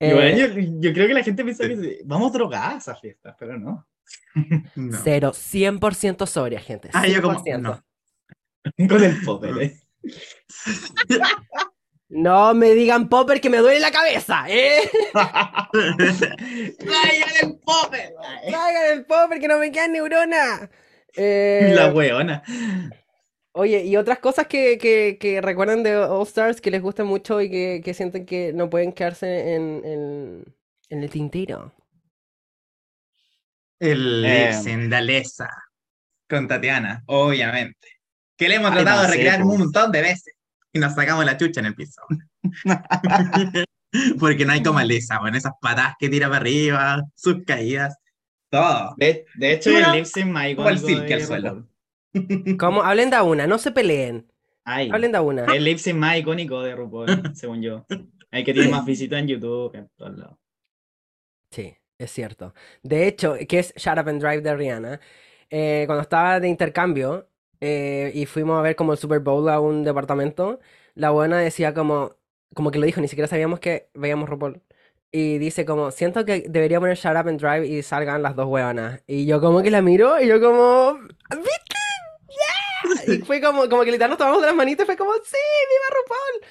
Y 0.00 0.12
bueno, 0.12 0.20
Eh, 0.20 0.38
yo, 0.38 0.46
yo 0.80 0.92
creo 0.94 1.08
que 1.08 1.14
la 1.14 1.24
gente 1.24 1.42
piensa 1.42 1.66
que 1.66 1.76
sí, 1.76 1.98
vamos 2.04 2.32
drogadas 2.32 2.86
a 2.86 2.94
fiestas, 2.94 3.34
pero 3.36 3.58
no. 3.58 3.84
No. 4.76 4.96
Cero, 5.02 5.32
100% 5.34 6.24
sobria, 6.26 6.60
gente. 6.60 6.88
Ah, 6.92 7.08
yo 7.08 7.20
como- 7.20 7.42
100%. 7.42 7.60
no. 7.60 7.82
Con 8.88 9.02
el 9.02 9.20
popper, 9.22 9.58
¿eh? 9.62 9.76
No 12.10 12.54
me 12.54 12.70
digan 12.74 13.08
popper 13.08 13.40
que 13.40 13.50
me 13.50 13.58
duele 13.58 13.80
la 13.80 13.90
cabeza, 13.90 14.46
¿eh? 14.48 14.90
¡Traigan 16.78 17.28
el 17.42 17.58
popper! 17.58 18.14
Traigan 18.46 18.92
el 18.98 19.04
popper 19.04 19.40
que 19.40 19.48
no 19.48 19.58
me 19.58 19.70
quedan 19.70 19.92
neuronas. 19.92 20.70
Eh, 21.16 21.72
La 21.74 21.92
weona. 21.92 22.42
Oye, 23.52 23.84
y 23.84 23.96
otras 23.96 24.20
cosas 24.20 24.46
que, 24.46 24.78
que, 24.78 25.18
que 25.20 25.40
recuerdan 25.40 25.82
de 25.82 25.96
All 25.96 26.26
Stars 26.26 26.60
que 26.60 26.70
les 26.70 26.80
gusta 26.80 27.04
mucho 27.04 27.40
y 27.40 27.50
que, 27.50 27.80
que 27.84 27.92
sienten 27.94 28.24
que 28.24 28.52
no 28.52 28.70
pueden 28.70 28.92
quedarse 28.92 29.54
en, 29.54 29.82
en, 29.84 30.44
en 30.90 31.02
el 31.02 31.10
tintero. 31.10 31.72
El 33.80 34.24
Eh, 34.24 34.50
Alessa 34.92 35.48
con 36.28 36.46
Tatiana, 36.48 37.02
obviamente. 37.06 37.88
Que 38.36 38.48
le 38.48 38.56
hemos 38.56 38.70
Ay, 38.70 38.76
tratado 38.76 39.02
no 39.02 39.08
de 39.08 39.14
recrear 39.14 39.40
po. 39.40 39.48
un 39.48 39.58
montón 39.58 39.92
de 39.92 40.02
veces. 40.02 40.34
Y 40.78 40.80
nos 40.80 40.94
sacamos 40.94 41.24
la 41.24 41.36
chucha 41.36 41.58
en 41.58 41.66
el 41.66 41.74
piso. 41.74 42.00
Porque 44.20 44.44
no 44.44 44.52
hay 44.52 44.62
como 44.62 44.78
Alessa, 44.78 45.18
bueno, 45.18 45.36
esas 45.36 45.54
patadas 45.60 45.94
que 45.98 46.08
tira 46.08 46.28
para 46.28 46.40
arriba, 46.40 47.02
sus 47.16 47.42
caídas, 47.44 47.96
todo. 48.48 48.94
De, 48.96 49.26
de 49.34 49.52
hecho, 49.52 49.70
el 49.70 49.92
lip 49.92 50.04
sync 50.04 50.26
más 50.26 50.54
como 50.54 50.68
el 50.68 50.76
icónico 50.76 50.98
silke 51.00 51.14
al 51.14 51.22
suelo. 51.22 51.68
Como, 52.58 52.82
hablen 52.82 53.10
de 53.10 53.20
una, 53.20 53.46
no 53.46 53.58
se 53.58 53.70
peleen. 53.72 54.32
Ay, 54.64 54.90
Hablen 54.90 55.12
de 55.12 55.18
una. 55.18 55.44
el 55.44 55.64
lip 55.64 55.78
sync 55.78 55.96
más 55.96 56.16
icónico 56.16 56.62
de 56.62 56.74
RuPaul, 56.74 57.06
según 57.34 57.60
yo. 57.60 57.84
El 58.30 58.44
que 58.44 58.52
tiene 58.54 58.68
más 58.68 58.84
visitas 58.84 59.18
en 59.18 59.28
YouTube 59.28 59.72
que 59.72 59.78
en 59.78 59.88
todos 59.96 60.16
lados. 60.16 60.38
Sí, 61.50 61.76
es 61.98 62.10
cierto. 62.10 62.54
De 62.82 63.08
hecho, 63.08 63.36
que 63.48 63.58
es 63.58 63.74
Shut 63.76 63.98
Up 63.98 64.08
and 64.08 64.20
Drive 64.22 64.42
de 64.42 64.54
Rihanna, 64.56 65.00
eh, 65.50 65.84
cuando 65.86 66.02
estaba 66.02 66.40
de 66.40 66.48
intercambio 66.48 67.27
eh, 67.60 68.12
y 68.14 68.26
fuimos 68.26 68.58
a 68.58 68.62
ver 68.62 68.76
como 68.76 68.92
el 68.92 68.98
Super 68.98 69.20
Bowl 69.20 69.48
a 69.48 69.60
un 69.60 69.84
departamento, 69.84 70.60
la 70.94 71.10
buena 71.10 71.38
decía 71.38 71.74
como, 71.74 72.16
como 72.54 72.70
que 72.70 72.78
lo 72.78 72.86
dijo, 72.86 73.00
ni 73.00 73.08
siquiera 73.08 73.28
sabíamos 73.28 73.60
que 73.60 73.88
veíamos 73.94 74.28
RuPaul. 74.28 74.62
Y 75.10 75.38
dice 75.38 75.64
como, 75.64 75.90
siento 75.90 76.24
que 76.24 76.44
debería 76.48 76.80
poner 76.80 76.96
Shut 76.96 77.12
Up 77.12 77.28
and 77.28 77.40
Drive 77.40 77.66
y 77.66 77.82
salgan 77.82 78.22
las 78.22 78.36
dos 78.36 78.46
huevanas. 78.46 79.02
Y 79.06 79.26
yo 79.26 79.40
como 79.40 79.62
que 79.62 79.70
la 79.70 79.80
miro 79.82 80.20
y 80.20 80.28
yo 80.28 80.40
como, 80.40 80.98
¿viste? 81.30 81.76
¡Yeah! 82.28 83.14
Y 83.14 83.18
fue 83.20 83.40
como, 83.40 83.68
como 83.68 83.84
que 83.84 83.92
literal 83.92 84.10
nos 84.10 84.18
tomamos 84.18 84.42
de 84.42 84.48
las 84.48 84.56
manitas 84.56 84.84
y 84.84 84.86
fue 84.86 84.96
como, 84.96 85.12
sí, 85.14 85.36
viva 85.70 86.00
RuPaul. 86.02 86.50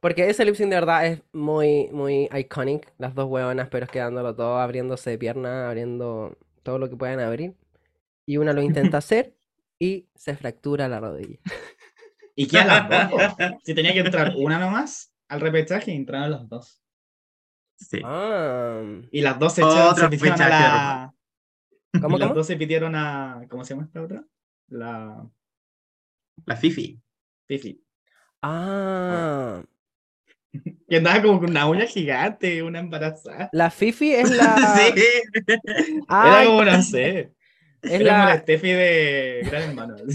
Porque 0.00 0.28
ese 0.28 0.44
lip 0.44 0.56
sync 0.56 0.70
de 0.70 0.76
verdad 0.76 1.06
es 1.06 1.22
muy, 1.32 1.88
muy 1.92 2.28
iconic. 2.36 2.92
Las 2.98 3.14
dos 3.14 3.26
huevonas, 3.26 3.68
pero 3.68 3.86
quedándolo 3.86 4.34
todo, 4.34 4.58
abriéndose 4.58 5.10
de 5.10 5.18
pierna, 5.18 5.68
abriendo 5.68 6.36
todo 6.64 6.78
lo 6.78 6.90
que 6.90 6.96
puedan 6.96 7.20
abrir. 7.20 7.54
Y 8.26 8.38
una 8.38 8.52
lo 8.52 8.62
intenta 8.62 8.98
hacer 8.98 9.34
y 9.82 10.08
se 10.14 10.36
fractura 10.36 10.88
la 10.88 11.00
rodilla. 11.00 11.38
¿Y 12.36 12.46
quién 12.46 12.66
las 12.68 12.88
dos? 12.88 13.20
Si 13.64 13.74
tenía 13.74 13.92
que 13.92 13.98
entrar 14.00 14.32
una 14.36 14.58
nomás 14.58 15.12
al 15.28 15.40
repechaje, 15.40 15.92
entraron 15.92 16.30
las 16.30 16.48
dos. 16.48 16.80
Sí. 17.76 18.00
Ah, 18.04 18.80
Y 19.10 19.20
las 19.22 19.38
dos 19.40 19.54
se 19.54 19.62
echaron, 19.62 19.96
se 19.96 20.08
pitieron 20.08 20.40
a 20.40 20.48
la... 20.48 21.14
¿Cómo, 22.00 22.16
y 22.16 22.20
las 22.20 22.28
cómo? 22.28 22.34
dos 22.38 22.46
se 22.46 22.56
pitieron 22.56 22.94
a... 22.94 23.44
¿Cómo 23.50 23.64
se 23.64 23.74
llama 23.74 23.86
esta 23.86 24.02
otra? 24.02 24.24
La... 24.68 25.26
La 26.46 26.56
Fifi. 26.56 27.00
Fifi. 27.48 27.84
Ah, 28.40 29.62
Que 30.88 30.96
andaba 30.96 31.22
como 31.22 31.40
con 31.40 31.50
una 31.50 31.66
uña 31.66 31.86
gigante, 31.86 32.62
una 32.62 32.78
embarazada. 32.78 33.48
la 33.52 33.70
Fifi 33.70 34.14
es 34.14 34.30
la. 34.36 34.56
Sí. 34.76 34.94
Era 36.08 36.44
como, 36.46 36.64
no 36.64 36.82
sé. 36.82 37.32
Es 37.82 38.00
la 38.00 38.26
la. 38.26 38.38
Steffi 38.40 38.70
de 38.70 39.40
Gran 39.44 39.62
Hermano. 39.70 39.96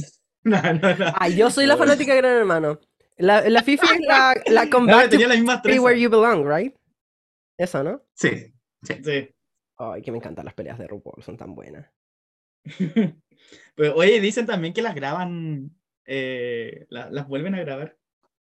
No, 0.43 0.61
no, 0.61 0.95
no. 0.95 1.05
Ah, 1.19 1.27
yo 1.27 1.51
soy 1.51 1.65
la 1.65 1.75
fanática 1.75 2.13
de 2.13 2.21
Gran 2.21 2.37
Hermano. 2.37 2.79
La, 3.17 3.49
la 3.49 3.63
Fifi 3.63 3.85
es 3.85 3.99
la, 4.07 4.33
la 4.45 4.69
Come 4.69 4.89
No, 4.93 5.09
tenía 5.09 5.27
las 5.27 5.37
mismas 5.37 5.61
Be. 5.61 5.77
Where 5.77 5.99
You 5.99 6.09
Belong, 6.09 6.47
right? 6.47 6.73
Eso, 7.57 7.83
¿no? 7.83 8.01
Sí. 8.13 8.53
Sí. 8.83 9.29
Ay, 9.77 10.01
que 10.01 10.11
me 10.11 10.17
encantan 10.19 10.45
las 10.45 10.53
peleas 10.53 10.79
de 10.79 10.87
RuPaul, 10.87 11.21
son 11.21 11.35
tan 11.35 11.53
buenas. 11.53 11.91
Pero 13.75 13.95
oye, 13.95 14.21
dicen 14.21 14.45
también 14.45 14.73
que 14.73 14.81
las 14.81 14.95
graban, 14.95 15.71
eh, 16.05 16.85
la- 16.89 17.09
las 17.09 17.27
vuelven 17.27 17.55
a 17.55 17.59
grabar 17.59 17.97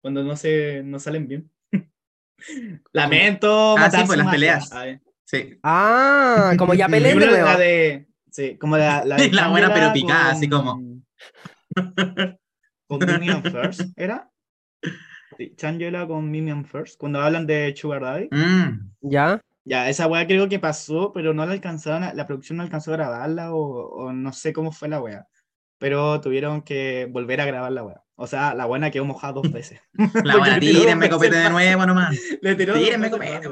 cuando 0.02 0.24
no 0.24 0.36
se 0.36 0.82
no 0.84 0.98
salen 1.00 1.28
bien. 1.28 1.52
Lamento 2.92 3.78
Ah, 3.78 3.90
sí, 3.92 4.04
pues, 4.06 4.18
las 4.18 4.32
peleas. 4.32 4.70
Sí. 5.26 5.60
Ah, 5.64 6.54
como 6.58 6.74
ya 6.74 6.88
Y 6.88 6.92
peleen 6.92 7.20
de 7.20 7.26
nuevo. 7.28 7.46
la 7.46 7.58
de, 7.58 8.08
sí, 8.34 8.58
como 8.58 8.78
la, 8.78 9.06
la 9.06 9.16
de 9.18 9.32
La 9.32 9.48
buena 9.48 9.74
pero 9.74 9.94
picada, 9.94 10.32
así 10.32 10.50
como. 10.50 10.82
Con 12.88 13.00
Mimian 13.00 13.42
First, 13.44 13.82
¿era? 13.96 14.30
Sí, 15.38 15.54
Changela 15.56 16.06
con 16.06 16.30
Mimian 16.30 16.66
First, 16.66 17.00
cuando 17.00 17.20
hablan 17.22 17.48
de 17.48 17.74
Sugar 17.76 18.02
Daddy. 18.02 18.28
Mm. 18.30 18.92
¿Ya? 19.02 19.42
Ya, 19.66 19.90
esa 19.90 20.06
weá 20.08 20.28
creo 20.28 20.48
que 20.50 20.60
pasó, 20.60 21.12
pero 21.14 21.34
no 21.34 21.46
la 21.46 21.54
alcanzaron, 21.54 22.04
a- 22.04 22.14
la 22.14 22.28
producción 22.28 22.58
no 22.58 22.64
alcanzó 22.64 22.92
a 22.94 22.98
grabarla 22.98 23.54
o, 23.54 23.60
o 23.90 24.12
no 24.14 24.32
sé 24.34 24.52
cómo 24.54 24.72
fue 24.72 24.90
la 24.90 25.02
weá. 25.02 25.28
Pero 25.80 26.20
tuvieron 26.22 26.62
que 26.62 27.08
volver 27.10 27.42
a 27.42 27.46
grabar 27.46 27.72
la 27.72 27.84
weá. 27.84 28.04
O 28.16 28.28
sea, 28.28 28.54
la 28.54 28.66
buena 28.66 28.92
quedó 28.92 29.06
mojada 29.06 29.34
dos 29.34 29.52
veces. 29.52 29.80
La 30.24 30.38
buena, 30.38 30.60
tírenme 30.60 31.10
copete 31.10 31.38
de 31.38 31.50
nuevo 31.50 31.86
nomás. 31.86 32.16
Le 32.42 32.56
tiró 32.56 32.76
Tírenme 32.76 33.10
copete. 33.10 33.50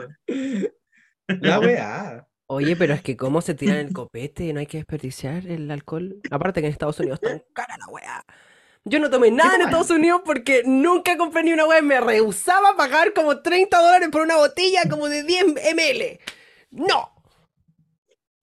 La 1.27 1.59
weá. 1.59 2.27
Oye, 2.53 2.75
pero 2.75 2.93
es 2.93 3.01
que 3.01 3.15
cómo 3.15 3.39
se 3.39 3.53
tiran 3.53 3.77
el 3.77 3.93
copete, 3.93 4.51
no 4.51 4.59
hay 4.59 4.65
que 4.65 4.79
desperdiciar 4.79 5.47
el 5.47 5.71
alcohol. 5.71 6.19
Aparte 6.29 6.59
que 6.59 6.67
en 6.67 6.73
Estados 6.73 6.99
Unidos 6.99 7.19
está 7.23 7.37
tan 7.37 7.45
cara 7.53 7.77
la 7.77 7.87
weá. 7.87 8.25
Yo 8.83 8.99
no 8.99 9.09
tomé 9.09 9.31
nada 9.31 9.55
en? 9.55 9.61
Estados 9.61 9.89
Unidos 9.89 10.21
porque 10.25 10.63
nunca 10.65 11.15
compré 11.15 11.43
ni 11.43 11.53
una 11.53 11.65
weá. 11.65 11.81
Me 11.81 12.01
rehusaba 12.01 12.71
a 12.71 12.75
pagar 12.75 13.13
como 13.13 13.41
30 13.41 13.81
dólares 13.81 14.09
por 14.11 14.23
una 14.23 14.35
botella 14.35 14.81
como 14.89 15.07
de 15.07 15.23
10 15.23 15.45
ml. 15.45 16.19
¡No! 16.71 17.11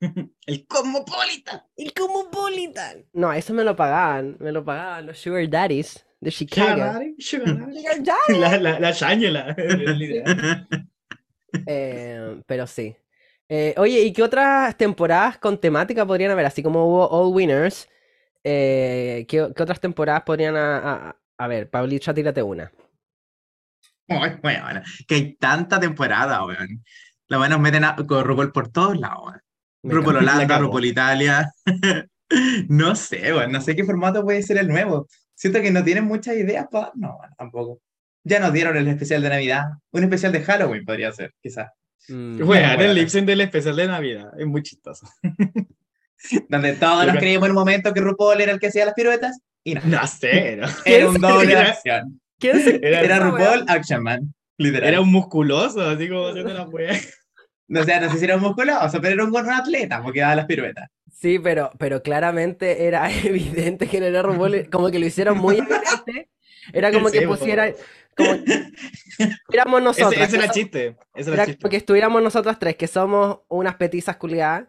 El 0.46 0.66
Cosmopolitan. 0.66 1.64
El 1.76 1.92
Cosmopolitan. 1.92 3.04
No, 3.12 3.30
eso 3.34 3.52
me 3.52 3.62
lo 3.62 3.76
pagaban. 3.76 4.38
Me 4.40 4.52
lo 4.52 4.64
pagaban 4.64 5.04
los 5.04 5.18
Sugar 5.18 5.46
Daddies 5.50 6.06
de 6.20 6.30
Sugar 6.30 6.48
Chicago. 6.48 6.80
Daddy, 6.80 7.14
Sugar 7.18 7.58
Daddy. 7.58 7.78
Sugar 7.78 8.02
Daddy. 8.04 8.38
La, 8.38 8.56
la, 8.56 8.80
la. 8.80 9.56
Eh, 11.66 12.40
pero 12.46 12.66
sí. 12.66 12.96
Eh, 13.48 13.74
oye, 13.78 14.00
¿y 14.02 14.12
qué 14.12 14.22
otras 14.22 14.76
temporadas 14.76 15.38
con 15.38 15.58
temática 15.58 16.04
podrían 16.06 16.30
haber? 16.30 16.46
Así 16.46 16.62
como 16.62 16.84
hubo 16.86 17.08
All 17.08 17.34
Winners, 17.34 17.88
eh, 18.44 19.24
¿qué, 19.28 19.50
qué 19.56 19.62
otras 19.62 19.80
temporadas 19.80 20.22
podrían 20.22 20.56
a, 20.56 20.78
a- 21.08 21.16
a 21.38 21.46
ver? 21.48 21.70
Pablito, 21.70 22.12
tírate 22.12 22.42
una. 22.42 22.70
Muy 24.08 24.30
buena. 24.42 24.82
Que 25.06 25.14
hay 25.14 25.34
tanta 25.36 25.78
temporada, 25.78 26.44
weón. 26.44 26.82
La 27.28 27.38
buena 27.38 27.56
nos 27.56 27.62
meten 27.62 27.84
a, 27.84 27.94
con 27.96 28.24
RuPaul 28.24 28.52
por 28.52 28.70
todos 28.72 28.98
lados, 28.98 29.24
weón. 29.26 29.40
RuPaul 29.84 30.16
Holanda. 30.16 30.58
RuPaul 30.58 30.84
Italia. 30.84 31.50
No 32.68 32.94
sé, 32.94 33.32
weón. 33.32 33.50
No 33.52 33.60
sé 33.62 33.74
qué 33.74 33.84
formato 33.84 34.22
puede 34.22 34.42
ser 34.42 34.58
el 34.58 34.68
nuevo. 34.68 35.08
Siento 35.34 35.62
que 35.62 35.70
no 35.70 35.82
tienen 35.82 36.04
muchas 36.04 36.36
ideas 36.36 36.66
para. 36.70 36.92
No, 36.94 37.16
weón, 37.16 37.32
tampoco. 37.38 37.80
Ya 38.22 38.38
nos 38.38 38.52
dieron 38.52 38.76
el 38.76 38.86
especial 38.88 39.22
de 39.22 39.30
Navidad. 39.30 39.64
Un 39.92 40.04
especial 40.04 40.32
de 40.32 40.42
Halloween 40.44 40.84
podría 40.84 41.10
ser, 41.12 41.32
quizás. 41.40 41.70
Mm, 42.08 42.44
buena. 42.44 42.74
el 42.74 42.94
lip 42.94 43.08
sync 43.08 43.26
del 43.26 43.40
especial 43.42 43.76
de 43.76 43.86
Navidad. 43.86 44.30
Es 44.38 44.46
muy 44.46 44.62
chistoso. 44.62 45.06
Donde 46.48 46.72
todos 46.74 47.06
nos 47.06 47.16
creímos 47.16 47.46
en 47.46 47.52
un 47.52 47.58
momento 47.58 47.92
que 47.94 48.00
RuPaul 48.00 48.40
era 48.40 48.52
el 48.52 48.58
que 48.58 48.68
hacía 48.68 48.84
las 48.84 48.94
piruetas. 48.94 49.38
Y 49.64 49.74
no. 49.74 49.80
No 49.84 50.06
sé, 50.06 50.56
¿no? 50.56 50.66
Era 50.84 51.06
un 51.08 51.12
¿Quién 51.16 51.20
doble 51.20 51.46
de 51.46 51.52
era? 51.52 51.70
acción. 51.70 52.20
¿Quién 52.38 52.60
se- 52.60 52.80
Era, 52.82 53.00
Era 53.02 53.18
RuPaul 53.20 53.64
Action 53.68 54.02
Man. 54.02 54.34
Literal. 54.60 54.88
era 54.88 55.00
un 55.00 55.12
musculoso, 55.12 55.80
así 55.82 56.08
como 56.08 56.26
haciendo 56.28 56.52
la 56.52 56.64
wea. 56.66 56.92
O 57.72 57.84
sea, 57.84 58.00
no 58.00 58.10
sé 58.10 58.18
si 58.18 58.24
era 58.24 58.34
un 58.36 58.42
musculoso, 58.42 59.00
pero 59.00 59.14
era 59.14 59.24
un 59.24 59.30
buen 59.30 59.48
atleta 59.50 60.02
porque 60.02 60.20
daba 60.20 60.34
las 60.34 60.46
piruetas. 60.46 60.88
Sí, 61.12 61.38
pero, 61.38 61.70
pero 61.78 62.02
claramente 62.02 62.86
era 62.86 63.08
evidente 63.24 63.86
que 63.86 64.00
no 64.00 64.06
era 64.06 64.22
RuPaul, 64.22 64.68
como 64.70 64.90
que 64.90 64.98
lo 64.98 65.06
hicieron 65.06 65.38
muy 65.38 65.58
evidente. 65.58 66.28
Era 66.72 66.92
como 66.92 67.10
que 67.10 67.20
Sí, 67.20 67.26
po. 67.26 67.36
pusieran, 67.36 67.74
como 68.16 68.30
éramos 69.52 69.82
nosotros. 69.82 70.12
Ese, 70.14 70.24
ese 70.24 70.36
era 70.36 70.44
el 70.46 70.50
chiste. 70.50 70.96
Ese 71.14 71.32
era 71.32 71.46
chiste. 71.46 71.60
Porque 71.60 71.76
estuviéramos 71.76 72.22
nosotras 72.22 72.58
tres, 72.58 72.76
que 72.76 72.86
somos 72.86 73.40
unas 73.48 73.76
petizas 73.76 74.16
culiadas, 74.16 74.66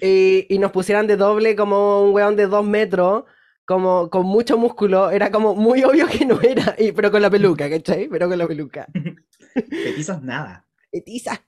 y, 0.00 0.46
y 0.48 0.58
nos 0.58 0.72
pusieran 0.72 1.06
de 1.06 1.16
doble 1.16 1.56
como 1.56 2.02
un 2.02 2.14
weón 2.14 2.36
de 2.36 2.46
dos 2.46 2.66
metros, 2.66 3.24
como 3.64 4.10
con 4.10 4.26
mucho 4.26 4.58
músculo, 4.58 5.10
era 5.10 5.30
como 5.30 5.54
muy 5.54 5.82
obvio 5.84 6.06
que 6.06 6.24
no 6.24 6.40
era, 6.40 6.74
y, 6.78 6.92
pero 6.92 7.10
con 7.10 7.22
la 7.22 7.30
peluca, 7.30 7.68
¿cachai? 7.68 8.08
Pero 8.08 8.28
con 8.28 8.38
la 8.38 8.46
peluca. 8.46 8.86
Petizas 9.54 10.22
nada. 10.22 10.66
Petizas. 10.90 11.40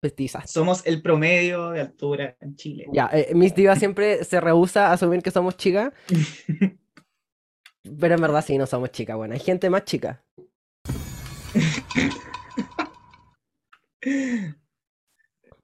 Petizas. 0.00 0.48
Somos 0.48 0.86
el 0.86 1.02
promedio 1.02 1.70
de 1.70 1.80
altura 1.80 2.36
en 2.40 2.54
Chile. 2.54 2.86
Ya, 2.92 3.10
eh, 3.12 3.32
Miss 3.34 3.52
Diva 3.54 3.74
siempre 3.74 4.22
se 4.22 4.40
rehúsa 4.40 4.88
a 4.88 4.92
asumir 4.92 5.22
que 5.22 5.32
somos 5.32 5.56
chicas, 5.56 5.92
pero 7.98 8.14
en 8.14 8.20
verdad 8.20 8.44
sí, 8.44 8.58
no 8.58 8.66
somos 8.66 8.90
chicas, 8.90 9.16
bueno, 9.16 9.34
hay 9.34 9.40
gente 9.40 9.70
más 9.70 9.84
chica. 9.84 10.22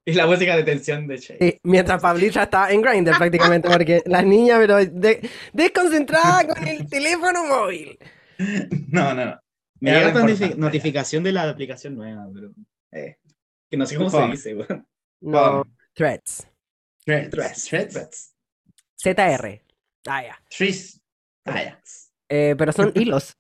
Y 0.07 0.13
la 0.13 0.27
música 0.27 0.55
de 0.57 0.65
tensión 0.65 1.07
de 1.07 1.19
Che. 1.19 1.39
Sí, 1.41 1.59
mientras 1.63 2.03
Pablita 2.03 2.43
está 2.43 2.71
en 2.71 2.83
Grindr 2.83 3.17
prácticamente, 3.17 3.71
porque 3.71 4.03
la 4.05 4.21
niña, 4.21 4.59
pero 4.59 4.77
de- 4.77 5.31
desconcentrada 5.55 6.47
con 6.47 6.69
el 6.69 6.87
teléfono 6.87 7.45
móvil. 7.47 7.99
No, 8.89 9.15
no, 9.15 9.25
no. 9.25 9.41
Me 9.81 9.91
Era 9.91 10.01
llega 10.01 10.01
lo 10.01 10.09
esta 10.09 10.21
notifi- 10.21 10.31
importante. 10.33 10.61
notificación 10.61 11.25
de 11.25 11.33
la 11.33 11.49
aplicación 11.49 11.95
nueva, 11.97 12.29
pero. 12.35 12.51
eh, 12.93 13.17
que 13.71 13.77
no 13.79 13.87
sé 13.87 13.97
cómo 13.97 14.11
se 14.11 14.27
dice, 14.27 14.55
weón. 14.55 14.87
No, 15.23 15.65
threads. 15.95 16.47
Threads. 17.07 17.31
Threads, 17.31 17.65
Threads. 17.65 17.95
threads. 17.95 18.35
ZR. 19.03 19.63
Ah, 20.07 20.23
ya. 20.23 20.39
Ah, 21.47 21.63
ya. 21.63 21.81
Eh, 22.29 22.55
pero 22.57 22.73
son 22.73 22.93
hilos. 22.95 23.37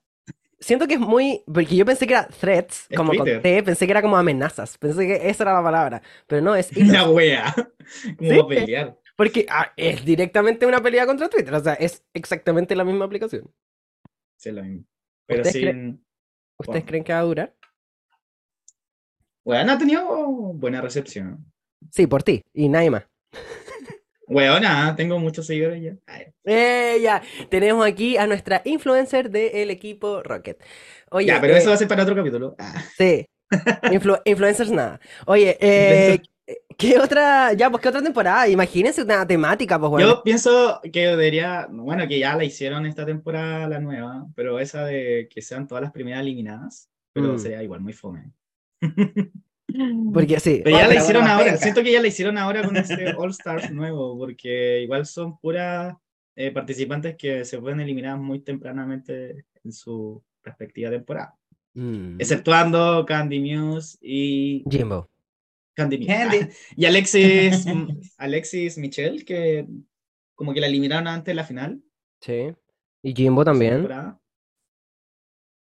Siento 0.60 0.86
que 0.86 0.94
es 0.94 1.00
muy. 1.00 1.42
Porque 1.46 1.76
yo 1.76 1.84
pensé 1.84 2.06
que 2.06 2.14
era 2.14 2.26
threats, 2.28 2.86
Es 2.88 2.96
como 2.96 3.10
con 3.10 3.18
Twitter. 3.24 3.42
T, 3.42 3.62
pensé 3.62 3.86
que 3.86 3.90
era 3.92 4.00
como 4.02 4.16
amenazas. 4.16 4.78
Pensé 4.78 5.06
que 5.06 5.28
esa 5.28 5.44
era 5.44 5.52
la 5.54 5.62
palabra. 5.62 6.02
Pero 6.26 6.40
no, 6.42 6.54
es 6.54 6.70
hilos. 6.76 6.90
Una 6.90 7.08
wea. 7.10 7.54
Como 8.18 8.30
Sí. 8.30 8.42
pelear. 8.48 8.98
Porque 9.16 9.46
ah, 9.48 9.72
es 9.76 10.04
directamente 10.04 10.66
una 10.66 10.80
pelea 10.82 11.06
contra 11.06 11.28
Twitter. 11.28 11.54
O 11.54 11.60
sea, 11.60 11.74
es 11.74 12.02
exactamente 12.14 12.74
la 12.74 12.84
misma 12.84 13.04
aplicación. 13.04 13.52
Sí, 14.38 14.48
es 14.48 14.54
lo 14.54 14.64
mismo. 14.64 14.84
Pero 15.26 15.42
¿Ustedes 15.42 15.52
sin. 15.70 16.04
¿Ustedes 16.58 16.66
Bueno. 16.82 16.86
creen 16.86 17.04
que 17.04 17.12
va 17.12 17.18
a 17.18 17.22
durar? 17.22 17.56
Weón, 19.44 19.68
ha 19.70 19.78
tenido 19.78 20.04
buena 20.54 20.80
recepción. 20.80 21.44
Sí, 21.90 22.06
por 22.06 22.22
ti. 22.22 22.42
Y 22.54 22.68
Naima. 22.68 23.06
Weona, 24.26 24.94
tengo 24.96 25.18
muchos 25.18 25.46
seguidores 25.46 25.82
ya. 25.82 25.96
Eh, 26.44 26.98
ya. 27.02 27.22
Tenemos 27.50 27.86
aquí 27.86 28.16
a 28.16 28.26
nuestra 28.26 28.62
influencer 28.64 29.30
del 29.30 29.70
equipo 29.70 30.22
Rocket. 30.22 30.62
Oye, 31.10 31.26
ya, 31.26 31.40
pero 31.40 31.54
eh, 31.54 31.58
eso 31.58 31.68
va 31.68 31.74
a 31.74 31.78
ser 31.78 31.88
para 31.88 32.02
otro 32.02 32.14
capítulo. 32.16 32.54
Ah, 32.58 32.82
Sí. 32.96 33.26
Influ- 33.84 34.20
influencers 34.24 34.70
nada. 34.70 34.98
Oye, 35.26 35.56
eh, 35.60 36.20
¿qué 36.76 36.98
otra? 36.98 37.52
Ya, 37.52 37.70
pues 37.70 37.82
qué 37.82 37.88
otra 37.90 38.02
temporada. 38.02 38.48
Imagínense 38.48 39.02
una 39.02 39.26
temática, 39.26 39.78
pues 39.78 39.90
bueno. 39.90 40.08
Yo 40.08 40.22
pienso 40.22 40.80
que 40.92 41.06
debería, 41.06 41.66
bueno, 41.70 42.08
que 42.08 42.18
ya 42.18 42.34
la 42.36 42.44
hicieron 42.44 42.86
esta 42.86 43.04
temporada, 43.06 43.68
la 43.68 43.78
nueva, 43.80 44.26
pero 44.34 44.58
esa 44.58 44.84
de 44.86 45.28
que 45.30 45.42
sean 45.42 45.68
todas 45.68 45.82
las 45.82 45.92
primeras 45.92 46.22
eliminadas, 46.22 46.88
pero 47.12 47.34
Mm. 47.34 47.38
sería 47.38 47.62
igual 47.62 47.80
muy 47.80 47.92
fome. 47.92 48.32
Porque 50.12 50.38
sí. 50.40 50.60
Pero 50.62 50.76
ya 50.78 50.88
la 50.88 50.94
hicieron 50.94 51.24
ahora, 51.26 51.56
siento 51.56 51.82
que 51.82 51.92
ya 51.92 52.00
la 52.00 52.08
hicieron 52.08 52.38
ahora 52.38 52.62
con 52.62 52.76
este 52.76 53.12
All 53.16 53.30
Stars 53.30 53.70
nuevo, 53.70 54.16
porque 54.16 54.82
igual 54.82 55.04
son 55.06 55.38
puras 55.38 55.94
eh, 56.36 56.50
participantes 56.50 57.16
que 57.16 57.44
se 57.44 57.58
pueden 57.58 57.80
eliminar 57.80 58.18
muy 58.18 58.40
tempranamente 58.40 59.44
en 59.64 59.72
su 59.72 60.22
respectiva 60.42 60.90
temporada, 60.90 61.34
Mm. 61.76 62.20
exceptuando 62.20 63.04
Candy 63.04 63.40
Muse 63.40 63.98
y 64.00 64.62
Jimbo. 64.70 65.10
Candy 65.74 65.98
Muse. 65.98 66.08
Candy. 66.08 66.38
y 66.76 66.84
Alexis, 66.84 67.66
Alexis 68.16 68.78
Michelle, 68.78 69.24
que 69.24 69.66
como 70.36 70.54
que 70.54 70.60
la 70.60 70.68
eliminaron 70.68 71.08
antes 71.08 71.32
de 71.32 71.34
la 71.34 71.44
final. 71.44 71.82
Sí. 72.20 72.52
Y 73.02 73.12
Jimbo 73.14 73.44
también. 73.44 73.74
temporada. 73.74 74.20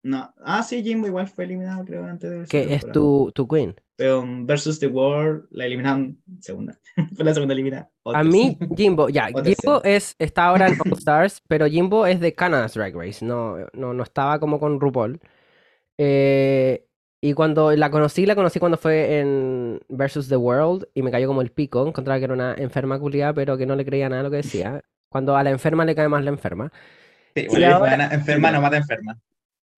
No, 0.04 0.34
ah, 0.44 0.64
sí, 0.64 0.82
Jimbo 0.84 1.06
igual 1.08 1.28
fue 1.28 1.44
eliminado, 1.46 1.86
creo, 1.86 2.04
antes 2.06 2.32
de. 2.32 2.46
Que 2.48 2.74
es 2.74 2.92
tu, 2.92 3.32
tu 3.36 3.48
queen. 3.48 3.76
Um, 4.02 4.46
Versus 4.48 4.80
the 4.80 4.88
World 4.88 5.46
la 5.52 5.66
eliminaron 5.66 6.18
segunda. 6.40 6.78
fue 7.16 7.26
la 7.26 7.34
segunda 7.34 7.54
eliminada. 7.54 7.90
A 8.06 8.24
mí, 8.24 8.58
Jimbo, 8.76 9.10
ya, 9.10 9.28
Jimbo 9.28 9.84
es, 9.84 10.16
está 10.18 10.46
ahora 10.46 10.68
en 10.68 10.78
All 10.86 10.94
Stars, 10.98 11.42
pero 11.48 11.68
Jimbo 11.68 12.06
es 12.06 12.20
de 12.20 12.34
Canada's 12.34 12.74
Drag 12.74 12.96
Race, 12.96 13.24
no, 13.24 13.58
no, 13.74 13.94
no 13.94 14.04
estaba 14.04 14.40
como 14.40 14.60
con 14.60 14.80
RuPaul. 14.80 15.20
Eh, 15.98 16.88
y 17.22 17.34
cuando 17.34 17.72
la 17.76 17.92
conocí, 17.92 18.26
la 18.26 18.34
conocí 18.36 18.60
cuando 18.60 18.78
fue 18.78 19.20
en 19.20 19.80
Versus 19.90 20.28
the 20.28 20.38
World 20.38 20.88
y 20.96 21.04
me 21.04 21.12
cayó 21.12 21.28
como 21.28 21.42
el 21.44 21.52
pico, 21.52 21.88
encontraba 21.88 22.18
que 22.18 22.26
era 22.26 22.34
una 22.34 22.56
enferma 22.56 23.00
culiada, 23.00 23.34
pero 23.34 23.58
que 23.58 23.68
no 23.68 23.76
le 23.76 23.86
creía 23.86 24.10
nada 24.10 24.22
a 24.22 24.24
lo 24.24 24.32
que 24.32 24.38
decía. 24.38 24.82
Cuando 25.10 25.36
a 25.36 25.44
la 25.44 25.52
enferma 25.52 25.86
le 25.86 25.94
cae 25.94 26.08
más 26.08 26.24
la 26.24 26.32
enferma. 26.32 26.72
Sí, 27.36 27.46
bueno, 27.50 27.76
ahora- 27.76 28.10
enferma 28.12 28.50
no 28.52 28.62
mata 28.62 28.78
enferma. 28.78 29.20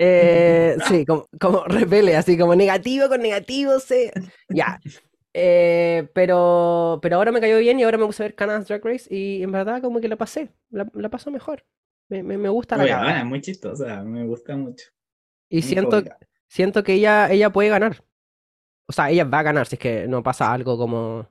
Eh, 0.05 0.77
sí, 0.87 1.05
como, 1.05 1.27
como 1.39 1.63
repele, 1.65 2.15
así 2.15 2.37
como 2.37 2.55
negativo 2.55 3.07
con 3.07 3.21
negativo, 3.21 3.79
sí. 3.79 4.11
Ya. 4.49 4.79
Eh, 5.33 6.09
pero, 6.13 6.99
pero 7.01 7.15
ahora 7.15 7.31
me 7.31 7.41
cayó 7.41 7.57
bien 7.57 7.79
y 7.79 7.83
ahora 7.83 7.97
me 7.97 8.05
puse 8.05 8.23
a 8.23 8.27
ver 8.27 8.35
Canada's 8.35 8.67
Drag 8.67 8.83
Race 8.85 9.07
y 9.09 9.41
en 9.41 9.51
verdad 9.51 9.81
como 9.81 9.99
que 9.99 10.07
la 10.07 10.15
pasé, 10.15 10.49
la, 10.69 10.87
la 10.93 11.09
paso 11.09 11.31
mejor. 11.31 11.65
Me, 12.09 12.21
me, 12.21 12.37
me 12.37 12.49
gusta 12.49 12.77
la 12.77 12.83
buena, 12.83 13.19
es 13.19 13.25
muy 13.25 13.41
chistosa, 13.41 14.03
me 14.03 14.25
gusta 14.25 14.55
mucho. 14.55 14.87
Y 15.49 15.61
siento, 15.61 16.03
siento 16.47 16.83
que 16.83 16.93
ella, 16.93 17.31
ella 17.31 17.49
puede 17.51 17.69
ganar. 17.69 18.03
O 18.87 18.91
sea, 18.91 19.09
ella 19.09 19.23
va 19.23 19.39
a 19.39 19.43
ganar 19.43 19.65
si 19.67 19.75
es 19.75 19.79
que 19.79 20.07
no 20.07 20.21
pasa 20.21 20.51
algo 20.51 20.77
como 20.77 21.27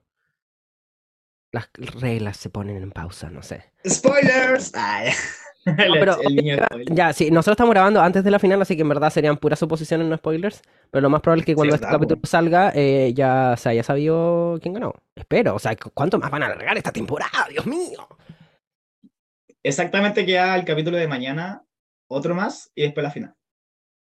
las 1.52 1.68
reglas 2.00 2.38
se 2.38 2.48
ponen 2.48 2.78
en 2.78 2.90
pausa, 2.90 3.30
no 3.30 3.42
sé. 3.42 3.64
¡Spoilers! 3.86 4.72
Ay. 4.74 5.12
No, 5.64 5.74
pero 6.00 6.20
el 6.22 6.34
niño 6.36 6.56
spoiler. 6.64 6.92
Ya, 6.94 7.12
sí, 7.12 7.30
nosotros 7.30 7.54
estamos 7.54 7.72
grabando 7.72 8.00
antes 8.00 8.24
de 8.24 8.30
la 8.30 8.38
final, 8.38 8.60
así 8.62 8.74
que 8.74 8.82
en 8.82 8.88
verdad 8.88 9.10
serían 9.10 9.36
puras 9.36 9.58
suposiciones, 9.58 10.06
no 10.08 10.16
spoilers. 10.16 10.60
Pero 10.90 11.02
lo 11.02 11.10
más 11.10 11.20
probable 11.20 11.42
es 11.42 11.46
que 11.46 11.54
cuando 11.54 11.74
este 11.74 11.86
verdad, 11.86 11.98
po. 11.98 12.04
capítulo 12.04 12.20
salga, 12.26 12.72
eh, 12.74 13.12
ya 13.14 13.54
se 13.56 13.68
haya 13.68 13.82
sabido 13.82 14.58
quién 14.60 14.74
ganó. 14.74 14.94
Espero, 15.14 15.54
o 15.54 15.58
sea, 15.58 15.76
¿cu- 15.76 15.90
¿cuánto 15.94 16.18
más 16.18 16.30
van 16.30 16.42
a 16.42 16.46
alargar 16.46 16.76
esta 16.76 16.90
temporada? 16.92 17.46
¡Dios 17.48 17.64
mío! 17.66 18.08
Exactamente 19.62 20.26
queda 20.26 20.56
el 20.56 20.64
capítulo 20.64 20.96
de 20.96 21.06
mañana, 21.06 21.64
otro 22.08 22.34
más 22.34 22.70
y 22.74 22.82
después 22.82 23.04
la 23.04 23.10
final. 23.10 23.34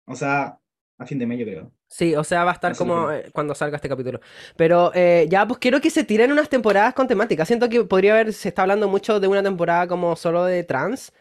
O 0.06 0.14
sea, 0.16 0.58
a 0.98 1.06
fin 1.06 1.18
de 1.18 1.26
mes, 1.26 1.38
yo 1.38 1.44
creo. 1.44 1.72
Sí, 1.88 2.14
o 2.14 2.24
sea, 2.24 2.44
va 2.44 2.52
a 2.52 2.54
estar 2.54 2.76
como 2.76 3.11
eh, 3.11 3.26
cuando 3.32 3.54
salga 3.54 3.76
este 3.76 3.88
capítulo. 3.88 4.20
Pero 4.56 4.92
eh, 4.94 5.26
ya, 5.28 5.46
pues 5.46 5.58
quiero 5.58 5.80
que 5.80 5.90
se 5.90 6.04
tiren 6.04 6.32
unas 6.32 6.48
temporadas 6.48 6.94
con 6.94 7.06
temática. 7.08 7.44
Siento 7.44 7.68
que 7.68 7.84
podría 7.84 8.12
haber, 8.14 8.32
se 8.32 8.48
está 8.48 8.62
hablando 8.62 8.88
mucho 8.88 9.20
de 9.20 9.28
una 9.28 9.42
temporada 9.42 9.86
como 9.88 10.16
solo 10.16 10.44
de 10.44 10.62
trans. 10.64 11.12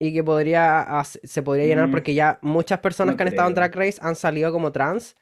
Y 0.00 0.12
que 0.14 0.22
podría, 0.24 0.86
se 1.04 1.42
podría 1.42 1.66
llenar 1.66 1.88
Mm, 1.88 1.90
porque 1.90 2.14
ya 2.14 2.38
muchas 2.42 2.78
personas 2.80 3.14
no 3.14 3.16
que 3.16 3.22
han 3.24 3.28
estado 3.28 3.48
en. 3.48 3.54
Drag 3.54 3.74
Race 3.74 3.98
han 4.00 4.16
salido 4.16 4.52
como 4.52 4.72
trans. 4.72 5.16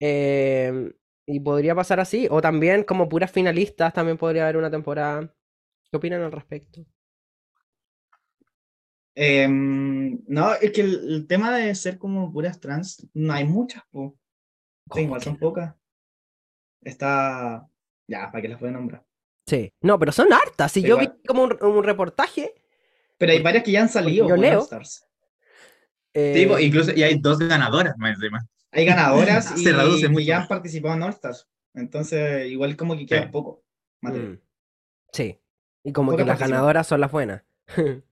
em, 0.00 0.92
y 1.26 1.40
podría 1.40 1.74
pasar 1.74 2.00
así. 2.00 2.28
O 2.30 2.40
también 2.42 2.84
como 2.84 3.08
puras 3.08 3.30
finalistas, 3.32 3.92
también 3.94 4.18
podría 4.18 4.44
haber 4.44 4.56
una 4.58 4.70
temporada. 4.70 5.34
¿Qué 5.90 5.96
opinan 5.96 6.22
al 6.22 6.32
respecto? 6.32 6.86
Em, 9.14 10.22
no, 10.28 10.52
es 10.54 10.72
que 10.72 10.82
el, 10.82 10.94
el 11.14 11.26
tema 11.26 11.56
de 11.56 11.74
ser 11.74 11.98
como 11.98 12.32
puras 12.32 12.60
trans, 12.60 13.06
no 13.14 13.32
hay 13.32 13.44
muchas, 13.44 13.82
po. 13.90 14.18
Sí, 14.94 15.04
¿Cómo 15.04 15.04
igual 15.06 15.20
que 15.22 15.24
son 15.24 15.38
pocas. 15.38 15.74
Está. 16.82 17.68
Ya, 18.08 18.30
¿para 18.30 18.42
qué 18.42 18.48
las 18.48 18.58
puedo 18.58 18.72
nombrar? 18.72 19.04
Sí. 19.46 19.72
No, 19.82 19.98
pero 19.98 20.12
son 20.12 20.32
hartas. 20.32 20.72
Si 20.72 20.82
Pero 20.82 20.96
yo 20.96 20.98
vi 20.98 21.08
como 21.26 21.44
un, 21.44 21.56
un 21.62 21.84
reportaje. 21.84 22.54
Pero 23.18 23.32
hay 23.32 23.42
varias 23.42 23.64
que 23.64 23.72
ya 23.72 23.82
han 23.82 23.88
salido 23.88 24.24
yo 24.24 24.28
por 24.30 24.38
leo. 24.38 24.60
Stars. 24.60 25.06
Sí, 26.14 26.20
eh, 26.22 26.46
po, 26.48 26.58
incluso, 26.58 26.92
y 26.94 27.02
hay 27.02 27.18
dos 27.18 27.38
ganadoras 27.38 27.94
más 27.98 28.14
encima. 28.14 28.46
Hay 28.72 28.84
ganadoras 28.84 29.52
y 29.56 29.64
Se 29.64 30.08
mucho 30.08 30.20
ya 30.24 30.42
han 30.42 30.48
participado 30.48 30.94
en 30.94 31.02
All 31.02 31.10
Stars. 31.10 31.48
Entonces, 31.74 32.46
igual 32.50 32.76
como 32.76 32.96
que 32.96 33.06
queda 33.06 33.22
Sí. 33.24 33.28
poco. 33.30 33.62
Mm. 34.00 34.38
Sí. 35.12 35.38
Y 35.84 35.92
como 35.92 36.12
Poca 36.12 36.24
que 36.24 36.28
las 36.28 36.38
ganadoras 36.38 36.86
son 36.86 37.00
las 37.00 37.12
buenas. 37.12 37.42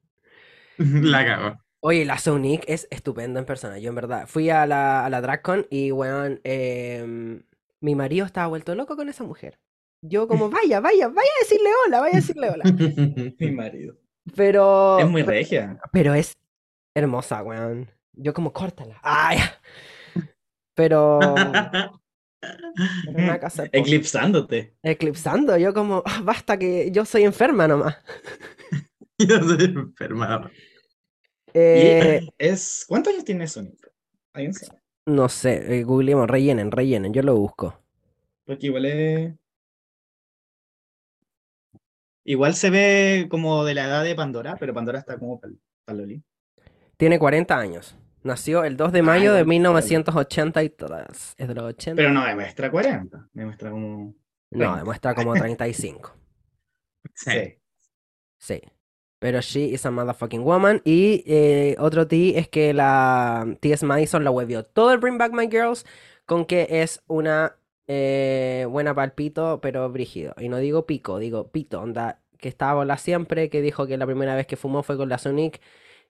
La 0.79 1.25
cago. 1.25 1.59
Oye, 1.81 2.05
la 2.05 2.19
Sonic 2.19 2.65
es 2.67 2.89
estupenda 2.91 3.41
en 3.41 3.47
persona. 3.47 3.79
Yo 3.79 3.91
en 3.91 3.95
verdad 3.95 4.27
fui 4.27 4.49
a 4.49 4.67
la, 4.67 5.05
a 5.05 5.11
la 5.11 5.21
DragCon 5.21 5.67
y, 5.71 5.93
weón, 5.93 6.41
em, 6.43 7.43
mi 7.81 7.95
marido 7.95 8.25
estaba 8.25 8.47
vuelto 8.47 8.75
loco 8.75 8.97
con 8.97 9.09
esa 9.09 9.23
mujer. 9.23 9.61
Yo 10.01 10.27
como, 10.27 10.51
vaya, 10.51 10.81
vaya, 10.81 11.09
vaya 11.09 11.31
a 11.37 11.45
decirle 11.45 11.69
hola, 11.87 12.01
vaya 12.01 12.17
a 12.17 12.21
decirle 12.21 12.51
hola. 12.51 12.65
Mi 13.39 13.51
marido. 13.51 13.97
Pero, 14.37 14.99
Es 14.99 15.09
muy 15.09 15.23
regia. 15.23 15.79
pero 15.93 16.15
es 16.15 16.37
hermosa, 16.95 17.43
weón. 17.43 17.91
Yo 18.13 18.33
como, 18.33 18.53
córtala. 18.53 19.01
Ya. 19.05 19.61
Pero, 20.75 21.21
Eclipsándote. 23.73 24.75
Eclipsando, 24.83 25.57
yo 25.57 25.73
como, 25.73 26.03
ah, 26.05 26.21
basta 26.23 26.59
que 26.59 26.91
yo 26.91 27.05
soy 27.05 27.25
enferma 27.25 27.69
nomás. 27.69 27.97
yo 29.19 29.41
soy 29.41 29.65
enferma. 29.65 30.51
Eh, 31.53 32.27
es, 32.39 32.85
¿Cuántos 32.89 33.13
años 33.13 33.25
tiene 33.25 33.47
Sonic? 33.47 33.93
No 35.07 35.29
sé, 35.29 35.79
eh, 35.79 35.85
googleemos, 35.85 36.29
rellenen, 36.29 36.73
rellenen, 36.73 37.13
yo 37.13 37.23
lo 37.23 37.37
busco. 37.37 37.79
Porque 38.45 38.67
igual 38.67 38.87
es... 38.87 39.35
Igual 42.25 42.55
se 42.55 42.71
ve 42.71 43.27
como 43.31 43.65
de 43.65 43.75
la 43.75 43.85
edad 43.85 44.03
de 44.03 44.15
Pandora, 44.15 44.57
pero 44.59 44.73
Pandora 44.73 44.99
está 44.99 45.19
como 45.19 45.41
Loli. 45.87 46.23
Tiene 46.97 47.19
40 47.19 47.57
años. 47.57 47.97
Nació 48.23 48.65
el 48.65 48.79
2 48.79 48.93
de 48.93 49.03
mayo 49.03 49.35
de 49.35 49.45
1983. 49.45 51.35
Es 51.37 51.49
de 51.49 51.55
los 51.55 51.65
80. 51.65 51.97
Pero 51.97 52.11
no 52.11 52.25
demuestra 52.25 52.71
40. 52.71 53.29
Demuestra 53.33 53.71
como. 53.71 54.15
No, 54.51 54.77
demuestra 54.77 55.15
como 55.15 55.35
35. 55.35 56.17
sí. 57.15 57.59
Sí. 58.39 58.61
Pero 59.19 59.41
she 59.41 59.61
is 59.67 59.87
a 59.87 59.91
motherfucking 59.91 60.43
woman. 60.45 60.83
Y 60.85 61.23
eh, 61.27 61.77
otro 61.79 62.07
T 62.07 62.39
es 62.39 62.49
que 62.49 62.75
la 62.75 63.47
T.S. 63.61 63.85
Madison 63.85 64.23
la 64.25 64.31
huevió 64.31 64.65
todo 64.65 64.93
el 64.93 64.99
Bring 64.99 65.17
Back 65.19 65.33
My 65.33 65.49
Girls 65.51 65.87
con 66.27 66.45
que 66.45 66.67
es 66.71 67.03
una 67.07 67.57
eh, 67.87 68.67
buena 68.69 68.95
palpito, 68.95 69.61
pero 69.61 69.91
brígido. 69.91 70.35
Y 70.39 70.49
no 70.49 70.59
digo 70.59 70.87
pico, 70.87 71.19
digo 71.19 71.51
pito, 71.51 71.81
onda, 71.81 72.21
que 72.39 72.49
estaba 72.49 72.85
la 72.85 72.97
siempre, 72.97 73.51
que 73.51 73.63
dijo 73.63 73.87
que 73.87 73.97
la 73.97 74.07
primera 74.07 74.35
vez 74.35 74.47
que 74.47 74.57
fumó 74.57 74.83
fue 74.83 74.97
con 74.97 75.09
la 75.09 75.19
Sonic 75.19 75.61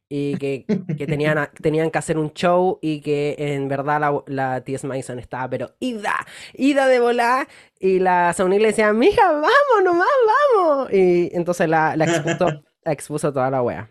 y 0.08 0.36
que, 0.36 0.66
tenían, 1.06 1.48
tenían 1.62 1.90
que 1.90 1.98
hacer 1.98 2.18
un 2.18 2.32
show 2.32 2.78
y 2.82 3.00
que 3.00 3.36
en 3.38 3.68
verdad 3.68 4.00
la, 4.00 4.22
la 4.26 4.60
T.S. 4.62 4.86
Mason 4.86 5.18
estaba, 5.18 5.48
pero 5.48 5.74
ida, 5.80 6.14
ida 6.52 6.86
de 6.86 7.00
volar. 7.00 7.48
Y 7.80 7.98
la 7.98 8.32
Sonic 8.32 8.60
le 8.60 8.68
decía, 8.68 8.92
mija, 8.92 9.32
vamos, 9.32 9.84
nomás, 9.84 10.08
vamos. 10.56 10.92
Y 10.92 11.30
entonces 11.32 11.68
la, 11.68 11.96
la 11.96 12.04
expuso, 12.04 12.64
expuso 12.84 13.32
toda 13.32 13.50
la 13.50 13.62
wea. 13.62 13.90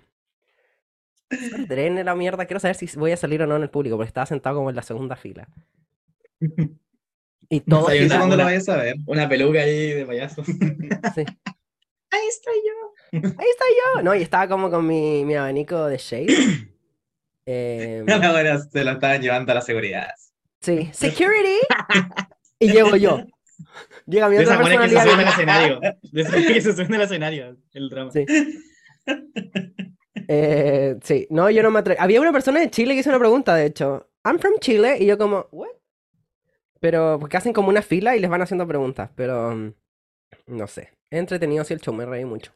Drene 1.67 2.03
la 2.03 2.15
mierda, 2.15 2.45
quiero 2.45 2.59
saber 2.59 2.75
si 2.75 2.87
voy 2.97 3.11
a 3.11 3.17
salir 3.17 3.41
o 3.41 3.47
no 3.47 3.55
en 3.55 3.63
el 3.63 3.69
público, 3.69 3.97
porque 3.97 4.07
estaba 4.07 4.25
sentado 4.25 4.57
como 4.57 4.69
en 4.69 4.75
la 4.75 4.83
segunda 4.83 5.15
fila. 5.15 5.47
Y 7.49 7.59
todo. 7.61 7.87
No 7.89 8.35
lo 8.35 8.43
vayas 8.43 8.67
a 8.69 8.77
ver. 8.77 8.95
Una 9.05 9.27
peluca 9.29 9.59
ahí 9.61 9.91
de 9.93 10.05
payaso. 10.05 10.43
Sí. 10.45 10.53
Ahí 12.11 12.27
estoy 12.29 12.53
yo. 12.63 13.21
Ahí 13.39 13.47
estoy 13.49 13.69
yo. 13.95 14.01
No, 14.03 14.13
y 14.13 14.21
estaba 14.21 14.47
como 14.47 14.69
con 14.69 14.85
mi, 14.85 15.25
mi 15.25 15.33
abanico 15.33 15.87
de 15.87 15.97
shade. 15.97 16.27
eh, 17.47 18.05
Ahora 18.07 18.59
se 18.59 18.83
lo 18.83 18.91
estaban 18.91 19.19
llevando 19.19 19.51
a 19.51 19.55
la 19.55 19.61
seguridad. 19.61 20.09
Sí. 20.61 20.91
Security. 20.93 21.57
y 22.59 22.67
llego 22.71 22.95
yo. 22.97 23.25
Llega 24.05 24.29
mi 24.29 24.37
otra 24.37 24.59
personalidad. 24.59 25.03
Que 25.03 25.09
se 25.09 25.09
suena 25.09 25.21
el 25.23 25.27
escenario. 25.29 25.81
que 26.53 26.61
se 26.61 26.73
suena 26.73 26.95
el 26.97 27.01
escenario. 27.01 27.57
El 27.73 27.89
drama. 27.89 28.11
Sí. 28.11 28.25
Eh, 30.27 30.95
sí. 31.03 31.27
No, 31.31 31.49
yo 31.49 31.63
no 31.63 31.71
me 31.71 31.79
atrevo. 31.79 31.99
Había 32.01 32.21
una 32.21 32.31
persona 32.31 32.59
de 32.59 32.69
Chile 32.69 32.93
que 32.93 32.99
hizo 32.99 33.09
una 33.09 33.19
pregunta, 33.19 33.55
de 33.55 33.65
hecho. 33.65 34.07
I'm 34.23 34.37
from 34.39 34.53
Chile. 34.59 34.97
Y 34.99 35.05
yo 35.07 35.17
como, 35.17 35.47
¿what? 35.51 35.69
Pero 36.83 37.17
porque 37.17 37.37
hacen 37.37 37.53
como 37.53 37.69
una 37.69 37.81
fila 37.81 38.17
y 38.17 38.19
les 38.19 38.29
van 38.29 38.41
haciendo 38.41 38.67
preguntas, 38.67 39.09
pero 39.15 39.55
mm, 39.55 39.73
no 40.47 40.67
sé. 40.67 40.89
He 41.09 41.17
entretenido 41.17 41.63
si 41.63 41.73
el 41.73 41.79
show, 41.79 41.93
me 41.93 42.05
reí 42.05 42.25
mucho. 42.25 42.51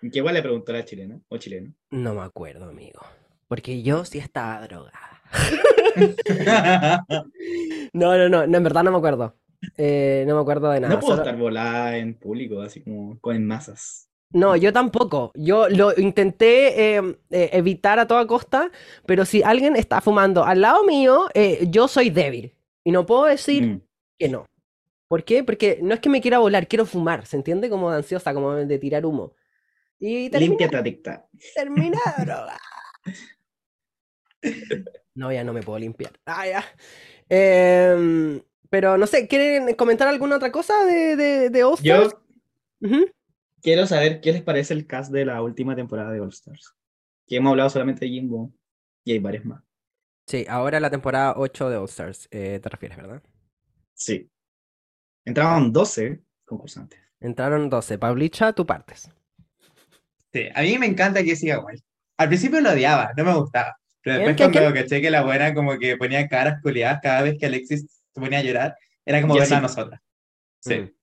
¿Qué 0.00 0.20
igual 0.20 0.32
le 0.32 0.40
preguntó 0.40 0.72
a 0.72 0.76
la 0.76 0.84
chilena 0.86 1.20
o 1.28 1.36
chileno? 1.36 1.74
No 1.90 2.14
me 2.14 2.22
acuerdo, 2.22 2.70
amigo. 2.70 3.00
Porque 3.48 3.82
yo 3.82 4.06
sí 4.06 4.16
estaba 4.18 4.66
drogada. 4.66 5.20
no, 7.92 8.16
no, 8.16 8.28
no, 8.30 8.44
en 8.44 8.62
verdad 8.62 8.82
no 8.82 8.92
me 8.92 8.96
acuerdo. 8.96 9.36
Eh, 9.76 10.24
no 10.26 10.36
me 10.36 10.40
acuerdo 10.40 10.70
de 10.70 10.80
nada. 10.80 10.94
No 10.94 11.00
puedo 11.00 11.18
estar 11.18 11.36
volada 11.36 11.98
en 11.98 12.14
público, 12.14 12.62
así 12.62 12.80
como 12.80 13.20
con 13.20 13.44
masas. 13.44 14.08
No, 14.30 14.56
yo 14.56 14.72
tampoco. 14.72 15.32
Yo 15.34 15.68
lo 15.68 15.92
intenté 15.98 16.94
em, 16.94 17.14
eh, 17.28 17.50
evitar 17.52 17.98
a 17.98 18.06
toda 18.06 18.26
costa, 18.26 18.70
pero 19.04 19.26
si 19.26 19.42
alguien 19.42 19.76
está 19.76 20.00
fumando 20.00 20.44
al 20.44 20.62
lado 20.62 20.82
mío, 20.84 21.26
eh, 21.34 21.66
yo 21.68 21.88
soy 21.88 22.08
débil. 22.08 22.55
Y 22.86 22.92
no 22.92 23.04
puedo 23.04 23.24
decir 23.24 23.64
mm. 23.64 23.80
que 24.16 24.28
no. 24.28 24.46
¿Por 25.08 25.24
qué? 25.24 25.42
Porque 25.42 25.80
no 25.82 25.92
es 25.92 25.98
que 25.98 26.08
me 26.08 26.20
quiera 26.20 26.38
volar, 26.38 26.68
quiero 26.68 26.86
fumar, 26.86 27.26
¿se 27.26 27.36
entiende? 27.36 27.68
Como 27.68 27.90
ansiosa, 27.90 28.32
como 28.32 28.54
de 28.54 28.78
tirar 28.78 29.04
humo. 29.04 29.34
Y 29.98 30.30
termina, 30.30 30.56
Limpia 30.56 30.78
adicta. 30.78 31.28
Termina 31.52 31.98
droga. 32.24 32.60
no, 35.16 35.32
ya 35.32 35.42
no 35.42 35.52
me 35.52 35.64
puedo 35.64 35.80
limpiar. 35.80 36.12
Ah, 36.26 36.46
ya. 36.46 36.64
Em, 37.28 38.40
pero 38.70 38.96
no 38.96 39.08
sé, 39.08 39.26
¿quieren 39.26 39.74
comentar 39.74 40.06
alguna 40.06 40.36
otra 40.36 40.52
cosa 40.52 40.84
de, 40.84 41.16
de, 41.16 41.50
de 41.50 41.64
All 41.64 41.74
Stars? 41.74 42.14
Yo 42.78 43.04
quiero 43.62 43.84
saber 43.88 44.20
qué 44.20 44.30
les 44.30 44.42
parece 44.42 44.74
el 44.74 44.86
cast 44.86 45.10
de 45.10 45.24
la 45.24 45.42
última 45.42 45.74
temporada 45.74 46.12
de 46.12 46.20
All 46.20 46.28
Stars. 46.28 46.76
Que 47.26 47.34
hemos 47.34 47.50
hablado 47.50 47.68
solamente 47.68 48.04
de 48.04 48.12
Jimbo 48.12 48.52
y 49.02 49.10
hay 49.10 49.18
varios 49.18 49.44
más. 49.44 49.65
Sí, 50.26 50.44
ahora 50.48 50.80
la 50.80 50.90
temporada 50.90 51.34
8 51.36 51.70
de 51.70 51.76
All 51.76 51.84
Stars, 51.84 52.28
eh, 52.32 52.58
te 52.60 52.68
refieres, 52.68 52.96
¿verdad? 52.96 53.22
Sí. 53.94 54.28
Entraron 55.24 55.72
12 55.72 56.20
concursantes. 56.44 57.00
Entraron 57.20 57.70
12. 57.70 57.98
Pablicha, 57.98 58.52
tú 58.52 58.66
partes. 58.66 59.10
Sí, 60.32 60.48
a 60.54 60.62
mí 60.62 60.78
me 60.78 60.86
encanta 60.86 61.22
que 61.22 61.36
siga 61.36 61.56
igual. 61.56 61.80
Al 62.18 62.28
principio 62.28 62.60
lo 62.60 62.70
odiaba, 62.70 63.12
no 63.16 63.24
me 63.24 63.34
gustaba. 63.34 63.76
Pero 64.02 64.18
después 64.18 64.52
cuando 64.52 64.74
caché 64.74 65.00
que 65.00 65.10
la 65.10 65.22
buena 65.22 65.54
como 65.54 65.78
que 65.78 65.96
ponía 65.96 66.28
caras 66.28 66.60
culiadas 66.62 67.00
cada 67.02 67.22
vez 67.22 67.36
que 67.38 67.46
Alexis 67.46 67.86
se 68.12 68.20
ponía 68.20 68.38
a 68.38 68.42
llorar, 68.42 68.76
era 69.04 69.20
como 69.20 69.34
verla 69.34 69.58
a 69.58 69.60
nosotras. 69.62 70.00
Sí. 70.60 70.74
Mm. 70.74 70.95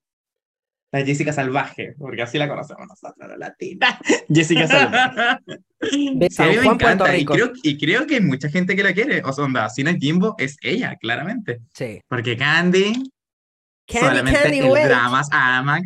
La 0.93 1.03
Jessica 1.03 1.33
Salvaje, 1.33 1.95
porque 1.97 2.21
así 2.21 2.37
la 2.37 2.47
conocemos 2.47 2.87
nosotros, 2.87 3.27
la 3.27 3.35
latina. 3.35 3.99
Jessica 4.29 4.67
Salvaje. 4.67 5.39
De 5.81 6.29
sí, 6.29 6.43
me 6.43 6.67
encanta. 6.67 7.17
Y 7.17 7.25
creo, 7.25 7.51
y 7.63 7.79
creo, 7.79 8.05
que 8.05 8.17
hay 8.17 8.21
mucha 8.21 8.47
gente 8.47 8.75
que 8.75 8.83
la 8.83 8.93
quiere. 8.93 9.23
O 9.25 9.33
sea, 9.33 9.45
onda, 9.45 9.67
si 9.69 9.83
no 9.83 9.89
es 9.89 9.97
Jimbo, 9.97 10.35
es 10.37 10.55
ella, 10.61 10.95
claramente. 10.97 11.61
Sí. 11.73 11.99
Porque 12.07 12.37
Candy, 12.37 12.93
Candy 13.87 14.07
solamente 14.07 14.39
Candy, 14.43 14.59
el 14.59 14.87
dramas 14.87 15.29
ama 15.31 15.81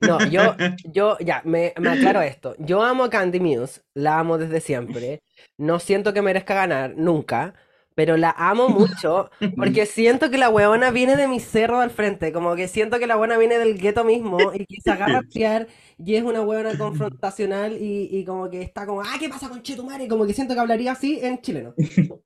No, 0.00 0.26
yo, 0.26 0.56
yo, 0.92 1.16
ya, 1.20 1.42
me, 1.44 1.72
me 1.78 1.90
aclaro 1.90 2.20
esto. 2.20 2.56
Yo 2.58 2.82
amo 2.82 3.04
a 3.04 3.10
Candy 3.10 3.38
Muse, 3.38 3.82
la 3.94 4.18
amo 4.18 4.38
desde 4.38 4.60
siempre. 4.60 5.22
No 5.56 5.78
siento 5.78 6.12
que 6.12 6.20
merezca 6.20 6.54
ganar, 6.54 6.94
nunca 6.96 7.54
pero 7.94 8.16
la 8.16 8.34
amo 8.36 8.68
mucho 8.68 9.30
porque 9.56 9.86
siento 9.86 10.30
que 10.30 10.38
la 10.38 10.48
huevona 10.48 10.90
viene 10.90 11.16
de 11.16 11.28
mi 11.28 11.40
cerro 11.40 11.80
al 11.80 11.90
frente, 11.90 12.32
como 12.32 12.54
que 12.56 12.68
siento 12.68 12.98
que 12.98 13.06
la 13.06 13.16
buena 13.16 13.38
viene 13.38 13.58
del 13.58 13.78
gueto 13.78 14.04
mismo 14.04 14.38
y 14.54 14.66
que 14.66 14.80
se 14.80 14.90
agarra 14.90 15.18
a 15.18 15.22
piar 15.32 15.68
y 15.98 16.14
es 16.14 16.22
una 16.22 16.42
huevona 16.42 16.76
confrontacional 16.76 17.76
y, 17.80 18.08
y, 18.10 18.24
como 18.24 18.50
que 18.50 18.62
está 18.62 18.86
como, 18.86 19.02
ah, 19.02 19.16
¿qué 19.20 19.28
pasa 19.28 19.48
con 19.48 19.62
Chetumare? 19.62 20.08
Como 20.08 20.26
que 20.26 20.34
siento 20.34 20.54
que 20.54 20.60
hablaría 20.60 20.92
así 20.92 21.20
en 21.22 21.40
chileno. 21.40 21.74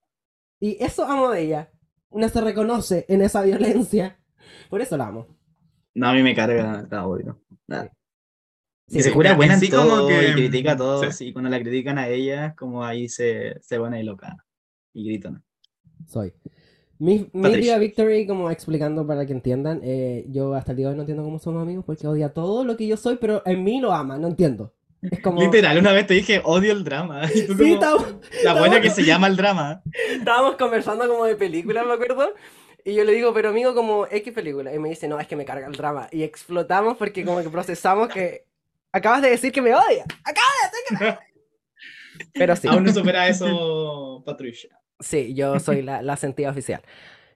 Y 0.59 0.83
eso 0.83 1.05
amo 1.05 1.31
de 1.31 1.43
ella. 1.43 1.71
Una 2.09 2.31
se 2.31 2.41
reconoce 2.41 3.05
en 3.11 3.21
esa 3.21 3.43
violencia. 3.43 4.19
Por 4.71 4.81
eso 4.81 4.97
la 4.97 5.09
amo. 5.09 5.27
No, 5.95 6.09
a 6.09 6.15
mí 6.15 6.23
me 6.23 6.35
carga, 6.35 6.81
está 6.81 7.07
odio. 7.07 7.43
Nada. 7.67 7.93
Sí, 8.89 9.03
se 9.03 9.11
jura 9.11 9.35
buena 9.35 9.55
en 9.55 9.71
todo 9.71 10.09
que... 10.09 10.29
y 10.29 10.33
critica 10.33 10.73
a 10.73 10.77
todos, 10.77 11.21
y 11.21 11.33
cuando 11.33 11.51
la 11.51 11.61
critican 11.61 11.99
a 11.99 12.09
ella, 12.09 12.55
como 12.55 12.85
ahí 12.85 13.09
se, 13.09 13.61
se 13.61 13.79
pone 13.79 14.03
loca 14.05 14.37
y 14.95 15.05
gritan 15.05 15.45
soy. 16.07 16.33
Mi, 16.99 17.29
mi 17.33 17.79
Victory, 17.79 18.27
como 18.27 18.51
explicando 18.51 19.07
para 19.07 19.27
que 19.27 19.33
entiendan, 19.33 19.81
eh, 19.83 20.25
yo 20.29 20.55
hasta 20.55 20.73
el 20.73 20.79
día 20.79 20.87
de 20.87 20.91
hoy 20.93 20.97
no 20.97 21.03
entiendo 21.03 21.25
cómo 21.25 21.39
somos 21.39 21.63
amigos 21.63 21.85
porque 21.85 22.07
odia 22.07 22.31
todo 22.31 22.65
lo 22.65 22.77
que 22.77 22.87
yo 22.87 22.97
soy, 22.97 23.17
pero 23.17 23.43
en 23.45 23.63
mí 23.65 23.81
lo 23.81 23.93
ama, 23.93 24.17
no 24.17 24.29
entiendo. 24.29 24.73
Es 25.03 25.21
como... 25.21 25.41
Literal, 25.41 25.79
una 25.79 25.93
vez 25.93 26.07
te 26.07 26.15
dije 26.15 26.41
odio 26.43 26.73
el 26.73 26.85
drama. 26.85 27.29
sí, 27.29 27.47
la 28.43 28.55
buena 28.55 28.81
que 28.81 28.91
se 28.91 29.05
llama 29.05 29.27
el 29.27 29.37
drama. 29.37 29.83
Estábamos 30.11 30.57
conversando 30.57 31.07
como 31.07 31.27
de 31.27 31.37
película, 31.37 31.85
me 31.85 31.93
acuerdo. 31.93 32.33
Y 32.83 32.95
yo 32.95 33.05
le 33.05 33.13
digo, 33.13 33.35
pero 33.35 33.51
amigo, 33.51 33.75
como 33.75 34.07
X 34.07 34.33
película. 34.33 34.73
Y 34.73 34.79
me 34.79 34.89
dice, 34.89 35.07
no, 35.07 35.21
es 35.21 35.27
que 35.27 35.37
me 35.37 35.45
carga 35.45 35.67
el 35.67 35.75
drama. 35.75 36.09
Y 36.13 36.23
explotamos 36.23 36.97
porque 36.97 37.25
como 37.25 37.43
que 37.43 37.51
procesamos 37.51 38.09
que 38.09 38.45
acabas 38.91 39.23
de 39.23 39.31
decir 39.31 39.53
que 39.53 39.61
me 39.61 39.75
odia. 39.75 40.05
Acabas 40.25 40.55
de 40.63 40.71
decir 40.71 40.85
que 40.89 40.95
me 40.95 41.11
odia. 41.11 41.21
Pero 42.33 42.57
sí. 42.57 42.69
Aún 42.69 42.85
no 42.85 42.93
supera 42.93 43.29
eso, 43.29 44.23
Patricia. 44.25 44.76
Sí, 45.01 45.35
yo 45.35 45.59
soy 45.61 45.83
la, 45.83 46.03
la 46.03 46.17
sentida 46.17 46.51
oficial. 46.51 46.83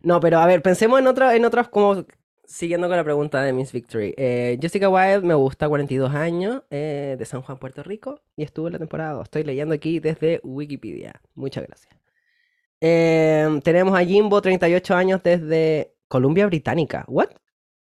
No, 0.03 0.21
pero 0.21 0.39
a 0.39 0.47
ver, 0.47 0.63
pensemos 0.63 0.99
en 0.99 1.07
otras, 1.07 1.35
en 1.35 1.45
otras 1.45 1.69
como 1.69 2.07
siguiendo 2.51 2.89
con 2.89 2.97
la 2.97 3.05
pregunta 3.05 3.43
de 3.43 3.53
Miss 3.53 3.73
Victory. 3.73 4.13
Eh, 4.17 4.59
Jessica 4.61 4.89
Wilde 4.89 5.21
me 5.21 5.35
gusta, 5.35 5.69
42 5.69 6.13
años, 6.15 6.63
eh, 6.71 7.15
de 7.17 7.25
San 7.25 7.43
Juan, 7.43 7.59
Puerto 7.59 7.83
Rico, 7.85 8.23
y 8.37 8.43
estuvo 8.43 8.67
en 8.67 8.73
la 8.73 8.79
temporada 8.81 9.13
2. 9.13 9.25
Estoy 9.25 9.45
leyendo 9.45 9.73
aquí 9.75 10.01
desde 10.01 10.41
Wikipedia. 10.43 11.21
Muchas 11.35 11.65
gracias. 11.67 11.95
Eh, 12.81 13.61
tenemos 13.63 13.97
a 13.97 14.05
Jimbo, 14.05 14.43
38 14.43 14.95
años, 14.97 15.23
desde 15.23 15.95
Columbia 16.09 16.47
Británica. 16.47 17.05
¿What? 17.07 17.31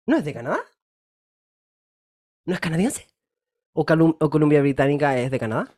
¿No 0.06 0.16
es 0.16 0.24
de 0.24 0.32
Canadá? 0.32 0.58
¿No 2.44 2.54
es 2.54 2.60
canadiense? 2.60 3.06
¿O, 3.74 3.82
¿O 3.82 4.30
Columbia 4.30 4.60
Británica 4.60 5.16
es 5.18 5.30
de 5.30 5.38
Canadá? 5.38 5.72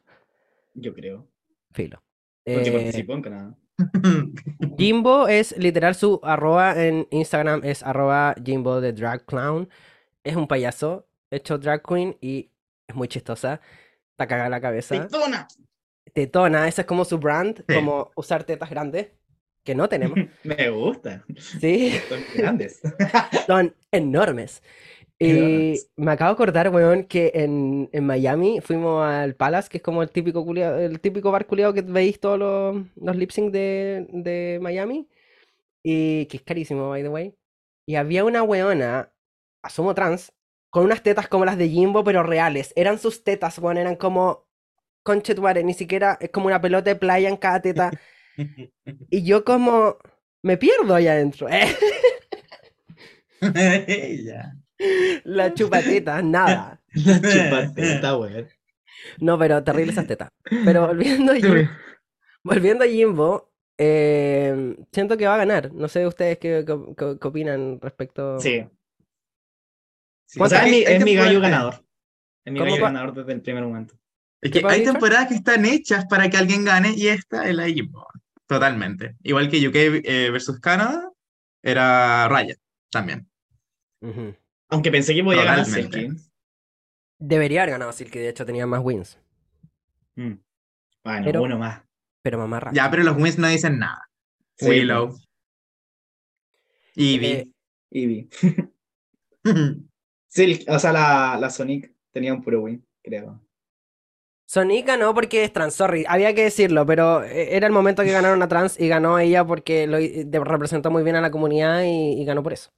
Yo 0.73 0.95
creo. 0.95 1.27
Filo. 1.73 2.03
Porque 2.45 2.73
participó 2.73 3.13
en 3.13 3.23
Canadá. 3.23 3.59
Jimbo 4.79 5.29
es 5.29 5.57
literal 5.57 5.95
su 5.95 6.21
arroba 6.23 6.83
en 6.83 7.07
Instagram 7.11 7.63
es 7.65 7.83
arroba 7.83 8.35
Jimbo 8.45 8.81
de 8.81 8.93
Drag 8.93 9.25
Clown. 9.25 9.69
Es 10.25 10.37
un 10.37 10.47
payaso 10.47 11.07
hecho 11.31 11.59
drag 11.59 11.83
queen 11.83 12.17
y 12.21 12.51
es 12.87 12.95
muy 12.95 13.09
chistosa. 13.09 13.61
Está 14.13 14.27
cagada 14.27 14.49
la 14.49 14.61
cabeza. 14.61 15.01
¡Tetona! 15.01 15.49
Tetona, 16.13 16.69
esa 16.69 16.83
es 16.83 16.87
como 16.87 17.05
su 17.05 17.19
brand, 17.19 17.65
como 17.73 18.11
usar 18.17 18.45
tetas 18.45 18.69
grandes, 18.69 19.13
que 19.65 19.75
no 19.75 19.89
tenemos. 19.89 20.19
Me 20.45 20.69
gusta. 20.71 21.25
Sí. 21.37 21.99
Son 22.09 22.21
grandes. 22.35 22.81
Son 23.47 23.75
enormes. 23.93 24.63
Y 25.23 25.75
me 25.97 26.13
acabo 26.13 26.31
de 26.31 26.33
acordar, 26.33 26.71
weón, 26.71 27.05
que 27.05 27.31
en, 27.35 27.91
en, 27.93 28.07
Miami 28.07 28.63
fuimos 28.63 29.05
al 29.05 29.35
Palace, 29.35 29.69
que 29.69 29.77
es 29.77 29.83
como 29.83 30.03
el 30.03 30.11
típico 30.11 30.43
el 30.57 30.99
típico 30.99 31.31
bar 31.31 31.47
culiado 31.47 31.75
que 31.75 31.83
veis 31.83 32.19
todos 32.19 32.39
los, 32.39 32.87
los 32.97 33.17
lip 33.17 33.31
sync 33.31 33.53
de, 33.53 34.07
de 34.11 34.59
Miami. 34.63 35.09
Y 35.83 36.25
que 36.27 36.39
es 36.39 36.43
carísimo, 36.43 36.89
by 36.89 37.03
the 37.03 37.11
way. 37.11 37.35
Y 37.87 37.97
había 37.97 38.25
una 38.25 38.43
weona, 38.43 39.13
asumo 39.63 39.95
trans, 39.95 40.33
con 40.71 40.85
unas 40.85 41.03
tetas 41.03 41.29
como 41.29 41.45
las 41.45 41.59
de 41.59 41.69
Jimbo, 41.69 42.03
pero 42.03 42.23
reales. 42.23 42.73
Eran 42.75 42.99
sus 42.99 43.23
tetas, 43.23 43.59
weón, 43.59 43.77
eran 43.77 43.97
como 43.97 44.49
conchetuare, 45.03 45.63
ni 45.65 45.75
siquiera 45.75 46.17
es 46.21 46.31
como 46.31 46.47
una 46.47 46.63
pelota 46.63 46.89
de 46.89 46.97
playa 46.97 47.29
en 47.29 47.37
cada 47.37 47.61
teta. 47.61 47.91
y 49.11 49.23
yo 49.23 49.45
como 49.45 49.99
me 50.43 50.57
pierdo 50.57 50.95
allá 50.95 51.13
adentro. 51.13 51.47
ya. 53.43 54.60
La 55.25 55.55
chupateta, 55.55 56.23
nada. 56.23 56.81
La 56.95 57.21
chupateta, 57.21 58.13
güey. 58.13 58.47
No, 59.19 59.39
pero 59.39 59.63
terrible 59.63 59.93
esas 59.93 60.07
tetas. 60.07 60.31
Pero 60.65 60.87
volviendo 60.87 61.33
a 61.33 61.37
Jimbo, 61.37 61.71
volviendo 62.43 62.85
a 62.85 62.89
Jimbo 62.89 63.51
eh, 63.83 64.77
siento 64.93 65.17
que 65.17 65.27
va 65.27 65.35
a 65.35 65.39
ganar. 65.39 65.73
No 65.73 65.89
sé 65.89 66.07
ustedes 66.07 66.39
qué, 66.39 66.65
qué, 66.67 67.27
opinan 67.27 67.81
respecto. 67.81 68.39
Sí. 68.39 68.67
o 70.39 70.49
sea, 70.49 70.67
es, 70.67 70.71
mi, 70.71 70.79
es 70.83 71.03
mi, 71.03 71.15
gallo 71.15 71.41
ganador. 71.41 71.83
Es 72.45 72.53
mi 72.53 72.59
gallo 72.59 72.83
ganador 72.83 73.15
desde 73.15 73.33
el 73.33 73.41
primer 73.41 73.65
momento. 73.65 73.95
Es 74.43 74.51
que 74.51 74.63
hay 74.67 74.85
temporadas 74.85 75.29
que 75.29 75.35
están 75.35 75.65
hechas 75.65 76.05
para 76.07 76.29
que 76.29 76.37
alguien 76.37 76.65
gane 76.65 76.93
y 76.95 77.09
esta 77.09 77.49
es 77.49 77.55
la 77.55 77.65
de 77.65 77.73
Jimbo. 77.73 78.07
Totalmente. 78.47 79.17
Igual 79.23 79.49
que 79.49 79.67
UK 79.67 79.77
eh, 80.05 80.29
versus 80.31 80.61
Canadá, 80.61 81.11
era 81.63 82.29
Raya 82.29 82.57
también. 82.91 83.27
Aunque 84.71 84.91
pensé 84.91 85.15
que 85.15 85.25
podía 85.25 85.45
ganar 85.45 85.67
Silky. 85.67 86.09
Debería 87.19 87.63
haber 87.63 87.73
ganado 87.73 87.93
Silky, 87.93 88.19
de 88.19 88.29
hecho 88.31 88.47
tenía 88.47 88.67
más 88.67 88.81
wins. 88.83 89.19
Mm. 90.15 90.35
Bueno, 91.05 91.43
uno 91.43 91.59
más. 91.59 91.83
Pero 92.23 92.39
mamá 92.39 92.61
rara. 92.61 92.75
Ya, 92.75 92.91
pero 92.91 93.03
los 93.03 93.17
wins 93.17 93.39
no 93.39 93.49
dicen 93.49 93.79
nada. 93.79 94.09
Sí, 94.57 94.69
Willow. 94.69 95.17
Eevee. 96.95 97.51
Eevee. 97.91 98.29
Silk, 100.29 100.65
o 100.69 100.79
sea, 100.79 100.93
la, 100.93 101.39
la 101.41 101.51
Sonic 101.51 101.93
tenía 102.13 102.33
un 102.33 102.43
puro 102.43 102.61
win, 102.63 102.87
creo. 103.03 103.41
Sonic 104.47 104.87
ganó 104.87 105.15
porque 105.15 105.45
es 105.45 105.53
trans, 105.53 105.75
sorry, 105.75 106.05
había 106.09 106.35
que 106.35 106.43
decirlo, 106.45 106.85
pero 106.85 107.23
eh, 107.25 107.57
era 107.57 107.67
el 107.67 107.73
momento 107.73 108.03
que 108.03 108.13
ganaron 108.13 108.43
a 108.43 108.49
trans 108.49 108.79
y 108.79 108.89
ganó 108.89 109.19
ella 109.19 109.45
porque 109.45 109.87
lo 109.87 110.45
representó 110.45 110.91
muy 110.91 111.03
bien 111.05 111.17
a 111.17 111.21
la 111.21 111.31
comunidad 111.31 111.83
y 111.85 112.25
ganó 112.25 112.43
por 112.43 112.53
eso. 112.53 112.71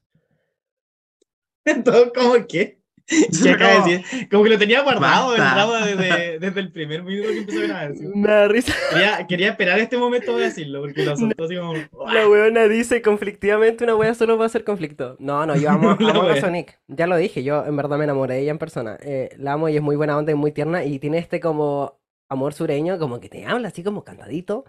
Todo 1.85 2.13
como 2.13 2.47
que. 2.47 2.83
acaba 3.53 3.85
de 3.85 3.99
decir? 3.99 4.29
Como 4.31 4.45
que 4.45 4.51
lo 4.51 4.59
tenía 4.59 4.83
guardado 4.83 5.35
el 5.35 5.41
drama 5.41 5.85
desde, 5.85 6.39
desde, 6.39 6.61
el 6.61 6.71
primer 6.71 7.03
minuto 7.03 7.29
que 7.31 7.39
empezó 7.39 7.59
a 7.61 7.63
grabar. 7.65 7.95
Me 8.15 8.29
da 8.29 8.49
risa. 8.49 8.75
Quería, 8.91 9.27
quería, 9.27 9.49
esperar 9.51 9.79
este 9.81 9.99
momento 9.99 10.33
para 10.33 10.45
decirlo, 10.45 10.81
porque 10.81 11.05
lo 11.05 11.17
soltó 11.17 11.45
así 11.45 11.57
como. 11.57 11.75
La 12.13 12.29
weona 12.29 12.69
dice 12.69 13.03
conflictivamente: 13.03 13.85
una 13.85 13.97
wea 13.97 14.15
solo 14.15 14.39
va 14.39 14.47
a 14.47 14.49
ser 14.49 14.65
conflicto. 14.65 15.17
No, 15.19 15.45
no, 15.47 15.57
yo 15.57 15.71
amo, 15.71 15.91
amo 15.91 16.23
a 16.23 16.41
Sonic. 16.41 16.79
Ya 16.89 17.07
lo 17.07 17.17
dije, 17.17 17.43
yo 17.43 17.65
en 17.67 17.77
verdad 17.77 17.99
me 17.99 18.05
enamoré 18.05 18.35
de 18.35 18.41
ella 18.43 18.53
en 18.53 18.59
persona. 18.59 18.97
Eh, 19.03 19.31
la 19.37 19.55
amo 19.55 19.69
y 19.69 19.77
es 19.77 19.83
muy 19.83 19.97
buena 19.97 20.17
onda 20.17 20.33
y 20.33 20.37
muy 20.37 20.53
tierna. 20.53 20.85
Y 20.85 20.99
tiene 20.99 21.19
este 21.19 21.41
como 21.41 22.01
amor 22.29 22.55
sureño, 22.55 22.99
como 22.99 23.21
que 23.21 23.29
te 23.29 23.45
habla 23.45 23.69
así 23.69 23.83
como 23.83 24.05
cantadito. 24.05 24.65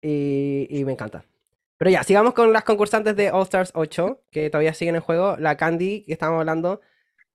Y, 0.00 0.66
y 0.70 0.84
me 0.84 0.92
encanta. 0.92 1.24
Pero 1.82 1.90
ya, 1.90 2.04
sigamos 2.04 2.32
con 2.32 2.52
las 2.52 2.62
concursantes 2.62 3.16
de 3.16 3.32
All 3.32 3.42
Stars 3.42 3.72
8, 3.74 4.26
que 4.30 4.48
todavía 4.50 4.72
siguen 4.72 4.94
en 4.94 5.00
juego. 5.00 5.36
La 5.36 5.56
Candy, 5.56 6.04
que 6.04 6.12
estábamos 6.12 6.38
hablando. 6.38 6.80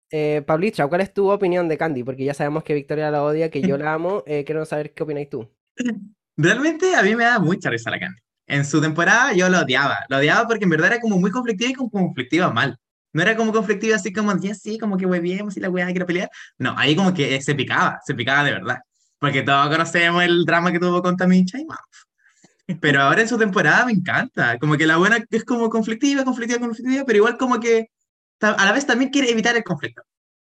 Eh, 0.10 0.42
¿cuál 0.48 1.02
es 1.02 1.14
tu 1.14 1.30
opinión 1.30 1.68
de 1.68 1.78
Candy? 1.78 2.06
Porque 2.06 2.24
ya 2.24 2.34
sabemos 2.34 2.64
que 2.64 2.74
Victoria 2.74 3.12
la 3.12 3.24
odia, 3.24 3.52
que 3.52 3.62
yo 3.62 3.78
la 3.78 3.92
amo. 3.92 4.24
Eh, 4.26 4.46
quiero 4.46 4.64
saber 4.64 4.94
qué 4.94 5.04
opináis 5.04 5.30
tú. 5.30 5.52
Realmente 6.38 6.96
a 6.96 7.04
mí 7.04 7.14
me 7.14 7.26
da 7.26 7.40
mucha 7.40 7.70
risa 7.70 7.92
la 7.92 8.00
Candy. 8.00 8.22
En 8.48 8.64
su 8.64 8.80
temporada 8.80 9.34
yo 9.34 9.50
lo 9.50 9.60
odiaba. 9.60 10.06
Lo 10.08 10.16
odiaba 10.16 10.48
porque 10.48 10.64
en 10.64 10.70
verdad 10.70 10.94
era 10.94 11.02
como 11.02 11.20
muy 11.20 11.30
conflictiva 11.30 11.72
y 11.72 11.74
como 11.74 11.92
conflictiva 11.92 12.50
mal. 12.50 12.80
No 13.12 13.24
era 13.24 13.36
como 13.36 13.52
conflictiva 13.52 13.98
así 13.98 14.14
como, 14.14 14.40
ya 14.40 14.56
sí, 14.56 14.78
como 14.78 14.96
que 14.96 15.08
bien, 15.20 15.50
y 15.54 15.60
la 15.60 15.70
weá 15.70 15.88
quiere 15.88 16.06
pelear. 16.06 16.30
No, 16.58 16.74
ahí 16.78 16.96
como 16.96 17.14
que 17.14 17.42
se 17.42 17.54
picaba, 17.54 18.00
se 18.06 18.16
picaba 18.16 18.46
de 18.46 18.54
verdad. 18.54 18.78
Porque 19.20 19.42
todos 19.42 19.68
conocemos 19.68 20.24
el 20.24 20.46
drama 20.46 20.72
que 20.72 20.80
tuvo 20.80 21.02
con 21.02 21.18
Tamincha 21.18 21.60
y 21.60 21.66
más. 21.66 21.80
Pero 22.82 23.02
ahora 23.02 23.22
en 23.22 23.30
su 23.30 23.38
temporada 23.38 23.86
me 23.86 23.94
encanta. 23.94 24.58
Como 24.60 24.76
que 24.76 24.86
la 24.86 24.98
buena 24.98 25.24
es 25.30 25.46
como 25.46 25.70
conflictiva, 25.70 26.24
conflictiva, 26.26 26.60
conflictiva, 26.60 27.04
pero 27.06 27.18
igual 27.18 27.38
como 27.38 27.60
que 27.60 27.90
a 28.42 28.66
la 28.66 28.72
vez 28.72 28.86
también 28.86 29.10
quiere 29.10 29.32
evitar 29.32 29.56
el 29.56 29.64
conflicto. 29.64 30.04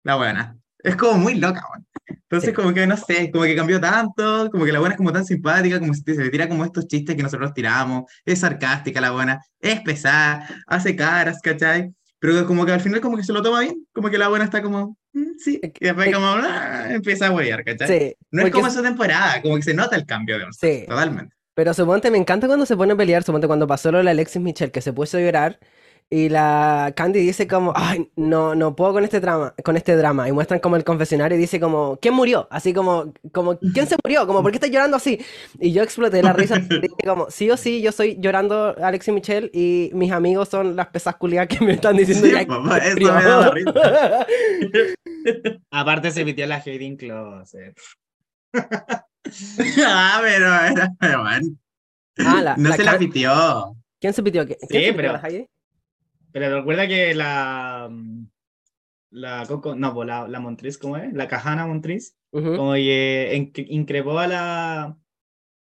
La 0.05 0.17
buena. 0.17 0.57
Es 0.79 0.97
como 0.97 1.17
muy 1.19 1.37
loca, 1.37 1.63
Entonces, 2.07 2.53
como 2.53 2.75
que 2.75 2.87
no 2.87 2.97
sé, 2.97 3.31
como 3.31 3.45
que 3.45 3.55
cambió 3.55 3.81
tanto, 3.81 4.51
como 4.51 4.65
que 4.65 4.73
la 4.73 4.81
buena 4.81 4.95
es 4.95 4.99
como 4.99 5.13
tan 5.13 5.25
simpática, 5.25 5.79
como 5.79 5.95
si 5.95 6.03
se 6.03 6.29
tira 6.29 6.49
como 6.49 6.65
estos 6.65 6.89
chistes 6.89 7.15
que 7.15 7.23
nosotros 7.23 7.55
tiramos, 7.55 8.11
es 8.25 8.41
sarcástica 8.41 9.01
la 9.01 9.13
buena, 9.13 9.41
es 9.61 9.81
pesada, 9.83 10.49
hace 10.67 10.97
caras, 10.97 11.39
¿cachai? 11.41 11.95
Pero 12.19 12.47
como 12.47 12.67
que 12.67 12.73
al 12.73 12.81
final 12.81 13.01
como 13.01 13.17
que 13.17 13.23
se 13.23 13.33
lo 13.33 13.43
toma 13.43 13.61
bien, 13.61 13.87
como 13.93 14.11
que 14.11 14.19
la 14.19 14.29
buena 14.29 14.45
está 14.45 14.61
como, 14.61 14.97
mm, 15.13 15.39
sí, 15.39 15.61
y 15.63 15.85
después 15.85 16.13
como, 16.13 16.27
ah, 16.27 16.87
empieza 16.91 17.29
a 17.29 17.33
huear, 17.33 17.65
¿cachai? 17.65 18.17
no 18.33 18.43
es 18.43 18.51
como 18.51 18.67
esa 18.67 18.83
temporada, 18.83 19.41
como 19.41 19.57
que 19.57 19.63
se 19.63 19.75
nota 19.75 19.95
el 19.95 20.05
cambio 20.05 20.39
de 20.39 20.47
sí. 20.53 20.85
totalmente. 20.89 21.37
Pero 21.55 21.75
suponte, 21.75 22.11
me 22.11 22.19
encanta 22.19 22.47
cuando 22.47 22.67
se 22.67 22.77
pone 22.77 22.95
a 22.95 22.97
pelear, 22.97 23.23
suponte 23.23 23.47
cuando 23.47 23.67
pasó 23.67 23.93
lo 23.93 24.03
de 24.03 24.11
Alexis 24.11 24.41
Michel, 24.41 24.71
que 24.71 24.81
se 24.81 24.93
puso 24.93 25.19
a 25.19 25.21
llorar, 25.21 25.59
y 26.13 26.29
la 26.29 26.93
Candy 26.95 27.21
dice 27.21 27.49
como, 27.49 27.73
ay, 27.75 28.11
no, 28.17 28.55
no 28.55 28.77
puedo 28.77 28.93
con 28.93 29.03
este 29.03 29.19
drama, 29.19 29.55
con 29.65 29.79
este 29.79 29.97
drama. 29.97 30.29
Y 30.29 30.33
muestran 30.33 30.61
como 30.61 30.77
el 30.77 30.85
confesionario 30.85 31.39
y 31.39 31.41
dice 31.41 31.59
como, 31.59 31.97
¿quién 32.03 32.13
murió? 32.13 32.49
Así 32.51 32.75
como, 32.75 33.15
como, 33.33 33.59
¿quién 33.59 33.87
se 33.87 33.97
murió? 34.05 34.27
Como, 34.27 34.43
¿por 34.43 34.51
qué 34.51 34.57
estás 34.57 34.71
llorando 34.71 34.99
así? 34.99 35.19
Y 35.59 35.73
yo 35.73 35.83
exploté 35.83 36.23
la 36.23 36.35
risa. 36.35 36.61
Y 36.71 36.81
dije 36.81 36.95
como, 37.07 37.31
sí 37.31 37.51
o 37.51 37.57
sí, 37.57 37.81
yo 37.81 37.89
estoy 37.89 38.19
llorando 38.21 38.77
Alexis 38.83 39.15
Michel 39.15 39.51
y 39.55 39.91
mis 39.95 40.13
amigos 40.13 40.51
son 40.51 40.77
las 40.77 40.89
pesas 40.89 41.17
que 41.19 41.65
me 41.65 41.73
están 41.73 41.97
diciendo 41.97 42.27
ya 42.29 42.47
papá, 42.47 42.77
eso 42.77 42.99
me 42.99 43.25
da 43.25 43.51
risa. 43.51 44.27
Aparte 45.71 46.11
se 46.11 46.27
metió 46.27 46.47
la 46.47 46.57
Hayden 46.57 46.97
Closet. 46.97 47.75
ah, 49.87 50.21
pero 50.23 50.47
era 51.01 51.21
bueno. 51.21 51.57
Ah, 52.19 52.55
no 52.59 52.73
se 52.73 52.85
la 52.85 52.99
pitió. 52.99 53.77
¿Quién 54.01 54.13
se 54.13 54.23
pitió? 54.23 54.47
¿Quién 54.47 54.59
sí, 54.61 54.67
se 54.67 54.95
pero, 54.95 55.21
pero 56.33 56.57
recuerda 56.59 56.89
que 56.89 57.15
la 57.15 57.91
la 59.11 59.45
Coco, 59.47 59.75
no, 59.75 59.95
pues, 59.95 60.09
la, 60.09 60.27
la 60.27 60.41
Montriz, 60.41 60.79
¿cómo 60.79 60.97
es? 60.97 61.13
La 61.13 61.29
Cajana 61.29 61.67
Montriz, 61.67 62.17
como 62.31 62.73
que 62.73 63.53
increpó 63.69 64.19
a 64.19 64.27
la 64.27 64.99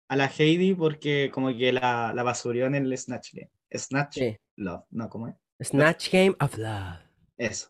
a 0.08 0.16
la 0.16 0.26
Heidi 0.26 0.74
porque 0.74 1.30
como 1.32 1.54
que 1.56 1.72
la, 1.72 2.12
la 2.14 2.22
basurió 2.22 2.66
en 2.66 2.74
el 2.74 2.96
Snatch 2.96 3.32
Game. 3.32 3.50
Snatch 3.72 4.18
Love, 4.56 4.84
¿no? 4.90 5.08
¿Cómo 5.08 5.28
es? 5.28 5.34
Snatch 5.68 6.10
Game 6.10 6.34
of 6.40 6.56
Love. 6.56 7.00
Eso. 7.36 7.68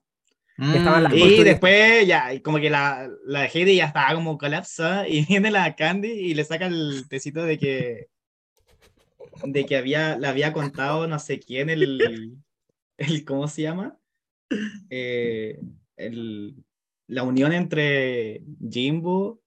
Mm. 0.61 1.15
y 1.15 1.45
después 1.45 2.05
ya, 2.05 2.33
como 2.43 2.59
que 2.59 2.69
la, 2.69 3.09
la 3.25 3.47
Heidi 3.47 3.77
ya 3.77 3.87
estaba 3.87 4.13
como 4.15 4.37
colapsada 4.37 5.07
y 5.09 5.25
viene 5.29 5.53
la 5.53 5.77
Candy 5.77 6.09
y 6.09 6.35
le 6.35 6.45
saca 6.45 6.67
el 6.67 7.07
tecito 7.09 7.45
de 7.45 7.59
que 7.59 8.09
de 9.45 9.67
que 9.67 9.77
había, 9.77 10.19
le 10.19 10.27
había 10.27 10.53
contado 10.53 11.07
no 11.07 11.21
sé 11.21 11.39
quién 11.39 11.71
el, 11.71 12.37
el 12.97 13.25
¿cómo 13.25 13.47
se 13.47 13.63
llama? 13.63 13.97
Eh, 14.91 15.61
el, 15.97 16.57
la 17.07 17.23
unión 17.23 17.53
entre 17.53 18.43
Jimbo, 18.69 19.41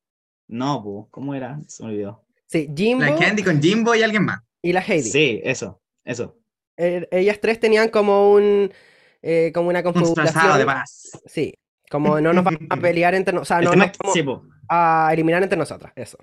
no, 0.47 1.07
¿cómo 1.11 1.35
era? 1.35 1.59
Se 1.67 1.83
me 1.83 1.89
olvidó. 1.89 2.25
Sí, 2.47 2.69
Jimbo. 2.73 3.03
La 3.03 3.17
Candy 3.17 3.43
con 3.43 3.61
Jimbo 3.61 3.95
y 3.95 4.01
alguien 4.01 4.23
más. 4.23 4.41
Y 4.61 4.71
la 4.71 4.81
Heidi. 4.81 5.09
Sí, 5.09 5.41
eso, 5.43 5.81
eso. 6.05 6.37
Er, 6.77 7.09
ellas 7.11 7.39
tres 7.41 7.59
tenían 7.59 7.89
como 7.89 8.31
un 8.31 8.71
eh, 9.21 9.51
como 9.53 9.69
una 9.69 9.83
configuración. 9.83 10.57
de 10.57 10.65
paz. 10.65 11.21
Sí, 11.25 11.53
como 11.89 12.21
no 12.21 12.33
nos 12.33 12.43
vamos 12.43 12.61
a 12.69 12.77
pelear 12.77 13.15
entre 13.15 13.33
nosotros, 13.33 13.51
o 13.51 13.61
sea, 13.61 13.61
no 13.61 13.75
nos 13.75 13.97
vamos 13.97 14.41
a 14.69 15.09
eliminar 15.11 15.43
entre 15.43 15.57
nosotras, 15.57 15.91
eso. 15.95 16.17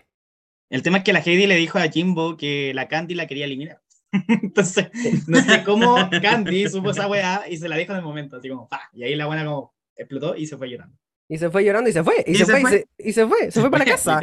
El 0.71 0.83
tema 0.83 0.99
es 0.99 1.05
que 1.05 1.13
la 1.13 1.21
Heidi 1.21 1.47
le 1.47 1.57
dijo 1.57 1.79
a 1.79 1.89
Jimbo 1.89 2.37
que 2.37 2.73
la 2.75 2.89
Candy 2.89 3.15
la 3.15 3.27
quería 3.27 3.47
eliminar. 3.47 3.81
Entonces, 4.29 4.89
no 5.27 5.41
sé 5.41 5.65
cómo 5.65 5.97
Candy 6.23 6.69
supo 6.69 6.91
esa 6.91 7.09
weá 7.09 7.45
y 7.49 7.57
se 7.57 7.69
la 7.69 7.77
dijo 7.77 7.93
en 7.93 7.99
el 7.99 8.05
momento, 8.05 8.37
así 8.37 8.49
como, 8.49 8.69
¡pah! 8.69 8.89
Y 8.93 9.05
ahí 9.05 9.15
la 9.15 9.27
buena 9.27 9.45
como 9.45 9.75
explotó 9.97 10.37
y 10.37 10.47
se 10.47 10.57
fue 10.57 10.71
llorando. 10.71 10.97
Y 11.29 11.37
se 11.37 11.51
fue 11.51 11.65
llorando 11.65 11.91
y 11.91 11.93
se 11.93 12.03
fue. 12.03 12.25
Y, 12.27 12.35
se, 12.37 12.47
fue, 12.47 12.87
Y, 12.97 13.13
se, 13.13 13.27
fue. 13.27 13.51
Se 13.51 13.61
fue 13.61 13.71
para 13.71 13.85
la 13.85 13.91
casa. 13.91 14.21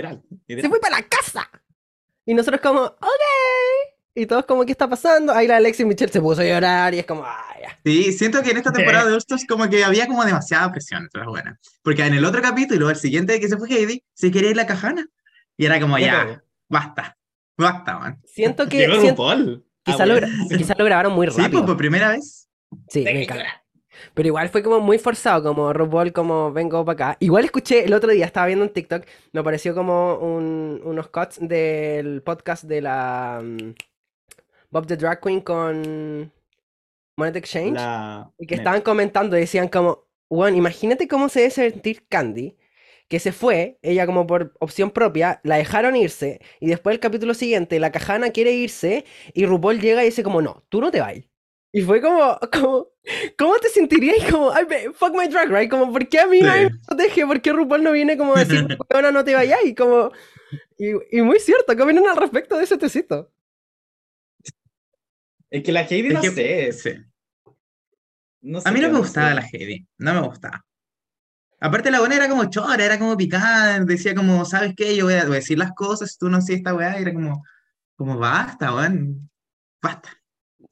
Se 0.47 0.69
fue 0.69 0.79
para 0.79 0.97
la 0.97 1.07
casa. 1.07 1.49
Y 2.25 2.33
nosotros 2.33 2.59
como, 2.61 2.81
ok. 2.81 3.25
Y 4.17 4.25
todos 4.27 4.45
como, 4.45 4.65
¿qué 4.65 4.71
está 4.71 4.87
pasando? 4.89 5.33
Ahí 5.33 5.45
la 5.47 5.57
Alexis 5.57 5.85
Michelle 5.85 6.11
se 6.11 6.21
puso 6.21 6.41
a 6.41 6.45
llorar 6.45 6.93
y 6.93 6.99
es 6.99 7.05
como, 7.05 7.23
ah, 7.25 7.45
ya. 7.61 7.77
Sí, 7.83 8.13
siento 8.13 8.41
que 8.41 8.51
en 8.51 8.57
esta 8.57 8.71
temporada 8.71 9.05
de 9.05 9.11
All 9.11 9.17
Stars 9.17 9.45
como 9.45 9.69
que 9.69 9.83
había 9.83 10.07
como 10.07 10.23
demasiada 10.23 10.71
presión, 10.71 11.07
eso 11.13 11.21
es 11.21 11.27
buena. 11.27 11.59
Porque 11.83 12.05
en 12.05 12.13
el 12.13 12.23
otro 12.23 12.41
capítulo, 12.41 12.89
el 12.89 12.95
siguiente 12.95 13.39
que 13.41 13.47
se 13.49 13.57
fue 13.57 13.69
Heidi, 13.69 14.03
se 14.13 14.31
quería 14.31 14.51
ir 14.51 14.55
la 14.55 14.65
cajana. 14.65 15.05
Y 15.57 15.65
era 15.65 15.79
como, 15.81 15.97
ya, 15.99 16.41
basta, 16.69 17.17
basta, 17.57 17.99
man. 17.99 18.21
Siento 18.25 18.67
que... 18.69 18.77
Llegó 18.79 19.01
siento- 19.01 19.23
RuPaul. 19.33 19.65
quizá, 19.83 20.03
Ah, 20.03 20.05
lo, 20.05 20.13
bueno. 20.19 20.27
quizá 20.57 20.75
lo 20.77 20.85
grabaron 20.85 21.13
muy 21.13 21.27
Sí, 21.27 21.33
rápido. 21.37 21.51
pues 21.59 21.63
por 21.65 21.77
primera 21.77 22.09
vez. 22.11 22.47
Sí, 22.89 23.03
me 23.03 23.21
encanta. 23.23 23.63
Pero 24.13 24.27
igual 24.27 24.49
fue 24.49 24.63
como 24.63 24.79
muy 24.79 24.97
forzado, 24.97 25.43
como 25.43 25.71
RuPaul, 25.73 26.11
como 26.13 26.51
vengo 26.53 26.83
para 26.85 27.09
acá. 27.11 27.17
Igual 27.19 27.45
escuché 27.45 27.83
el 27.85 27.93
otro 27.93 28.11
día, 28.11 28.25
estaba 28.25 28.47
viendo 28.47 28.63
en 28.65 28.71
TikTok, 28.73 29.05
me 29.33 29.39
apareció 29.41 29.73
como 29.75 30.15
un- 30.19 30.81
unos 30.85 31.07
cuts 31.09 31.37
del 31.41 32.21
podcast 32.21 32.63
de 32.63 32.81
la 32.81 33.41
mm, 33.43 33.73
Bob 34.69 34.87
the 34.87 34.97
Drag 34.97 35.21
Queen 35.21 35.41
con 35.41 36.31
Monet 37.17 37.35
Exchange. 37.35 37.75
La... 37.75 38.31
Y 38.37 38.47
que 38.47 38.55
estaban 38.55 38.81
comentando 38.81 39.37
y 39.37 39.41
decían 39.41 39.67
como, 39.67 40.05
bueno, 40.29 40.57
imagínate 40.57 41.07
cómo 41.07 41.29
se 41.29 41.41
debe 41.41 41.51
sentir 41.51 42.05
Candy, 42.07 42.57
que 43.07 43.19
se 43.19 43.31
fue, 43.31 43.77
ella 43.81 44.05
como 44.05 44.25
por 44.25 44.53
opción 44.59 44.91
propia, 44.91 45.39
la 45.43 45.57
dejaron 45.57 45.95
irse, 45.95 46.41
y 46.59 46.67
después 46.67 46.93
el 46.95 46.99
capítulo 46.99 47.33
siguiente, 47.33 47.79
la 47.79 47.91
cajana 47.91 48.31
quiere 48.31 48.51
irse, 48.51 49.05
y 49.33 49.45
RuPaul 49.45 49.79
llega 49.79 50.01
y 50.03 50.07
dice 50.07 50.23
como, 50.23 50.41
no, 50.41 50.63
tú 50.69 50.81
no 50.81 50.91
te 50.91 51.01
vas. 51.01 51.15
Y 51.71 51.81
fue 51.81 52.01
como, 52.01 52.39
como, 52.51 52.87
¿cómo 53.37 53.55
te 53.57 53.69
sentirías? 53.69 54.31
Como, 54.31 54.51
ay, 54.51 54.65
ve, 54.65 54.91
fuck 54.93 55.13
my 55.13 55.27
drag, 55.27 55.49
right? 55.51 55.69
Como, 55.69 55.91
¿por 55.91 56.07
qué 56.07 56.19
a 56.19 56.27
mí 56.27 56.39
Sí. 56.39 56.43
nadie 56.43 56.63
me 56.63 56.79
protege? 56.87 57.25
¿Por 57.27 57.41
qué 57.41 57.53
RuPaul 57.53 57.83
no 57.83 57.91
viene 57.91 58.17
como 58.17 58.35
a 58.35 58.39
decir, 58.39 58.65
no 59.13 59.23
te 59.23 59.35
vayas? 59.35 59.59
Y 59.63 59.75
como, 59.75 60.11
y, 60.77 61.17
y 61.17 61.21
muy 61.21 61.39
cierto, 61.39 61.75
¿qué 61.75 61.83
opinan 61.83 62.07
al 62.07 62.17
respecto 62.17 62.57
de 62.57 62.63
ese 62.63 62.77
tecito? 62.77 63.31
Es 65.55 65.63
que 65.63 65.71
la 65.71 65.81
Heidi 65.81 66.09
Es 66.09 66.13
no 66.13 66.21
que- 66.21 66.31
sé. 66.31 66.71
sí. 66.73 67.01
no 68.41 68.59
sé 68.61 68.67
A 68.69 68.71
mí 68.71 68.79
no 68.81 68.89
me 68.89 68.99
gustaba 68.99 69.33
la 69.33 69.41
Heidi, 69.41 69.87
no 69.97 70.13
me 70.13 70.27
gustaba. 70.27 70.65
Aparte 71.61 71.89
la 71.89 71.99
buena 71.99 72.15
era 72.15 72.27
como 72.27 72.45
chora, 72.49 72.83
era 72.83 72.99
como 72.99 73.15
picada, 73.15 73.79
decía 73.79 74.13
como, 74.13 74.43
¿sabes 74.45 74.73
qué? 74.75 74.95
Yo 74.95 75.05
voy 75.05 75.13
a, 75.13 75.25
decir 75.25 75.57
las 75.57 75.71
cosas, 75.71 76.17
tú 76.17 76.29
no 76.29 76.41
sé 76.41 76.55
esta 76.55 76.73
weá, 76.75 76.99
y 76.99 77.03
era 77.03 77.13
como, 77.13 77.43
como 77.95 78.17
basta, 78.17 78.75
weón, 78.75 79.29
basta. 79.81 80.09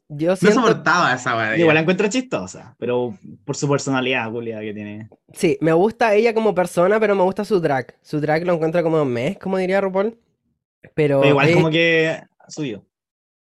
Yo 0.09 0.31
No 0.31 0.35
siento, 0.35 0.59
soportaba 0.59 1.13
esa 1.13 1.35
weá. 1.35 1.57
Igual 1.57 1.75
la 1.75 1.81
encuentro 1.81 2.07
chistosa, 2.09 2.75
pero 2.77 3.17
por 3.45 3.55
su 3.55 3.67
personalidad, 3.69 4.29
Julia, 4.29 4.59
que 4.59 4.73
tiene. 4.73 5.09
Sí, 5.31 5.57
me 5.61 5.71
gusta 5.71 6.13
ella 6.13 6.33
como 6.33 6.53
persona, 6.53 6.99
pero 6.99 7.15
me 7.15 7.23
gusta 7.23 7.45
su 7.45 7.59
drag. 7.61 7.95
Su 8.01 8.19
drag 8.19 8.45
lo 8.45 8.53
encuentro 8.53 8.83
como 8.83 9.05
mes, 9.05 9.39
como 9.39 9.57
diría 9.57 9.79
RuPaul. 9.81 10.19
Pero, 10.93 11.21
Pero 11.21 11.29
igual 11.29 11.49
eh, 11.49 11.53
como 11.53 11.69
que 11.71 12.21
suyo. 12.49 12.85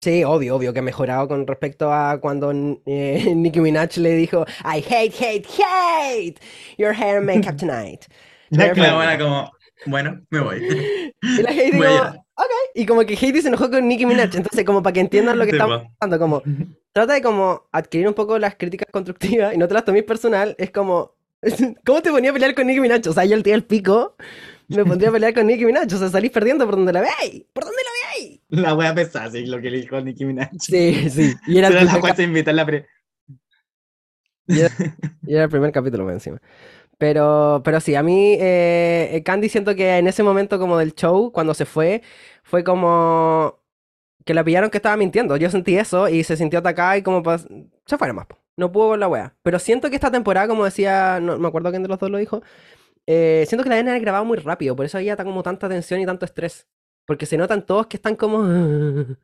Sí, 0.02 0.24
obvio, 0.24 0.56
obvio 0.56 0.74
que 0.74 0.80
ha 0.80 0.84
mejorado 0.84 1.28
con 1.28 1.46
respecto 1.48 1.92
a 1.94 2.20
cuando 2.20 2.52
eh, 2.86 3.34
Nicki 3.36 3.60
Minaj 3.60 3.98
le 3.98 4.12
dijo 4.12 4.46
I 4.64 4.84
hate, 4.88 5.14
hate, 5.20 5.48
hate 5.48 6.40
your 6.78 6.94
hair 6.94 7.18
and 7.18 7.26
makeup 7.26 7.56
tonight. 7.60 8.06
La 8.50 8.74
buena 8.74 9.18
como, 9.18 9.52
bueno, 9.86 10.22
me 10.30 10.40
voy. 10.40 10.60
Y 11.22 11.42
la 11.42 11.52
Heidi 11.52 11.72
como, 11.72 12.24
ok. 12.36 12.52
Y 12.76 12.86
como 12.86 13.06
que 13.06 13.14
Heidi 13.14 13.42
se 13.42 13.50
enojó 13.50 13.70
con 13.70 13.88
Nicki 13.88 14.06
Minaj. 14.06 14.36
Entonces, 14.36 14.64
como 14.64 14.82
para 14.82 14.94
que 14.94 15.02
entiendan 15.02 15.38
lo 15.38 15.46
que 15.46 15.52
Sí, 15.52 15.58
estamos 15.58 15.84
pasando, 15.98 16.18
como 16.18 16.42
trata 16.94 17.14
de 17.14 17.22
como 17.22 17.68
adquirir 17.72 18.08
un 18.08 18.14
poco 18.14 18.40
las 18.40 18.56
críticas 18.56 18.88
constructivas 18.92 19.54
y 19.54 19.58
no 19.58 19.68
te 19.68 19.74
las 19.74 19.86
tomes 19.86 20.04
personal. 20.04 20.56
Es 20.58 20.72
como, 20.72 21.16
¿cómo 21.86 22.02
te 22.02 22.10
ponía 22.10 22.32
a 22.32 22.34
pelear 22.34 22.56
con 22.56 22.68
Nicki 22.68 22.80
Minaj? 22.80 23.02
O 23.08 23.14
sea, 23.14 23.26
yo 23.26 23.36
el 23.36 23.44
día 23.44 23.54
del 23.54 23.66
pico 23.66 24.16
me 24.70 24.86
pondría 24.86 25.10
a 25.10 25.12
pelear 25.12 25.34
con 25.34 25.46
Nicki 25.48 25.66
Minaj. 25.66 25.94
O 25.94 25.98
sea, 25.98 26.10
salís 26.10 26.32
perdiendo 26.32 26.66
por 26.66 26.76
donde 26.76 26.94
la 26.94 27.02
veáis. 27.02 27.44
¿Por 27.54 27.66
dónde 27.66 27.82
la 27.84 27.92
veáis? 27.92 27.99
La 28.64 28.74
wea 28.74 28.94
pesada, 28.96 29.30
sí, 29.30 29.46
lo 29.46 29.62
que 29.62 29.70
le 29.70 29.82
dijo 29.82 30.02
Nicki 30.02 30.26
Minaj. 30.26 30.50
Sí, 30.60 31.10
sí. 31.10 31.34
Y 31.48 31.58
era, 31.60 31.70
Pero 31.70 31.84
la 31.84 32.00
cual 32.00 32.16
se 32.16 32.24
invita 32.24 32.50
en 32.50 32.56
la 32.56 32.66
pre. 32.66 32.88
y 34.48 35.34
era 35.34 35.44
el 35.44 35.50
primer 35.50 35.72
capítulo 35.72 36.06
más 36.06 36.14
encima. 36.14 36.42
Pero, 36.98 37.62
pero 37.64 37.80
sí, 37.80 37.96
a 37.96 38.04
mí 38.04 38.34
eh, 38.34 39.10
eh, 39.14 39.24
Candy 39.24 39.48
siento 39.50 39.76
que 39.76 39.98
en 39.98 40.08
ese 40.08 40.24
momento 40.24 40.60
como 40.60 40.78
del 40.78 40.94
show, 40.96 41.32
cuando 41.32 41.54
se 41.54 41.66
fue, 41.66 42.02
fue 42.44 42.64
como 42.64 43.60
que 44.26 44.34
la 44.34 44.44
pillaron 44.44 44.70
que 44.70 44.78
estaba 44.78 44.98
mintiendo. 44.98 45.38
Yo 45.38 45.50
sentí 45.50 45.78
eso 45.78 46.10
y 46.10 46.24
se 46.24 46.36
sintió 46.36 46.60
atacada 46.60 46.98
y 46.98 47.04
como 47.04 47.24
pues, 47.24 47.48
se 47.86 47.98
fue 47.98 48.12
más. 48.14 48.28
No 48.58 48.72
pudo 48.72 48.90
con 48.90 49.00
la 49.00 49.08
wea. 49.08 49.36
Pero 49.44 49.60
siento 49.60 49.90
que 49.90 49.96
esta 49.96 50.12
temporada, 50.12 50.48
como 50.48 50.66
decía, 50.66 51.20
no 51.22 51.38
me 51.38 51.48
acuerdo 51.48 51.70
quién 51.70 51.84
de 51.84 51.90
los 51.90 52.00
dos 52.00 52.10
lo 52.10 52.18
dijo, 52.18 52.42
eh, 53.08 53.46
siento 53.48 53.64
que 53.64 53.70
la 53.70 53.78
haber 53.80 54.02
grabado 54.02 54.26
muy 54.26 54.38
rápido. 54.38 54.76
Por 54.76 54.86
eso 54.86 54.98
había 54.98 55.16
como 55.18 55.42
tanta 55.44 55.70
tensión 55.70 56.02
y 56.02 56.06
tanto 56.06 56.26
estrés. 56.26 56.68
Porque 57.10 57.26
se 57.26 57.38
notan 57.38 57.66
todos 57.66 57.88
que 57.88 57.98
están 57.98 58.16
como... 58.16 58.44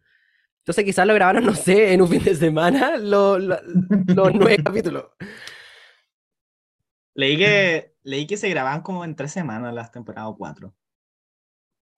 Entonces 0.60 0.84
quizás 0.84 1.06
lo 1.06 1.14
grabaron, 1.14 1.46
no 1.46 1.54
sé, 1.54 1.94
en 1.94 2.02
un 2.02 2.08
fin 2.08 2.24
de 2.24 2.34
semana, 2.34 2.98
lo- 2.98 3.38
lo- 3.38 3.60
los 4.08 4.34
nueve 4.34 4.58
capítulos. 4.64 5.06
Leí 7.14 7.38
que, 7.38 7.94
leí 8.02 8.26
que 8.26 8.38
se 8.38 8.50
grababan 8.50 8.82
como 8.82 9.06
en 9.06 9.16
tres 9.16 9.32
semanas 9.32 9.72
las 9.76 9.92
temporadas 9.92 10.32
o 10.32 10.36
cuatro. 10.36 10.74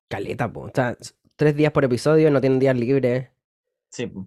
Caleta, 0.09 0.51
po. 0.51 0.63
O 0.63 0.71
sea, 0.75 0.97
tres 1.37 1.55
días 1.55 1.71
por 1.71 1.85
episodio, 1.85 2.29
no 2.31 2.41
tienen 2.41 2.59
días 2.59 2.75
libres. 2.77 3.29
Sí, 3.89 4.07
pues. 4.07 4.25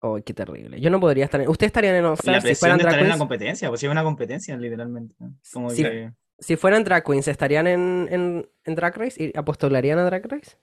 Oh, 0.00 0.18
qué 0.24 0.32
terrible. 0.32 0.80
Yo 0.80 0.88
no 0.88 0.98
podría 0.98 1.26
estar 1.26 1.38
en... 1.42 1.48
¿Ustedes 1.50 1.68
estarían 1.68 1.94
en 1.96 2.06
All 2.06 2.16
la 2.24 2.40
si 2.40 2.46
presión 2.46 2.56
fueran 2.56 2.78
de 2.78 2.84
estar 2.84 2.98
en 3.02 3.08
la 3.10 3.18
competencia, 3.18 3.68
pues 3.68 3.80
sí, 3.80 3.86
es 3.86 3.92
una 3.92 4.02
competencia, 4.02 4.56
literalmente. 4.56 5.14
Como 5.52 5.68
Sí. 5.68 5.82
que. 5.82 6.12
Si 6.42 6.56
fueran 6.56 6.84
drag 6.84 7.04
queens, 7.04 7.28
¿estarían 7.28 7.66
en, 7.66 8.08
en, 8.10 8.50
en 8.64 8.74
Drag 8.74 8.96
Race? 8.96 9.22
¿Y 9.22 9.36
apostolarían 9.38 9.98
a 9.98 10.04
Drag 10.04 10.26
Race? 10.26 10.56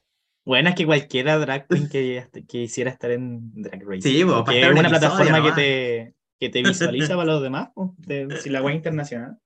Bueno, 0.46 0.70
es 0.70 0.76
que 0.76 0.86
cualquiera 0.86 1.38
drag 1.38 1.68
queen 1.68 1.90
que, 1.90 2.28
que 2.34 2.46
quisiera 2.46 2.90
estar 2.92 3.12
en 3.12 3.52
Drag 3.62 3.82
Race. 3.88 4.02
Sí, 4.02 4.24
pues, 4.24 4.34
para 4.34 4.44
porque 4.44 4.62
es 4.62 4.72
una 4.72 4.80
episodio 4.82 5.00
plataforma 5.00 5.44
que 5.44 5.52
te, 5.62 6.16
que 6.40 6.50
te 6.50 6.64
visualiza 6.64 7.16
para 7.16 7.26
los 7.26 7.42
demás, 7.42 7.70
pues, 7.74 7.90
de- 7.98 8.38
si 8.42 8.50
la 8.50 8.62
web 8.62 8.76
internacional. 8.76 9.38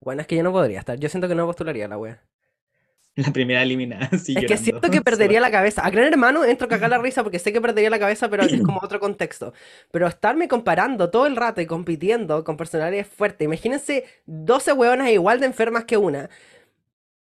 Bueno, 0.00 0.22
es 0.22 0.26
que 0.26 0.36
yo 0.36 0.42
no 0.42 0.52
podría 0.52 0.78
estar. 0.78 0.98
Yo 0.98 1.08
siento 1.08 1.28
que 1.28 1.34
no 1.34 1.46
postularía 1.46 1.84
a 1.86 1.88
la 1.88 1.98
wea. 1.98 2.22
La 3.16 3.32
primera 3.32 3.62
eliminada, 3.62 4.08
Es 4.12 4.24
que 4.24 4.32
llorando. 4.34 4.56
siento 4.56 4.90
que 4.90 5.00
perdería 5.02 5.40
la 5.40 5.50
cabeza. 5.50 5.82
A 5.82 5.90
Gran 5.90 6.06
Hermano 6.06 6.44
entro 6.44 6.66
a 6.66 6.68
cagar 6.68 6.90
la 6.90 6.98
risa 6.98 7.22
porque 7.22 7.38
sé 7.38 7.52
que 7.52 7.60
perdería 7.60 7.90
la 7.90 7.98
cabeza, 7.98 8.28
pero 8.28 8.44
es 8.44 8.60
como 8.62 8.80
otro 8.82 9.00
contexto. 9.00 9.52
Pero 9.90 10.06
estarme 10.06 10.48
comparando 10.48 11.10
todo 11.10 11.26
el 11.26 11.36
rato 11.36 11.60
y 11.60 11.66
compitiendo 11.66 12.44
con 12.44 12.56
personalidades 12.56 13.08
fuertes. 13.08 13.44
Imagínense 13.44 14.04
12 14.26 14.72
hueonas 14.72 15.10
igual 15.10 15.40
de 15.40 15.46
enfermas 15.46 15.84
que 15.84 15.96
una. 15.96 16.30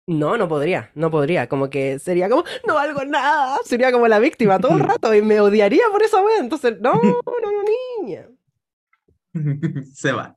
No, 0.07 0.35
no 0.37 0.47
podría, 0.47 0.91
no 0.95 1.09
podría. 1.09 1.47
Como 1.47 1.69
que 1.69 1.99
sería 1.99 2.27
como, 2.29 2.43
no 2.67 2.75
valgo 2.75 3.05
nada. 3.05 3.57
Sería 3.65 3.91
como 3.91 4.07
la 4.07 4.19
víctima 4.19 4.59
todo 4.59 4.73
el 4.75 4.79
rato 4.87 5.13
y 5.13 5.21
me 5.21 5.39
odiaría 5.39 5.83
por 5.91 6.03
esa 6.03 6.21
wea. 6.21 6.39
Entonces, 6.39 6.79
no, 6.79 6.93
no, 6.93 7.01
no, 7.25 8.03
niña. 8.03 8.27
Se 9.93 10.11
va. 10.11 10.35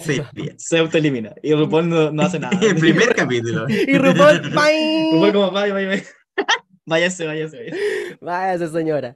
Sí, 0.00 0.20
bien. 0.32 0.58
Se 0.58 0.78
autoelimina. 0.78 1.34
Y 1.42 1.54
RuPaul 1.54 1.88
no, 1.88 2.10
no 2.10 2.22
hace 2.22 2.38
nada. 2.38 2.58
El 2.62 2.76
primer 2.76 3.14
capítulo. 3.14 3.66
Y 3.68 3.96
RuPaul, 3.98 4.42
RuPaul 4.42 5.20
bye. 5.22 5.32
como, 5.32 5.50
vaya, 5.50 5.72
vaya, 5.74 5.88
vaya. 5.88 6.02
Váyase, 6.86 7.26
váyase, 7.26 7.56
váyase. 7.58 8.16
Váyase, 8.20 8.68
señora. 8.68 9.14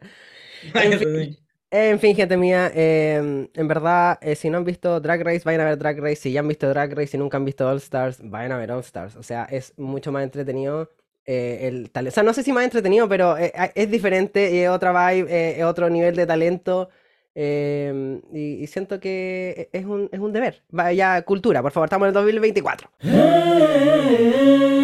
Váyase, 0.73 0.99
fin. 0.99 1.15
váyase. 1.15 1.39
En 1.71 1.99
fin, 1.99 2.15
gente 2.15 2.37
mía, 2.37 2.71
eh, 2.73 3.49
en 3.53 3.69
verdad, 3.69 4.17
eh, 4.23 4.37
si 4.37 4.49
no 4.49 4.59
han 4.59 4.65
visto 4.65 5.01
Drag 5.01 5.23
Race, 5.25 5.43
vayan 5.45 5.63
a 5.63 5.65
ver 5.65 5.79
Drag 5.79 5.99
Race. 5.99 6.17
Si 6.17 6.31
ya 6.31 6.39
han 6.41 6.47
visto 6.47 6.69
Drag 6.69 6.93
Race 6.97 7.17
y 7.17 7.19
nunca 7.19 7.37
han 7.37 7.45
visto 7.45 7.69
All 7.69 7.79
Stars, 7.79 8.19
vayan 8.23 8.53
a 8.53 8.59
ver 8.59 8.71
All 8.71 8.81
Stars. 8.81 9.17
O 9.17 9.25
sea, 9.25 9.45
es 9.51 9.73
mucho 9.77 10.13
más 10.13 10.23
entretenido. 10.23 10.91
eh, 11.27 11.61
el 11.69 11.91
tal- 11.91 12.07
O 12.07 12.11
sea, 12.13 12.23
no 12.23 12.33
sé 12.35 12.43
si 12.45 12.53
más 12.53 12.65
entretenido, 12.65 13.09
pero 13.09 13.37
eh, 13.39 13.51
es 13.75 13.91
diferente, 13.91 14.55
y 14.55 14.59
es 14.59 14.69
otra 14.69 14.93
vibe, 15.11 15.27
eh, 15.33 15.59
es 15.59 15.65
otro 15.65 15.89
nivel 15.91 16.15
de 16.15 16.27
talento. 16.27 16.91
Eh, 17.35 18.21
y, 18.33 18.63
y 18.63 18.67
siento 18.67 19.01
que 19.01 19.69
es 19.73 19.85
un, 19.85 20.09
es 20.13 20.21
un 20.21 20.33
deber. 20.33 20.63
Vaya 20.71 21.23
cultura, 21.23 21.63
por 21.63 21.73
favor, 21.73 21.87
estamos 21.87 22.07
en 22.07 22.09
el 22.09 22.15
2024. 22.15 22.91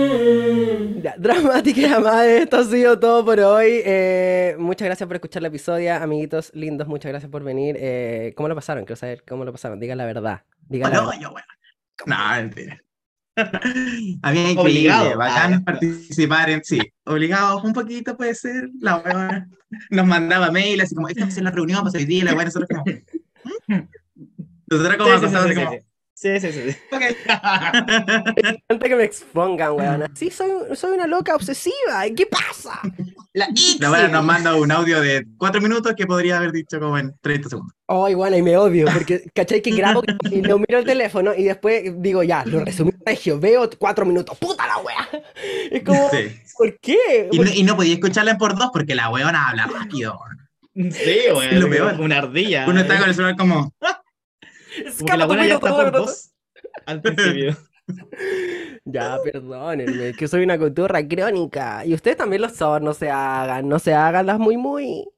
Ya, 1.02 1.14
dramática 1.16 1.98
madre, 2.00 2.38
esto 2.42 2.58
ha 2.58 2.64
sido 2.64 2.98
todo 3.00 3.24
por 3.24 3.40
hoy. 3.40 3.80
Eh, 3.86 4.54
muchas 4.58 4.84
gracias 4.86 5.06
por 5.06 5.16
escuchar 5.16 5.40
el 5.40 5.46
episodio, 5.46 5.94
amiguitos 5.94 6.50
lindos, 6.54 6.88
muchas 6.88 7.10
gracias 7.10 7.30
por 7.30 7.42
venir. 7.42 7.76
Eh, 7.78 8.34
¿cómo 8.36 8.48
lo 8.48 8.54
pasaron? 8.54 8.84
Quiero 8.84 8.96
saber 8.96 9.24
cómo 9.26 9.46
lo 9.46 9.52
pasaron. 9.52 9.80
Digan 9.80 9.96
la 9.96 10.04
verdad. 10.04 10.42
Digan 10.68 10.92
la 10.92 10.98
No, 10.98 11.06
verdad. 11.06 11.20
yo, 11.22 11.30
bueno. 11.30 11.46
No, 12.04 12.16
mentira. 12.36 12.82
Había 14.22 14.50
increíble, 14.50 14.60
Obligado. 14.60 15.18
bacán 15.18 15.54
Ah, 15.54 15.62
participar 15.64 16.50
en 16.50 16.64
sí. 16.64 16.80
Obligados 17.04 17.62
un 17.64 17.72
poquito 17.72 18.16
puede 18.16 18.34
ser. 18.34 18.68
La 18.80 18.96
weona 18.96 19.48
nos 19.90 20.06
mandaba 20.06 20.50
mail 20.50 20.80
así 20.80 20.94
como, 20.94 21.08
esta 21.08 21.24
a 21.24 21.30
ser 21.30 21.44
la 21.44 21.50
reunión 21.50 21.84
para 21.84 21.98
hoy 21.98 22.04
día, 22.04 22.24
la 22.24 22.32
weona 22.32 22.44
nosotros 22.46 22.68
como. 22.68 22.84
"¿Mm?". 23.68 23.82
Nosotros 24.70 24.96
como 24.96 25.08
Sí, 25.10 25.18
sí, 25.18 25.24
acostados 25.24 25.48
sí, 25.50 25.54
como, 25.54 25.78
sí. 26.20 26.38
Sí, 26.38 26.52
sí, 26.52 26.52
sí. 26.52 26.72
sí. 26.72 26.78
"Ok". 26.92 27.02
Antes 28.68 28.88
que 28.88 28.96
me 28.96 29.04
expongan, 29.04 29.72
weón. 29.72 30.04
Sí, 30.14 30.30
soy, 30.30 30.50
soy 30.76 30.92
una 30.94 31.06
loca 31.06 31.34
obsesiva. 31.34 32.06
¿y 32.06 32.14
¿Qué 32.14 32.26
pasa? 32.26 32.80
La 33.32 33.48
La 33.80 33.90
weona 33.90 34.08
nos 34.08 34.24
manda 34.24 34.54
un 34.54 34.70
audio 34.70 35.00
de 35.00 35.26
cuatro 35.38 35.60
minutos 35.60 35.94
que 35.96 36.06
podría 36.06 36.36
haber 36.38 36.52
dicho 36.52 36.78
como 36.78 36.98
en 36.98 37.14
30 37.22 37.48
segundos. 37.48 37.74
Ay, 37.88 38.14
bueno, 38.14 38.36
y 38.36 38.42
me 38.42 38.56
odio, 38.56 38.86
porque, 38.92 39.24
¿cachai? 39.34 39.62
Que 39.62 39.70
grabo 39.72 40.02
y 40.30 40.42
no 40.42 40.58
miro 40.58 40.78
el 40.78 40.84
teléfono 40.84 41.32
y 41.36 41.44
después 41.44 41.82
digo, 41.96 42.22
ya, 42.22 42.44
lo 42.44 42.64
resumí 42.64 42.92
regio, 43.04 43.40
veo 43.40 43.68
cuatro 43.78 44.04
minutos, 44.04 44.36
puta 44.38 44.66
la 44.66 44.78
wea. 44.78 45.08
Es 45.70 45.82
como, 45.82 46.10
Sí. 46.10 46.36
¿por 46.56 46.78
qué? 46.80 47.28
Y, 47.32 47.36
¿Por 47.36 47.46
no, 47.46 47.52
y 47.54 47.62
no 47.62 47.76
podía 47.76 47.94
escucharla 47.94 48.32
en 48.32 48.38
por 48.38 48.56
dos 48.56 48.70
porque 48.72 48.94
la 48.94 49.08
weona 49.10 49.48
habla 49.48 49.66
rápido. 49.66 50.18
Sí, 50.74 51.16
lo 51.52 51.68
peor. 51.68 52.00
Una 52.00 52.18
ardilla. 52.18 52.66
Uno 52.68 52.80
está 52.80 52.98
con 52.98 53.08
el 53.08 53.14
celular 53.14 53.36
como. 53.36 53.72
Como 54.98 55.10
que 55.10 55.16
la 55.16 55.26
buena 55.26 55.46
ya 55.46 55.54
está 55.54 55.70
por 55.70 55.92
voz 55.92 56.32
al 56.86 57.00
principio. 57.02 57.56
Ya, 58.84 59.18
perdónenme, 59.22 60.12
que 60.14 60.28
soy 60.28 60.44
una 60.44 60.58
cotorra 60.58 61.06
crónica. 61.06 61.84
Y 61.84 61.94
ustedes 61.94 62.16
también 62.16 62.42
lo 62.42 62.48
son, 62.48 62.84
no 62.84 62.94
se 62.94 63.10
hagan, 63.10 63.68
no 63.68 63.78
se 63.78 63.94
hagan 63.94 64.26
las 64.26 64.38
muy 64.38 64.56
muy. 64.56 65.08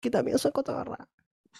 Que 0.00 0.10
también 0.10 0.38
son 0.38 0.52
cotorra. 0.52 1.08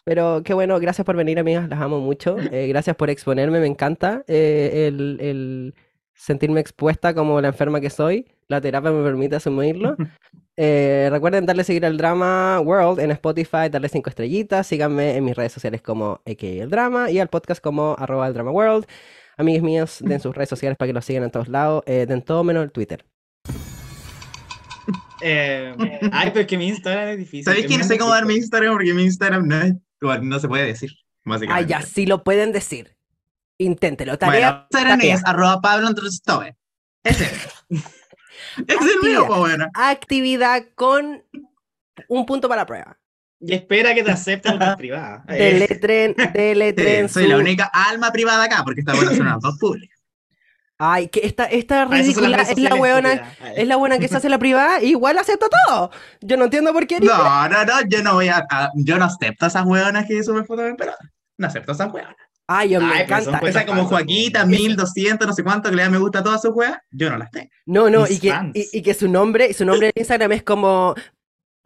Pero 0.05 0.43
qué 0.45 0.55
bueno, 0.55 0.78
gracias 0.78 1.05
por 1.05 1.16
venir, 1.16 1.39
amigas, 1.39 1.68
las 1.68 1.80
amo 1.80 2.01
mucho. 2.01 2.37
Eh, 2.39 2.68
gracias 2.68 2.97
por 2.97 3.11
exponerme, 3.11 3.61
me 3.61 3.66
encanta 3.66 4.24
eh, 4.28 4.87
el, 4.89 5.18
el 5.20 5.74
sentirme 6.16 6.60
expuesta 6.60 7.14
como 7.14 7.40
la 7.40 7.48
enferma 7.48 7.80
que 7.80 7.90
soy. 7.90 8.26
La 8.48 8.60
terapia 8.60 8.90
me 8.90 9.02
permite 9.04 9.36
asumirlo. 9.36 9.96
Eh, 10.58 11.08
recuerden 11.10 11.44
darle 11.44 11.64
seguir 11.64 11.84
al 11.84 11.98
Drama 11.98 12.58
World 12.60 12.98
en 13.00 13.10
Spotify, 13.10 13.68
darle 13.70 13.90
cinco 13.90 14.08
estrellitas. 14.08 14.66
Síganme 14.66 15.14
en 15.14 15.22
mis 15.22 15.36
redes 15.36 15.52
sociales 15.52 15.82
como 15.82 16.22
AK 16.24 16.44
el 16.44 16.70
Drama 16.70 17.10
y 17.10 17.18
al 17.18 17.28
podcast 17.28 17.62
como 17.62 17.94
arroba 17.98 18.26
el 18.26 18.32
Drama 18.32 18.52
World. 18.52 18.86
Amigos 19.36 19.62
míos, 19.62 19.98
den 20.00 20.18
sus 20.22 20.34
redes 20.34 20.48
sociales 20.48 20.78
para 20.78 20.86
que 20.88 20.92
los 20.94 21.04
sigan 21.04 21.24
en 21.24 21.30
todos 21.30 21.48
lados. 21.48 21.82
Eh, 21.84 22.06
den 22.08 22.22
todo 22.22 22.42
menos 22.42 22.64
el 22.64 22.72
Twitter. 22.72 23.04
Eh, 25.20 25.74
ay, 26.12 26.30
pero 26.30 26.40
es 26.40 26.46
que 26.46 26.56
mi 26.56 26.68
Instagram 26.68 27.08
es 27.08 27.18
difícil. 27.18 27.44
¿Sabéis 27.44 27.66
que 27.66 27.76
no 27.76 27.84
sé 27.84 27.98
cómo 27.98 28.12
dar 28.12 28.24
mi. 28.24 28.36
Instagram? 28.36 28.72
Porque 28.72 28.94
mi 28.94 29.04
Instagram 29.04 29.46
no, 29.46 29.60
es, 29.60 29.74
no 30.22 30.38
se 30.38 30.48
puede 30.48 30.64
decir, 30.64 30.90
Ah, 30.90 31.30
básicamente. 31.30 31.70
ya, 31.70 31.82
sí 31.82 32.06
lo 32.06 32.24
pueden 32.24 32.52
decir. 32.52 32.95
Inténtelo. 33.59 34.18
Tarea. 34.18 34.66
Bueno, 34.70 34.96
arroba 35.24 35.61
Pablo 35.61 35.86
Andrés 35.86 36.22
Tobe. 36.22 36.57
Ese 37.02 37.24
es. 37.68 37.82
el 38.68 39.09
mío, 39.09 39.24
pues 39.26 39.38
bueno. 39.38 39.68
Actividad 39.74 40.64
con 40.74 41.22
un 42.09 42.26
punto 42.26 42.48
para 42.48 42.62
la 42.62 42.66
prueba. 42.66 42.98
Y 43.40 43.54
espera 43.54 43.94
que 43.94 44.02
te 44.02 44.11
acepten 44.11 44.61
en 44.61 44.76
privada. 44.76 45.24
Eh, 45.28 45.52
Deletren, 45.52 46.14
deletren 46.32 47.09
Sí, 47.09 47.14
soy 47.14 47.26
la 47.28 47.36
única 47.36 47.70
alma 47.72 48.11
privada 48.11 48.44
acá, 48.44 48.62
porque 48.64 48.80
está 48.80 48.94
bueno 48.94 49.14
son 49.14 49.26
las 49.26 49.40
dos 49.40 49.59
públicas. 49.59 49.96
Ay, 50.78 51.09
que 51.09 51.20
esta, 51.24 51.44
esta 51.46 51.82
ah, 51.82 51.86
las 51.86 52.00
ridícula 52.00 52.42
es 52.42 52.59
la. 52.59 53.32
Ay. 53.40 53.54
es 53.57 53.66
la 53.66 53.76
buena 53.76 53.98
que 53.98 54.09
se 54.09 54.16
hace 54.18 54.28
la 54.28 54.38
privada, 54.38 54.82
igual 54.82 55.16
acepta 55.16 55.46
todo. 55.66 55.90
Yo 56.20 56.36
no 56.36 56.44
entiendo 56.44 56.72
por 56.74 56.86
qué. 56.86 57.00
No, 57.00 57.48
no, 57.48 57.64
no, 57.64 57.80
yo 57.88 58.02
no 58.02 58.12
voy 58.14 58.28
a, 58.28 58.46
a- 58.50 58.70
yo 58.74 58.98
no 58.98 59.07
acepto 59.07 59.46
a 59.46 59.48
esas 59.48 59.64
hueonas 59.64 60.04
que 60.07 60.22
suben 60.22 60.44
fotos 60.44 60.66
en. 60.66 60.76
No 61.38 61.46
acepto 61.46 61.72
a 61.72 61.74
esas 61.74 61.90
hueonas. 61.92 62.16
Ay, 62.49 62.68
yo 62.70 62.80
me 62.80 62.92
Ay, 62.92 63.03
encanta. 63.03 63.40
pues- 63.40 63.57
Esa 63.57 63.66
como 63.66 63.84
Joaquita, 63.86 64.47
1200, 64.47 65.26
no 65.26 65.32
sé 65.32 65.42
cuánto, 65.42 65.68
que 65.70 65.76
le 65.76 65.82
da 65.82 65.90
me 65.90 65.99
gusta 65.99 66.20
a 66.20 66.22
todas 66.22 66.40
sus 66.42 66.53
hueas, 66.55 66.78
yo 66.92 67.11
no 67.11 67.18
las 67.18 67.30
tengo. 67.30 67.51
No, 67.66 67.90
no, 67.90 68.03
Mis 68.03 68.12
y 68.12 68.20
que, 68.20 68.34
y, 68.55 68.78
y 68.78 68.82
que 68.82 68.94
su 68.94 69.09
nombre, 69.09 69.53
su 69.53 69.64
nombre 69.64 69.88
en 69.88 69.92
Instagram 69.97 70.32
es 70.32 70.42
como 70.44 70.94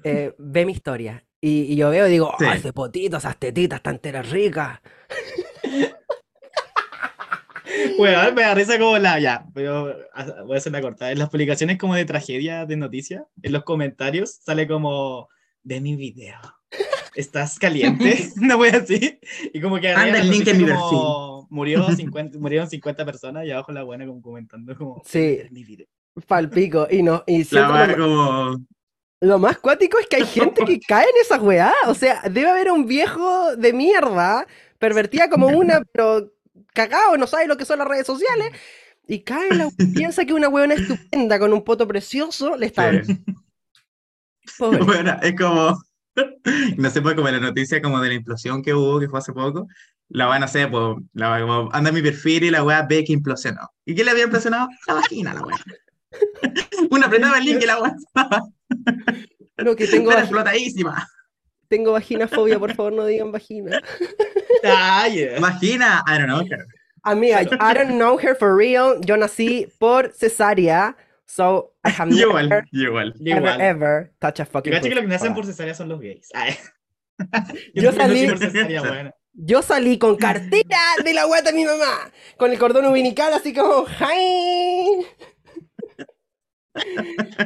eh, 0.05 0.35
ve 0.39 0.65
mi 0.65 0.73
historia. 0.73 1.25
Y, 1.43 1.63
y 1.73 1.77
yo 1.77 1.91
veo 1.91 2.07
y 2.07 2.11
digo, 2.11 2.35
Sí. 2.39 2.45
¡ay, 2.47 2.59
ese 2.59 2.73
potito, 2.73 3.17
esas 3.19 3.37
tetitas 3.39 3.79
están 3.79 3.95
enteras 3.97 4.31
ricas! 4.31 4.81
Weón, 7.99 8.35
me 8.35 8.43
da 8.43 8.55
risa 8.55 8.79
como 8.79 8.99
la. 8.99 9.19
Ya, 9.21 9.45
pero 9.55 9.95
ah, 10.15 10.27
voy 10.45 10.55
a 10.57 10.59
hacer 10.59 10.71
una 10.73 10.81
cortada. 10.81 11.13
En 11.13 11.19
las 11.19 11.29
publicaciones 11.31 11.79
como 11.79 11.95
de 11.95 12.05
tragedia 12.05 12.67
de 12.67 12.77
noticias, 12.77 13.23
en 13.43 13.53
los 13.53 13.65
comentarios 13.65 14.39
sale 14.43 14.67
como. 14.67 15.29
Ve 15.63 15.81
mi 15.81 15.95
video. 15.97 16.39
¿Estás 17.15 17.59
caliente? 17.59 18.29
Una 18.41 18.57
wea 18.57 18.77
así. 18.77 19.19
Y 19.53 19.61
como 19.61 19.77
que 19.81 19.93
la 19.93 20.09
el 20.19 20.31
link 20.31 20.47
en 20.47 20.59
mi 20.59 20.65
como, 20.73 21.47
Murió 21.51 21.85
50, 21.97 22.39
murieron 22.39 22.69
50 22.71 23.05
personas 23.05 23.45
y 23.45 23.51
abajo 23.51 23.73
la 23.73 23.83
buena 23.83 24.07
como 24.07 24.23
comentando 24.23 24.77
como. 24.77 25.03
Sí. 25.05 25.19
"Ve 25.19 25.49
mi 25.51 25.65
video". 25.65 25.87
Palpico. 26.27 26.87
Y 26.91 27.03
no, 27.03 27.25
y 27.27 27.45
La 27.55 27.95
como. 27.97 28.65
lo 29.21 29.39
más 29.39 29.59
cuático 29.59 29.99
es 29.99 30.07
que 30.07 30.17
hay 30.17 30.27
gente 30.27 30.65
que 30.65 30.79
cae 30.89 31.05
en 31.05 31.17
esas 31.21 31.41
weá. 31.41 31.73
O 31.87 31.95
sea, 31.95 32.23
debe 32.31 32.49
haber 32.51 32.71
un 32.71 32.87
viejo 32.87 33.57
de 33.57 33.73
mierda, 33.73 34.47
pervertida 34.79 35.29
como 35.29 35.49
una, 35.49 35.83
pero 35.93 36.33
cagado, 36.73 37.17
no 37.17 37.27
sabe 37.27 37.47
lo 37.49 37.57
que 37.57 37.65
son 37.65 37.79
las 37.81 37.89
redes 37.89 38.07
sociales. 38.07 38.53
Y 39.09 39.21
cae 39.21 39.49
en 39.49 39.59
la 39.59 39.69
piensa 39.95 40.25
que 40.25 40.33
una 40.35 40.49
weona 40.49 40.75
estupenda 40.75 41.39
con 41.41 41.53
un 41.53 41.65
poto 41.65 41.87
precioso 41.89 42.57
le 42.57 42.67
está 42.67 42.93
Sí. 43.03 43.19
Pobre. 44.59 44.83
Bueno, 44.83 45.17
es 45.23 45.35
como. 45.37 45.81
No 46.77 46.91
sé, 46.91 47.03
pues 47.03 47.15
como 47.15 47.29
la 47.29 47.41
noticia 47.41 47.81
como 47.83 48.01
de 48.01 48.09
la 48.09 48.15
implosión 48.15 48.63
que 48.63 48.75
hubo, 48.75 49.01
que 49.01 49.09
fue 49.09 49.19
hace 49.19 49.33
poco. 49.33 49.67
La 50.09 50.27
van 50.27 50.43
a 50.43 50.47
hacer, 50.47 50.71
pues, 50.71 50.97
la 51.13 51.41
como, 51.41 51.69
anda 51.73 51.93
mi 51.93 52.03
perfil 52.03 52.45
y 52.45 52.51
la 52.51 52.65
weá 52.65 52.83
ve 52.83 53.05
que 53.05 53.13
implosionó. 53.13 53.71
¿Y 53.85 53.95
qué 53.95 54.05
le 54.05 54.11
había 54.11 54.25
implosionado? 54.25 54.69
La 54.87 54.95
vagina, 54.95 55.35
la 55.35 55.43
weá. 55.43 55.57
Una 56.91 57.07
apretaba 57.07 57.39
el 57.39 57.45
link 57.45 57.63
y 57.63 57.67
la 57.67 57.81
weá 57.81 57.95
estaba 57.97 58.43
No, 59.65 59.77
que 59.77 59.87
tengo, 59.87 60.11
era 60.11 60.21
explotadísima. 60.21 61.07
tengo 61.69 61.93
vaginafobia, 61.93 62.59
por 62.59 62.75
favor, 62.75 62.95
no 62.95 63.05
digan 63.05 63.31
vagina. 63.31 63.81
Ah, 64.65 65.07
yeah. 65.07 65.39
Vagina, 65.39 66.03
I 66.07 66.19
don't 66.19 66.27
know. 66.27 66.43
Amiga, 67.03 67.43
I 67.61 67.75
don't 67.75 67.99
know 67.99 68.19
her 68.19 68.35
for 68.35 68.57
real. 68.57 69.01
Yo 69.03 69.17
nací 69.17 69.69
por 69.79 70.13
cesárea, 70.13 70.97
so 71.35 71.75
I 71.85 71.91
have 71.91 72.11
Yo 72.15 72.33
never, 72.33 72.65
igual, 72.71 72.71
yo 72.73 72.83
igual. 72.89 73.15
Yo 73.19 73.37
ever, 73.37 73.39
igual. 73.43 73.61
ever 73.61 74.13
touched 74.19 74.41
a 74.41 74.45
Yo 74.45 74.51
fucking 74.51 74.73
cacho 74.73 74.89
que 74.89 74.95
lo 74.95 75.01
que 75.03 75.07
nacen 75.09 75.35
por 75.35 75.47
cesárea 75.47 75.75
son 75.75 75.89
los 75.89 76.01
gays. 76.01 76.29
Ay. 76.35 76.57
Yo 77.75 77.93
también 77.93 78.27
nací 78.27 78.27
salí- 78.27 78.29
por 78.29 78.39
cesárea, 78.39 78.83
bueno. 78.83 79.15
Yo 79.33 79.63
salí 79.63 79.99
con 79.99 80.17
cartera 80.17 80.79
de 81.05 81.15
la 81.15 81.25
guata 81.25 81.51
de 81.53 81.57
mi 81.57 81.65
mamá, 81.65 82.11
con 82.37 82.51
el 82.51 82.59
cordón 82.59 82.87
umbilical 82.87 83.33
así 83.33 83.55
como, 83.55 83.87
¡Hi! 83.87 85.07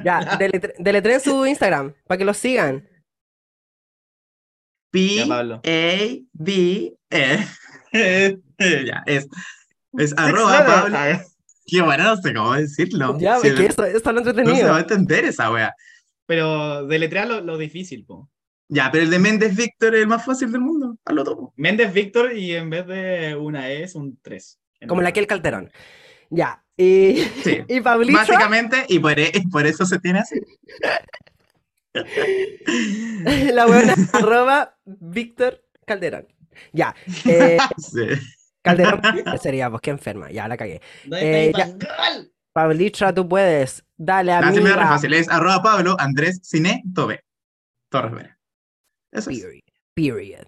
Ya, 0.04 0.38
deletre- 0.38 0.74
deletren 0.78 1.20
su 1.20 1.44
Instagram 1.46 1.94
para 2.06 2.18
que 2.18 2.24
lo 2.24 2.34
sigan. 2.34 2.88
P. 4.90 5.22
A 5.30 5.42
B 6.32 6.96
E. 7.10 7.46
Ya, 8.58 9.02
es. 9.06 9.26
Es 9.98 10.14
arroba 10.16 10.64
Pablo. 10.64 10.96
Qué 11.66 11.80
bueno, 11.82 12.04
no 12.04 12.16
sé 12.16 12.34
cómo 12.34 12.52
decirlo. 12.54 13.16
Ya, 13.18 13.38
Sí, 13.38 13.48
ve 13.50 13.54
que 13.54 13.66
eso, 13.66 13.84
eso 13.84 13.96
es 13.96 14.04
lo 14.04 14.12
no 14.12 14.20
se 14.24 14.32
va 14.32 14.38
a 14.38 14.40
entretenido. 14.40 14.78
entender 14.78 15.24
esa 15.24 15.50
wea. 15.50 15.74
Pero 16.26 16.86
deletrear 16.86 17.26
lo, 17.28 17.40
lo 17.40 17.56
difícil, 17.58 18.04
po. 18.04 18.30
Ya, 18.68 18.90
pero 18.90 19.04
el 19.04 19.10
de 19.10 19.18
Méndez 19.18 19.54
Víctor 19.54 19.94
es 19.94 20.02
el 20.02 20.06
más 20.06 20.24
fácil 20.24 20.50
del 20.50 20.60
mundo. 20.62 20.96
Hazlo 21.04 21.24
todo. 21.24 21.52
Méndez 21.56 21.92
Víctor 21.92 22.32
y 22.36 22.52
en 22.54 22.70
vez 22.70 22.86
de 22.86 23.36
una 23.36 23.70
E 23.70 23.82
es 23.82 23.94
un 23.94 24.18
3. 24.22 24.58
Como 24.88 25.02
la 25.02 25.12
que 25.12 25.20
el 25.20 25.26
Calderón. 25.26 25.70
Ya, 26.30 26.64
y, 26.76 27.16
Sí. 27.44 27.58
y 27.68 27.80
Pablito, 27.80 28.18
Básicamente, 28.18 28.84
y 28.88 28.98
por, 28.98 29.18
e- 29.18 29.32
y 29.34 29.46
por 29.48 29.66
eso 29.66 29.84
se 29.86 29.98
tiene 29.98 30.20
así. 30.20 30.36
la 33.52 33.66
buena 33.66 33.94
arroba 34.12 34.76
Víctor 34.84 35.62
Calderón. 35.86 36.26
Ya, 36.72 36.94
eh, 37.26 37.58
Sí. 37.78 38.06
Calderón 38.64 39.00
sería, 39.40 39.70
pues 39.70 39.80
qué 39.82 39.90
enferma, 39.90 40.30
ya 40.30 40.48
la 40.48 40.56
cagué. 40.56 40.80
¿Dónde 41.04 41.50
Eh? 41.50 41.52
Pablitra, 42.52 43.12
tú 43.12 43.28
puedes. 43.28 43.84
Dale, 43.96 44.32
da 44.32 44.40
re 44.40 44.46
amiga. 44.58 44.88
fácil. 44.88 45.12
Es 45.14 45.28
arroba 45.28 45.62
Pablo 45.62 45.96
Andrés 45.98 46.40
Cine 46.42 46.82
Tobe. 46.94 47.20
Torres 47.90 48.12
Vera. 48.12 48.38
Eso 49.12 49.30
es. 49.30 49.40
Period. 49.40 49.62
Period. 49.94 50.46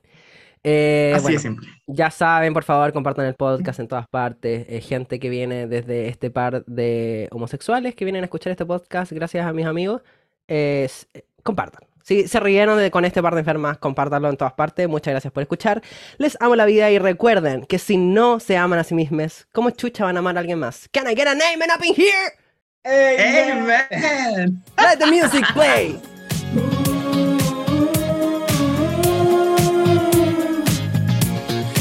Eh, 0.68 1.12
Así 1.14 1.22
bueno, 1.22 1.36
de 1.36 1.42
simple. 1.42 1.68
ya 1.86 2.10
saben, 2.10 2.52
por 2.52 2.64
favor, 2.64 2.92
compartan 2.92 3.26
el 3.26 3.34
podcast 3.34 3.78
en 3.80 3.86
todas 3.88 4.08
partes. 4.08 4.66
Eh, 4.68 4.80
gente 4.80 5.20
que 5.20 5.28
viene 5.28 5.66
desde 5.68 6.08
este 6.08 6.30
par 6.30 6.64
de 6.64 7.28
homosexuales 7.30 7.94
que 7.94 8.04
vienen 8.04 8.22
a 8.22 8.26
escuchar 8.26 8.50
este 8.50 8.66
podcast, 8.66 9.12
gracias 9.12 9.46
a 9.46 9.52
mis 9.52 9.66
amigos, 9.66 10.02
eh, 10.48 10.88
compartan. 11.44 11.82
Si 12.06 12.28
se 12.28 12.38
rieron 12.38 12.88
con 12.90 13.04
este 13.04 13.20
par 13.20 13.34
de 13.34 13.40
enfermas, 13.40 13.78
compártanlo 13.78 14.30
en 14.30 14.36
todas 14.36 14.52
partes. 14.52 14.88
Muchas 14.88 15.10
gracias 15.10 15.32
por 15.32 15.42
escuchar. 15.42 15.82
Les 16.18 16.36
amo 16.40 16.54
la 16.54 16.64
vida 16.64 16.88
y 16.92 17.00
recuerden 17.00 17.66
que 17.66 17.80
si 17.80 17.96
no 17.96 18.38
se 18.38 18.56
aman 18.56 18.78
a 18.78 18.84
sí 18.84 18.94
mismos, 18.94 19.48
¿cómo 19.50 19.70
chucha 19.70 20.04
van 20.04 20.14
a 20.16 20.20
amar 20.20 20.36
a 20.36 20.40
alguien 20.40 20.60
más? 20.60 20.88
Can 20.92 21.10
I 21.10 21.16
get 21.16 21.26
an 21.26 21.40
amen 21.42 21.68
up 21.68 21.84
in 21.84 21.96
here? 21.96 22.32
Amen. 22.84 24.62
Let 24.78 25.00
the 25.00 25.06
music 25.10 25.44
play. 25.52 25.98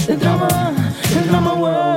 the 0.07 0.15
drama, 0.17 0.47
the 1.13 1.21
drama 1.30 1.61
world. 1.61 1.95